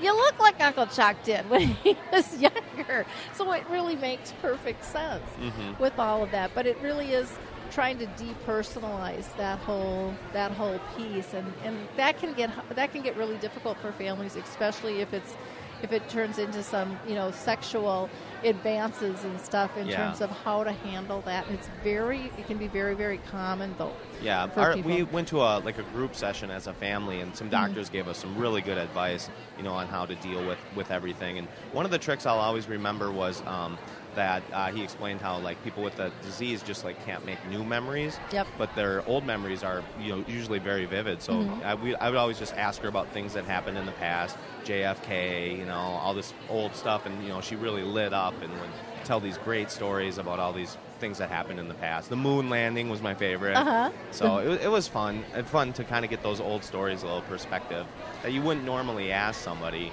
you 0.00 0.14
look 0.14 0.38
like 0.38 0.60
Uncle 0.60 0.86
Chuck 0.86 1.22
did 1.24 1.48
when 1.48 1.60
he 1.84 1.96
was 2.12 2.38
younger. 2.38 3.06
So 3.34 3.50
it 3.52 3.64
really 3.68 3.96
makes 3.96 4.32
perfect 4.40 4.84
sense 4.84 5.24
mm-hmm. 5.38 5.82
with 5.82 5.98
all 5.98 6.22
of 6.22 6.30
that. 6.30 6.52
But 6.54 6.66
it 6.66 6.78
really 6.82 7.12
is 7.12 7.30
trying 7.70 7.98
to 7.98 8.06
depersonalize 8.06 9.34
that 9.36 9.58
whole 9.60 10.14
that 10.32 10.50
whole 10.50 10.80
piece 10.96 11.34
and, 11.34 11.52
and 11.64 11.76
that 11.96 12.18
can 12.18 12.32
get 12.32 12.50
that 12.74 12.92
can 12.92 13.00
get 13.00 13.16
really 13.16 13.36
difficult 13.36 13.78
for 13.78 13.92
families 13.92 14.34
especially 14.34 15.00
if 15.00 15.14
it's 15.14 15.36
if 15.82 15.92
it 15.92 16.08
turns 16.08 16.38
into 16.38 16.62
some 16.62 16.98
you 17.06 17.14
know 17.14 17.30
sexual 17.30 18.08
advances 18.44 19.24
and 19.24 19.40
stuff 19.40 19.76
in 19.76 19.86
Yeah. 19.88 20.06
terms 20.06 20.20
of 20.20 20.30
how 20.30 20.64
to 20.64 20.72
handle 20.72 21.20
that 21.22 21.46
it's 21.50 21.68
very 21.84 22.30
it 22.38 22.46
can 22.46 22.56
be 22.58 22.68
very 22.68 22.94
very 22.94 23.18
common 23.30 23.74
though 23.78 23.92
Yeah, 24.22 24.48
our, 24.56 24.76
we 24.76 25.02
went 25.02 25.28
to 25.28 25.40
a 25.40 25.58
like 25.60 25.78
a 25.78 25.82
group 25.82 26.14
session 26.14 26.50
as 26.50 26.66
a 26.66 26.74
family, 26.74 27.20
and 27.20 27.34
some 27.34 27.48
Mm-hmm. 27.50 27.66
doctors 27.66 27.88
gave 27.90 28.06
us 28.08 28.18
some 28.18 28.36
really 28.36 28.60
good 28.60 28.76
advice, 28.78 29.30
you 29.56 29.62
know, 29.62 29.72
on 29.72 29.88
how 29.88 30.04
to 30.06 30.14
deal 30.16 30.46
with 30.46 30.58
with 30.76 30.90
everything. 30.90 31.38
And 31.38 31.48
one 31.72 31.84
of 31.84 31.90
the 31.90 31.98
tricks 31.98 32.26
I'll 32.26 32.38
always 32.38 32.68
remember 32.68 33.10
was 33.10 33.42
um, 33.46 33.78
that 34.14 34.42
uh, 34.52 34.70
he 34.72 34.82
explained 34.82 35.20
how 35.20 35.38
like 35.38 35.62
people 35.64 35.82
with 35.82 35.96
the 35.96 36.10
disease 36.22 36.62
just 36.62 36.84
like 36.84 37.04
can't 37.04 37.24
make 37.24 37.38
new 37.48 37.64
memories. 37.64 38.18
Yep. 38.32 38.46
But 38.58 38.74
their 38.74 39.06
old 39.08 39.24
memories 39.24 39.62
are 39.62 39.82
you 40.00 40.14
know 40.16 40.24
usually 40.28 40.58
very 40.58 40.84
vivid. 40.86 41.22
So 41.22 41.30
Mm-hmm. 41.40 41.64
I, 41.64 41.74
we, 41.74 41.94
I 41.96 42.08
would 42.10 42.18
always 42.18 42.38
just 42.38 42.54
ask 42.56 42.82
her 42.82 42.88
about 42.88 43.08
things 43.12 43.32
that 43.34 43.44
happened 43.44 43.78
in 43.78 43.86
the 43.86 43.92
past, 43.92 44.36
JFK, 44.64 45.58
you 45.58 45.64
know, 45.64 45.74
all 45.74 46.14
this 46.14 46.32
old 46.48 46.74
stuff, 46.74 47.06
and 47.06 47.22
you 47.22 47.28
know 47.30 47.40
she 47.40 47.56
really 47.56 47.82
lit 47.82 48.12
up 48.12 48.34
and 48.42 48.52
would 48.60 48.70
tell 49.04 49.20
these 49.20 49.38
great 49.38 49.70
stories 49.70 50.18
about 50.18 50.38
all 50.38 50.52
these 50.52 50.76
things 50.98 51.18
that 51.18 51.30
happened 51.30 51.58
in 51.58 51.68
the 51.68 51.74
past. 51.74 52.10
The 52.10 52.16
moon 52.16 52.50
landing 52.50 52.90
was 52.90 53.00
my 53.00 53.14
favorite. 53.14 53.56
Uh-huh. 53.56 53.90
So 54.10 54.38
it, 54.38 54.62
it 54.62 54.70
was 54.70 54.86
fun. 54.86 55.24
It's 55.34 55.50
fun 55.50 55.72
to 55.74 55.84
kind 55.84 56.04
of 56.04 56.10
get 56.10 56.22
those 56.22 56.40
old 56.40 56.62
stories 56.64 57.02
a 57.02 57.06
little 57.06 57.22
perspective 57.22 57.86
that 58.22 58.32
you 58.32 58.42
wouldn't 58.42 58.66
normally 58.66 59.10
ask 59.10 59.40
somebody. 59.40 59.92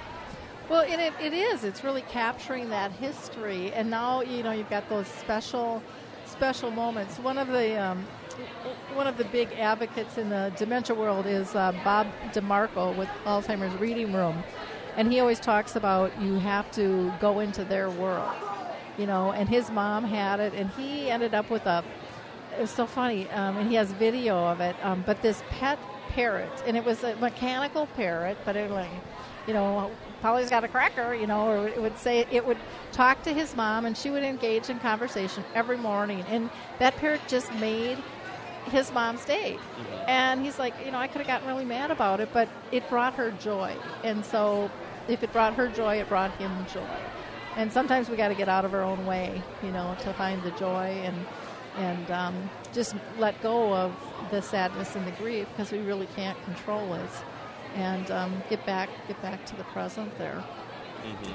Well, 0.68 0.82
it, 0.82 1.14
it 1.18 1.32
is. 1.32 1.64
It's 1.64 1.82
really 1.82 2.02
capturing 2.02 2.68
that 2.70 2.92
history, 2.92 3.72
and 3.72 3.88
now 3.88 4.20
you 4.20 4.42
know 4.42 4.50
you've 4.52 4.68
got 4.68 4.86
those 4.90 5.06
special, 5.06 5.82
special 6.26 6.70
moments. 6.70 7.18
One 7.18 7.38
of 7.38 7.48
the 7.48 7.80
um, 7.80 8.06
one 8.92 9.06
of 9.06 9.16
the 9.16 9.24
big 9.24 9.50
advocates 9.52 10.18
in 10.18 10.28
the 10.28 10.52
dementia 10.58 10.94
world 10.94 11.24
is 11.24 11.54
uh, 11.54 11.72
Bob 11.84 12.06
DeMarco 12.34 12.94
with 12.98 13.08
Alzheimer's 13.24 13.74
Reading 13.80 14.12
Room, 14.12 14.42
and 14.98 15.10
he 15.10 15.20
always 15.20 15.40
talks 15.40 15.74
about 15.74 16.12
you 16.20 16.34
have 16.38 16.70
to 16.72 17.10
go 17.18 17.40
into 17.40 17.64
their 17.64 17.88
world, 17.88 18.34
you 18.98 19.06
know. 19.06 19.32
And 19.32 19.48
his 19.48 19.70
mom 19.70 20.04
had 20.04 20.38
it, 20.38 20.52
and 20.52 20.68
he 20.72 21.10
ended 21.10 21.32
up 21.32 21.48
with 21.48 21.64
a. 21.64 21.82
It 22.58 22.60
was 22.60 22.70
so 22.70 22.84
funny, 22.84 23.30
um, 23.30 23.56
and 23.56 23.70
he 23.70 23.76
has 23.76 23.92
video 23.92 24.36
of 24.36 24.60
it. 24.60 24.76
Um, 24.84 25.02
but 25.06 25.22
this 25.22 25.42
pet 25.48 25.78
parrot, 26.10 26.62
and 26.66 26.76
it 26.76 26.84
was 26.84 27.04
a 27.04 27.16
mechanical 27.16 27.86
parrot, 27.86 28.36
but 28.44 28.54
it 28.54 28.70
like, 28.70 28.90
you 29.46 29.54
know, 29.54 29.90
Polly's 30.20 30.50
got 30.50 30.64
a 30.64 30.68
cracker, 30.68 31.14
you 31.14 31.26
know, 31.26 31.48
or 31.48 31.68
it 31.68 31.80
would 31.80 31.96
say 31.98 32.26
it 32.30 32.44
would 32.46 32.56
talk 32.92 33.22
to 33.22 33.32
his 33.32 33.54
mom, 33.56 33.86
and 33.86 33.96
she 33.96 34.10
would 34.10 34.24
engage 34.24 34.68
in 34.68 34.78
conversation 34.80 35.44
every 35.54 35.76
morning, 35.76 36.24
and 36.28 36.50
that 36.78 36.96
parrot 36.96 37.20
just 37.28 37.52
made 37.54 37.98
his 38.66 38.92
mom's 38.92 39.24
day. 39.24 39.58
And 40.06 40.44
he's 40.44 40.58
like, 40.58 40.74
you 40.84 40.90
know, 40.90 40.98
I 40.98 41.06
could 41.06 41.18
have 41.18 41.26
gotten 41.26 41.46
really 41.46 41.64
mad 41.64 41.90
about 41.90 42.20
it, 42.20 42.30
but 42.32 42.48
it 42.72 42.88
brought 42.88 43.14
her 43.14 43.30
joy, 43.32 43.76
and 44.02 44.24
so 44.24 44.70
if 45.08 45.22
it 45.22 45.32
brought 45.32 45.54
her 45.54 45.68
joy, 45.68 46.00
it 46.00 46.08
brought 46.08 46.32
him 46.36 46.52
joy. 46.72 46.86
And 47.56 47.72
sometimes 47.72 48.08
we 48.08 48.16
got 48.16 48.28
to 48.28 48.34
get 48.34 48.48
out 48.48 48.64
of 48.64 48.74
our 48.74 48.82
own 48.82 49.04
way, 49.06 49.42
you 49.62 49.70
know, 49.70 49.96
to 50.02 50.12
find 50.14 50.42
the 50.42 50.52
joy 50.52 50.86
and 51.04 51.26
and 51.76 52.10
um, 52.10 52.50
just 52.72 52.94
let 53.18 53.40
go 53.40 53.72
of 53.72 53.94
the 54.30 54.42
sadness 54.42 54.96
and 54.96 55.06
the 55.06 55.12
grief 55.12 55.46
because 55.50 55.70
we 55.70 55.78
really 55.78 56.08
can't 56.16 56.36
control 56.44 56.94
it, 56.94 57.10
and 57.78 58.10
um, 58.10 58.42
get 58.50 58.64
back 58.66 58.88
get 59.06 59.20
back 59.22 59.44
to 59.46 59.56
the 59.56 59.64
present 59.64 60.16
there. 60.18 60.42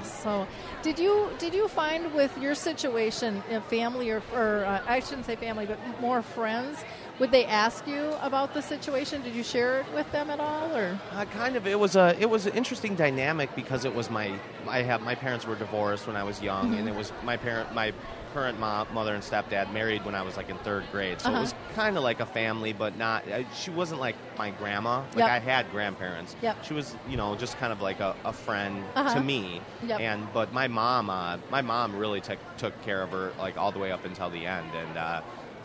So, 0.04 0.46
did 0.82 0.98
you 0.98 1.30
did 1.38 1.52
you 1.54 1.66
find 1.68 2.12
with 2.14 2.36
your 2.38 2.54
situation, 2.54 3.42
uh, 3.50 3.60
family 3.62 4.10
or, 4.10 4.22
or 4.32 4.64
uh, 4.64 4.82
I 4.86 5.00
shouldn't 5.00 5.26
say 5.26 5.34
family, 5.36 5.66
but 5.66 5.78
more 6.00 6.22
friends? 6.22 6.84
Would 7.18 7.30
they 7.30 7.44
ask 7.46 7.86
you 7.86 8.12
about 8.20 8.54
the 8.54 8.60
situation? 8.62 9.22
Did 9.22 9.34
you 9.34 9.42
share 9.42 9.80
it 9.80 9.86
with 9.94 10.10
them 10.12 10.30
at 10.30 10.38
all, 10.38 10.70
or 10.76 10.98
Uh, 11.12 11.24
kind 11.24 11.56
of. 11.56 11.66
It 11.66 11.78
was 11.78 11.96
a 11.96 12.14
it 12.20 12.28
was 12.30 12.46
an 12.46 12.52
interesting 12.52 12.94
dynamic 12.94 13.48
because 13.56 13.84
it 13.84 13.94
was 13.94 14.10
my 14.10 14.38
I 14.68 14.82
have 14.82 15.00
my 15.02 15.14
parents 15.14 15.44
were 15.46 15.56
divorced 15.56 16.06
when 16.06 16.14
I 16.16 16.22
was 16.24 16.40
young, 16.42 16.66
Mm-hmm. 16.66 16.78
and 16.78 16.88
it 16.88 16.94
was 16.94 17.12
my 17.24 17.36
parent 17.36 17.74
my 17.74 17.92
current 18.34 18.58
mom, 18.58 18.88
mother 18.92 19.14
and 19.14 19.22
stepdad 19.22 19.72
married 19.72 20.04
when 20.04 20.14
I 20.14 20.22
was 20.22 20.36
like 20.36 20.50
in 20.50 20.58
third 20.58 20.84
grade. 20.90 21.20
So 21.20 21.28
Uh-huh. 21.28 21.38
it 21.38 21.40
was 21.40 21.54
kind 21.74 21.96
of 21.96 22.02
like 22.02 22.18
a 22.20 22.26
family, 22.26 22.72
but 22.72 22.98
not. 22.98 23.26
Uh, 23.30 23.44
she 23.54 23.70
wasn't 23.70 24.00
like 24.00 24.16
my 24.36 24.50
grandma. 24.50 24.98
Like 25.14 25.18
Yep. 25.18 25.30
I 25.30 25.38
had 25.38 25.70
grandparents. 25.70 26.34
Yep. 26.42 26.64
She 26.64 26.74
was 26.74 26.96
you 27.08 27.16
know 27.16 27.36
just 27.36 27.56
kind 27.58 27.72
of 27.72 27.80
like 27.80 28.00
a, 28.00 28.14
a 28.24 28.32
friend 28.32 28.82
Uh-huh. 28.96 29.14
to 29.14 29.20
me. 29.22 29.60
Yep. 29.86 30.00
And 30.00 30.32
but 30.34 30.52
my 30.52 30.66
mom 30.68 31.08
uh, 31.08 31.38
my 31.50 31.62
mom 31.62 31.96
really 31.96 32.20
took 32.20 32.38
took 32.58 32.74
care 32.82 33.02
of 33.02 33.10
her 33.12 33.32
like 33.38 33.56
all 33.56 33.70
the 33.72 33.78
way 33.78 33.92
up 33.92 34.04
until 34.04 34.28
the 34.30 34.44
end, 34.46 34.66
and. 34.74 34.98
Uh, 34.98 35.20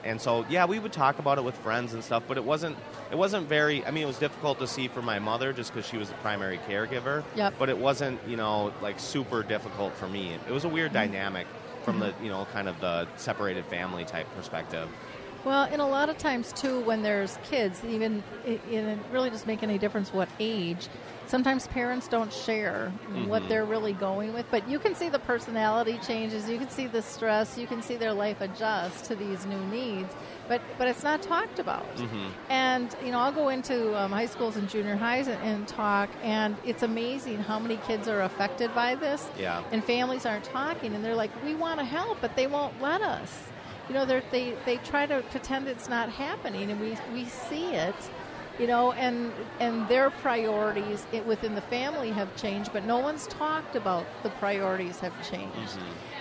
and 0.06 0.22
so 0.22 0.46
yeah 0.48 0.64
we 0.64 0.80
would 0.80 0.94
talk 0.94 1.20
about 1.20 1.38
it 1.38 1.44
with 1.44 1.56
friends 1.56 1.94
and 1.94 2.02
stuff 2.02 2.24
but 2.26 2.38
it 2.38 2.44
wasn't 2.46 2.74
it 3.12 3.18
wasn't 3.18 3.46
very 3.50 3.86
i 3.86 3.92
mean 3.92 4.04
it 4.04 4.08
was 4.08 4.18
difficult 4.18 4.58
to 4.58 4.66
see 4.66 4.88
for 4.88 5.02
my 5.02 5.20
mother 5.20 5.52
just 5.52 5.74
because 5.74 5.86
she 5.86 5.98
was 5.98 6.08
the 6.08 6.16
primary 6.24 6.58
caregiver 6.70 7.22
Yep. 7.36 7.56
but 7.60 7.68
it 7.68 7.78
wasn't 7.78 8.18
you 8.26 8.38
know 8.38 8.72
like 8.82 8.98
super 8.98 9.44
difficult 9.44 9.94
for 9.96 10.08
me 10.08 10.38
it 10.48 10.54
was 10.54 10.64
a 10.64 10.70
weird 10.70 10.94
Mm-hmm. 10.94 11.12
dynamic 11.12 11.48
from 11.90 12.00
the 12.00 12.14
you 12.22 12.30
know 12.30 12.46
kind 12.54 12.68
of 12.68 12.80
the 12.80 13.08
separated 13.18 13.66
family 13.66 14.06
type 14.06 14.28
perspective 14.36 14.88
Well, 15.46 15.64
and 15.72 15.82
a 15.82 15.86
lot 15.86 16.10
of 16.10 16.18
times 16.18 16.52
too, 16.52 16.82
when 16.82 17.02
there's 17.02 17.38
kids, 17.50 17.82
even 17.86 18.24
it, 18.46 18.60
it 18.70 19.00
really 19.12 19.30
doesn't 19.30 19.48
make 19.48 19.64
any 19.64 19.78
difference 19.78 20.14
what 20.14 20.28
age. 20.38 20.90
Sometimes 21.28 21.66
parents 21.68 22.08
don't 22.10 22.34
share 22.34 22.92
what 23.28 23.42
mm-hmm. 23.42 23.50
they're 23.50 23.64
really 23.64 23.94
going 23.94 24.34
with, 24.34 24.46
but 24.52 24.68
you 24.68 24.80
can 24.80 24.96
see 24.96 25.08
the 25.10 25.20
personality 25.20 25.98
changes. 26.06 26.50
You 26.50 26.58
can 26.58 26.70
see 26.70 26.88
the 26.88 27.02
stress. 27.02 27.58
You 27.58 27.68
can 27.68 27.82
see 27.82 27.96
their 27.96 28.12
life 28.12 28.42
adjust 28.42 29.06
to 29.06 29.16
these 29.16 29.46
new 29.46 29.64
needs, 29.68 30.14
but 30.50 30.62
but 30.78 30.88
it's 30.90 31.04
not 31.04 31.22
talked 31.22 31.60
about. 31.60 31.86
And 32.50 32.94
you 33.06 33.12
know, 33.12 33.20
I'll 33.20 33.32
go 33.32 33.48
into 33.48 33.98
um, 33.98 34.12
high 34.12 34.26
schools 34.26 34.58
and 34.58 34.68
junior 34.68 34.98
highs 34.98 35.28
and, 35.30 35.42
and 35.44 35.68
talk, 35.68 36.10
and 36.24 36.58
it's 36.66 36.84
amazing 36.84 37.38
how 37.38 37.60
many 37.60 37.78
kids 37.78 38.10
are 38.10 38.24
affected 38.24 38.74
by 38.76 38.96
this. 38.96 39.30
Yeah. 39.38 39.64
And 39.72 39.82
families 39.84 40.26
aren't 40.26 40.44
talking, 40.46 40.94
and 40.94 41.06
they're 41.06 41.16
like, 41.16 41.32
"We 41.46 41.56
want 41.56 41.80
to 41.80 41.86
help, 41.86 42.18
but 42.20 42.36
they 42.36 42.48
won't 42.48 42.82
let 42.82 43.02
us." 43.02 43.46
you 43.88 43.96
know 43.96 44.06
they're, 44.06 44.24
they 44.32 44.56
they 44.66 44.78
try 44.78 45.06
to 45.08 45.24
pretend 45.32 45.68
it's 45.68 45.90
not 45.90 46.10
happening 46.10 46.70
and 46.70 46.80
we 46.80 46.96
we 47.12 47.26
see 47.26 47.74
it 47.74 47.96
you 48.60 48.68
know 48.68 48.92
and 48.94 49.32
and 49.60 49.88
their 49.88 50.10
priorities 50.10 51.06
within 51.26 51.56
the 51.56 51.62
family 51.62 52.12
have 52.12 52.36
changed 52.36 52.72
but 52.74 52.84
no 52.86 53.00
one's 53.00 53.26
talked 53.28 53.76
about 53.76 54.06
the 54.24 54.30
priorities 54.32 55.00
have 55.00 55.14
changed. 55.30 55.78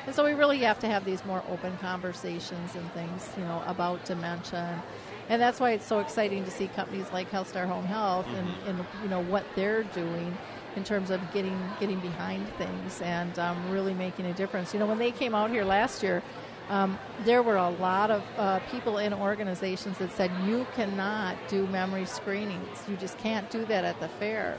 And 0.06 0.14
so 0.14 0.24
we 0.24 0.32
really 0.32 0.58
have 0.58 0.78
to 0.78 0.86
have 0.86 1.04
these 1.04 1.22
more 1.26 1.42
open 1.50 1.76
conversations 1.78 2.74
and 2.74 2.92
things 2.92 3.28
you 3.36 3.44
know 3.44 3.62
about 3.66 4.04
dementia. 4.06 4.60
And, 4.60 4.82
and 5.28 5.42
that's 5.42 5.60
why 5.60 5.72
it's 5.72 5.84
so 5.84 5.98
exciting 5.98 6.44
to 6.44 6.50
see 6.50 6.68
companies 6.68 7.06
like 7.12 7.30
HealthStar 7.30 7.66
Home 7.66 7.84
Health 7.84 8.26
and, 8.28 8.48
and 8.66 8.86
you 9.02 9.10
know 9.10 9.22
what 9.22 9.44
they're 9.54 9.82
doing 9.82 10.36
in 10.76 10.84
terms 10.84 11.10
of 11.10 11.20
getting 11.32 11.58
getting 11.80 12.00
behind 12.00 12.48
things 12.56 13.02
and 13.02 13.38
um, 13.38 13.70
really 13.70 13.94
making 13.94 14.26
a 14.26 14.32
difference. 14.32 14.72
You 14.72 14.80
know, 14.80 14.86
when 14.86 14.98
they 14.98 15.10
came 15.10 15.34
out 15.34 15.50
here 15.50 15.64
last 15.64 16.02
year, 16.02 16.22
um, 16.68 16.98
there 17.24 17.42
were 17.42 17.56
a 17.56 17.70
lot 17.70 18.10
of 18.10 18.22
uh, 18.36 18.58
people 18.70 18.98
in 18.98 19.12
organizations 19.14 19.98
that 19.98 20.12
said 20.12 20.30
you 20.44 20.66
cannot 20.74 21.36
do 21.48 21.66
memory 21.68 22.04
screenings. 22.04 22.84
You 22.88 22.96
just 22.96 23.18
can't 23.18 23.50
do 23.50 23.64
that 23.66 23.84
at 23.84 23.98
the 24.00 24.08
fair. 24.08 24.58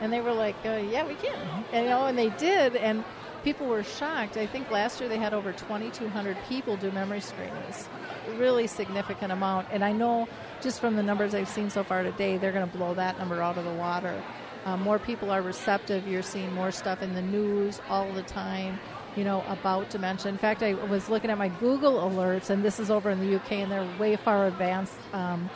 And 0.00 0.12
they 0.12 0.20
were 0.20 0.32
like, 0.32 0.56
uh, 0.64 0.82
"Yeah, 0.90 1.06
we 1.06 1.14
can." 1.14 1.38
And, 1.72 1.84
you 1.84 1.90
know, 1.90 2.06
and 2.06 2.18
they 2.18 2.30
did, 2.30 2.76
and 2.76 3.04
people 3.44 3.66
were 3.66 3.84
shocked. 3.84 4.36
I 4.36 4.46
think 4.46 4.70
last 4.70 5.00
year 5.00 5.08
they 5.08 5.18
had 5.18 5.32
over 5.32 5.52
2,200 5.52 6.36
people 6.48 6.76
do 6.76 6.90
memory 6.90 7.20
screenings. 7.20 7.88
Really 8.36 8.66
significant 8.66 9.30
amount. 9.30 9.68
And 9.70 9.84
I 9.84 9.92
know 9.92 10.28
just 10.60 10.80
from 10.80 10.96
the 10.96 11.02
numbers 11.02 11.34
I've 11.34 11.48
seen 11.48 11.70
so 11.70 11.84
far 11.84 12.02
today, 12.02 12.38
they're 12.38 12.52
going 12.52 12.68
to 12.68 12.76
blow 12.76 12.92
that 12.94 13.18
number 13.18 13.40
out 13.40 13.56
of 13.56 13.64
the 13.64 13.72
water. 13.72 14.20
Uh, 14.64 14.76
more 14.76 14.98
people 14.98 15.30
are 15.30 15.42
receptive. 15.42 16.08
You're 16.08 16.22
seeing 16.22 16.52
more 16.52 16.72
stuff 16.72 17.02
in 17.02 17.14
the 17.14 17.22
news 17.22 17.80
all 17.88 18.12
the 18.12 18.24
time 18.24 18.80
you 19.16 19.24
know, 19.24 19.42
about 19.48 19.90
dementia. 19.90 20.30
In 20.30 20.38
fact, 20.38 20.62
I 20.62 20.74
was 20.74 21.08
looking 21.08 21.30
at 21.30 21.38
my 21.38 21.48
Google 21.48 21.94
alerts, 22.08 22.50
and 22.50 22.62
this 22.62 22.78
is 22.78 22.90
over 22.90 23.10
in 23.10 23.20
the 23.20 23.36
UK, 23.36 23.52
and 23.52 23.72
they're 23.72 23.88
way 23.98 24.16
far 24.16 24.46
advanced 24.46 24.94
um, 25.12 25.48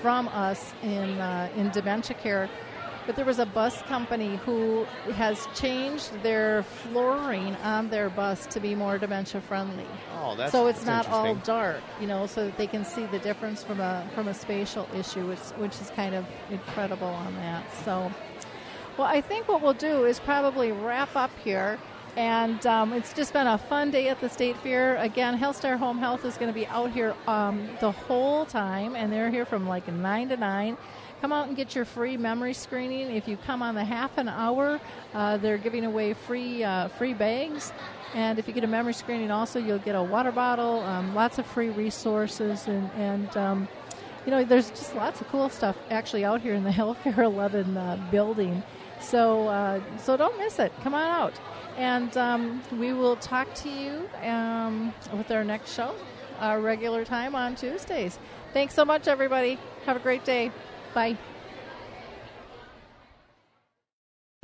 from 0.00 0.28
us 0.28 0.72
in 0.82 1.18
uh, 1.18 1.50
in 1.56 1.70
dementia 1.70 2.16
care. 2.16 2.48
But 3.08 3.16
there 3.16 3.24
was 3.24 3.38
a 3.38 3.46
bus 3.46 3.80
company 3.82 4.36
who 4.44 4.84
has 5.14 5.48
changed 5.54 6.22
their 6.22 6.62
flooring 6.62 7.56
on 7.56 7.88
their 7.88 8.10
bus 8.10 8.44
to 8.48 8.60
be 8.60 8.74
more 8.74 8.98
dementia 8.98 9.40
friendly. 9.40 9.86
Oh, 10.20 10.36
that's 10.36 10.52
so 10.52 10.66
it's 10.66 10.84
that's 10.84 11.08
not 11.08 11.14
all 11.14 11.34
dark, 11.36 11.80
you 12.02 12.06
know, 12.06 12.26
so 12.26 12.44
that 12.44 12.58
they 12.58 12.66
can 12.66 12.84
see 12.84 13.06
the 13.06 13.18
difference 13.20 13.64
from 13.64 13.80
a 13.80 14.06
from 14.14 14.28
a 14.28 14.34
spatial 14.34 14.86
issue, 14.94 15.26
which 15.26 15.38
which 15.56 15.80
is 15.80 15.90
kind 15.96 16.14
of 16.14 16.26
incredible 16.50 17.08
on 17.08 17.34
that. 17.36 17.64
So, 17.82 18.12
well, 18.98 19.06
I 19.08 19.22
think 19.22 19.48
what 19.48 19.62
we'll 19.62 19.72
do 19.72 20.04
is 20.04 20.20
probably 20.20 20.70
wrap 20.70 21.16
up 21.16 21.30
here. 21.42 21.78
And 22.18 22.66
um, 22.66 22.92
it's 22.94 23.12
just 23.12 23.32
been 23.32 23.46
a 23.46 23.56
fun 23.56 23.92
day 23.92 24.08
at 24.08 24.20
the 24.20 24.28
State 24.28 24.56
Fair. 24.56 24.96
Again, 24.96 25.38
HealthStar 25.38 25.78
Home 25.78 25.98
Health 25.98 26.24
is 26.24 26.36
going 26.36 26.52
to 26.52 26.52
be 26.52 26.66
out 26.66 26.90
here 26.90 27.14
um, 27.28 27.68
the 27.80 27.92
whole 27.92 28.44
time, 28.44 28.96
and 28.96 29.12
they're 29.12 29.30
here 29.30 29.44
from 29.44 29.68
like 29.68 29.86
9 29.86 30.30
to 30.30 30.36
9. 30.36 30.76
Come 31.20 31.32
out 31.32 31.46
and 31.46 31.56
get 31.56 31.76
your 31.76 31.84
free 31.84 32.16
memory 32.16 32.54
screening. 32.54 33.14
If 33.14 33.28
you 33.28 33.36
come 33.36 33.62
on 33.62 33.76
the 33.76 33.84
half 33.84 34.18
an 34.18 34.28
hour, 34.28 34.80
uh, 35.14 35.36
they're 35.36 35.58
giving 35.58 35.84
away 35.84 36.12
free 36.12 36.64
uh, 36.64 36.88
free 36.88 37.14
bags. 37.14 37.72
And 38.14 38.40
if 38.40 38.48
you 38.48 38.52
get 38.52 38.64
a 38.64 38.68
memory 38.68 38.94
screening, 38.94 39.30
also 39.30 39.60
you'll 39.60 39.78
get 39.78 39.94
a 39.94 40.02
water 40.02 40.32
bottle, 40.32 40.80
um, 40.80 41.14
lots 41.14 41.38
of 41.38 41.46
free 41.46 41.68
resources, 41.68 42.66
and, 42.66 42.90
and 42.96 43.36
um, 43.36 43.68
you 44.24 44.32
know, 44.32 44.42
there's 44.42 44.70
just 44.70 44.96
lots 44.96 45.20
of 45.20 45.28
cool 45.28 45.48
stuff 45.50 45.76
actually 45.88 46.24
out 46.24 46.40
here 46.40 46.54
in 46.54 46.64
the 46.64 46.72
Fair 47.04 47.22
11 47.22 47.76
uh, 47.76 48.08
building. 48.10 48.60
So, 49.00 49.46
uh, 49.46 49.80
so 49.98 50.16
don't 50.16 50.36
miss 50.38 50.58
it. 50.58 50.72
Come 50.82 50.94
on 50.94 51.08
out, 51.08 51.38
and 51.78 52.16
um, 52.16 52.62
we 52.76 52.92
will 52.92 53.16
talk 53.16 53.54
to 53.54 53.70
you 53.70 54.08
um, 54.24 54.92
with 55.16 55.30
our 55.30 55.44
next 55.44 55.72
show, 55.72 55.94
our 56.40 56.60
regular 56.60 57.04
time 57.04 57.34
on 57.36 57.54
Tuesdays. 57.54 58.18
Thanks 58.52 58.74
so 58.74 58.84
much, 58.84 59.06
everybody. 59.06 59.58
Have 59.86 59.96
a 59.96 60.00
great 60.00 60.24
day. 60.24 60.50
Bye. 60.92 61.16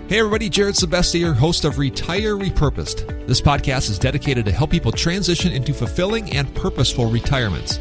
Hey 0.06 0.18
everybody, 0.20 0.48
Jared 0.48 0.76
Sebesti 0.76 1.14
here, 1.14 1.32
host 1.32 1.64
of 1.64 1.78
Retire 1.78 2.36
Repurposed. 2.36 3.26
This 3.26 3.40
podcast 3.40 3.90
is 3.90 3.98
dedicated 3.98 4.44
to 4.44 4.52
help 4.52 4.70
people 4.70 4.92
transition 4.92 5.50
into 5.50 5.74
fulfilling 5.74 6.30
and 6.36 6.54
purposeful 6.54 7.10
retirements. 7.10 7.80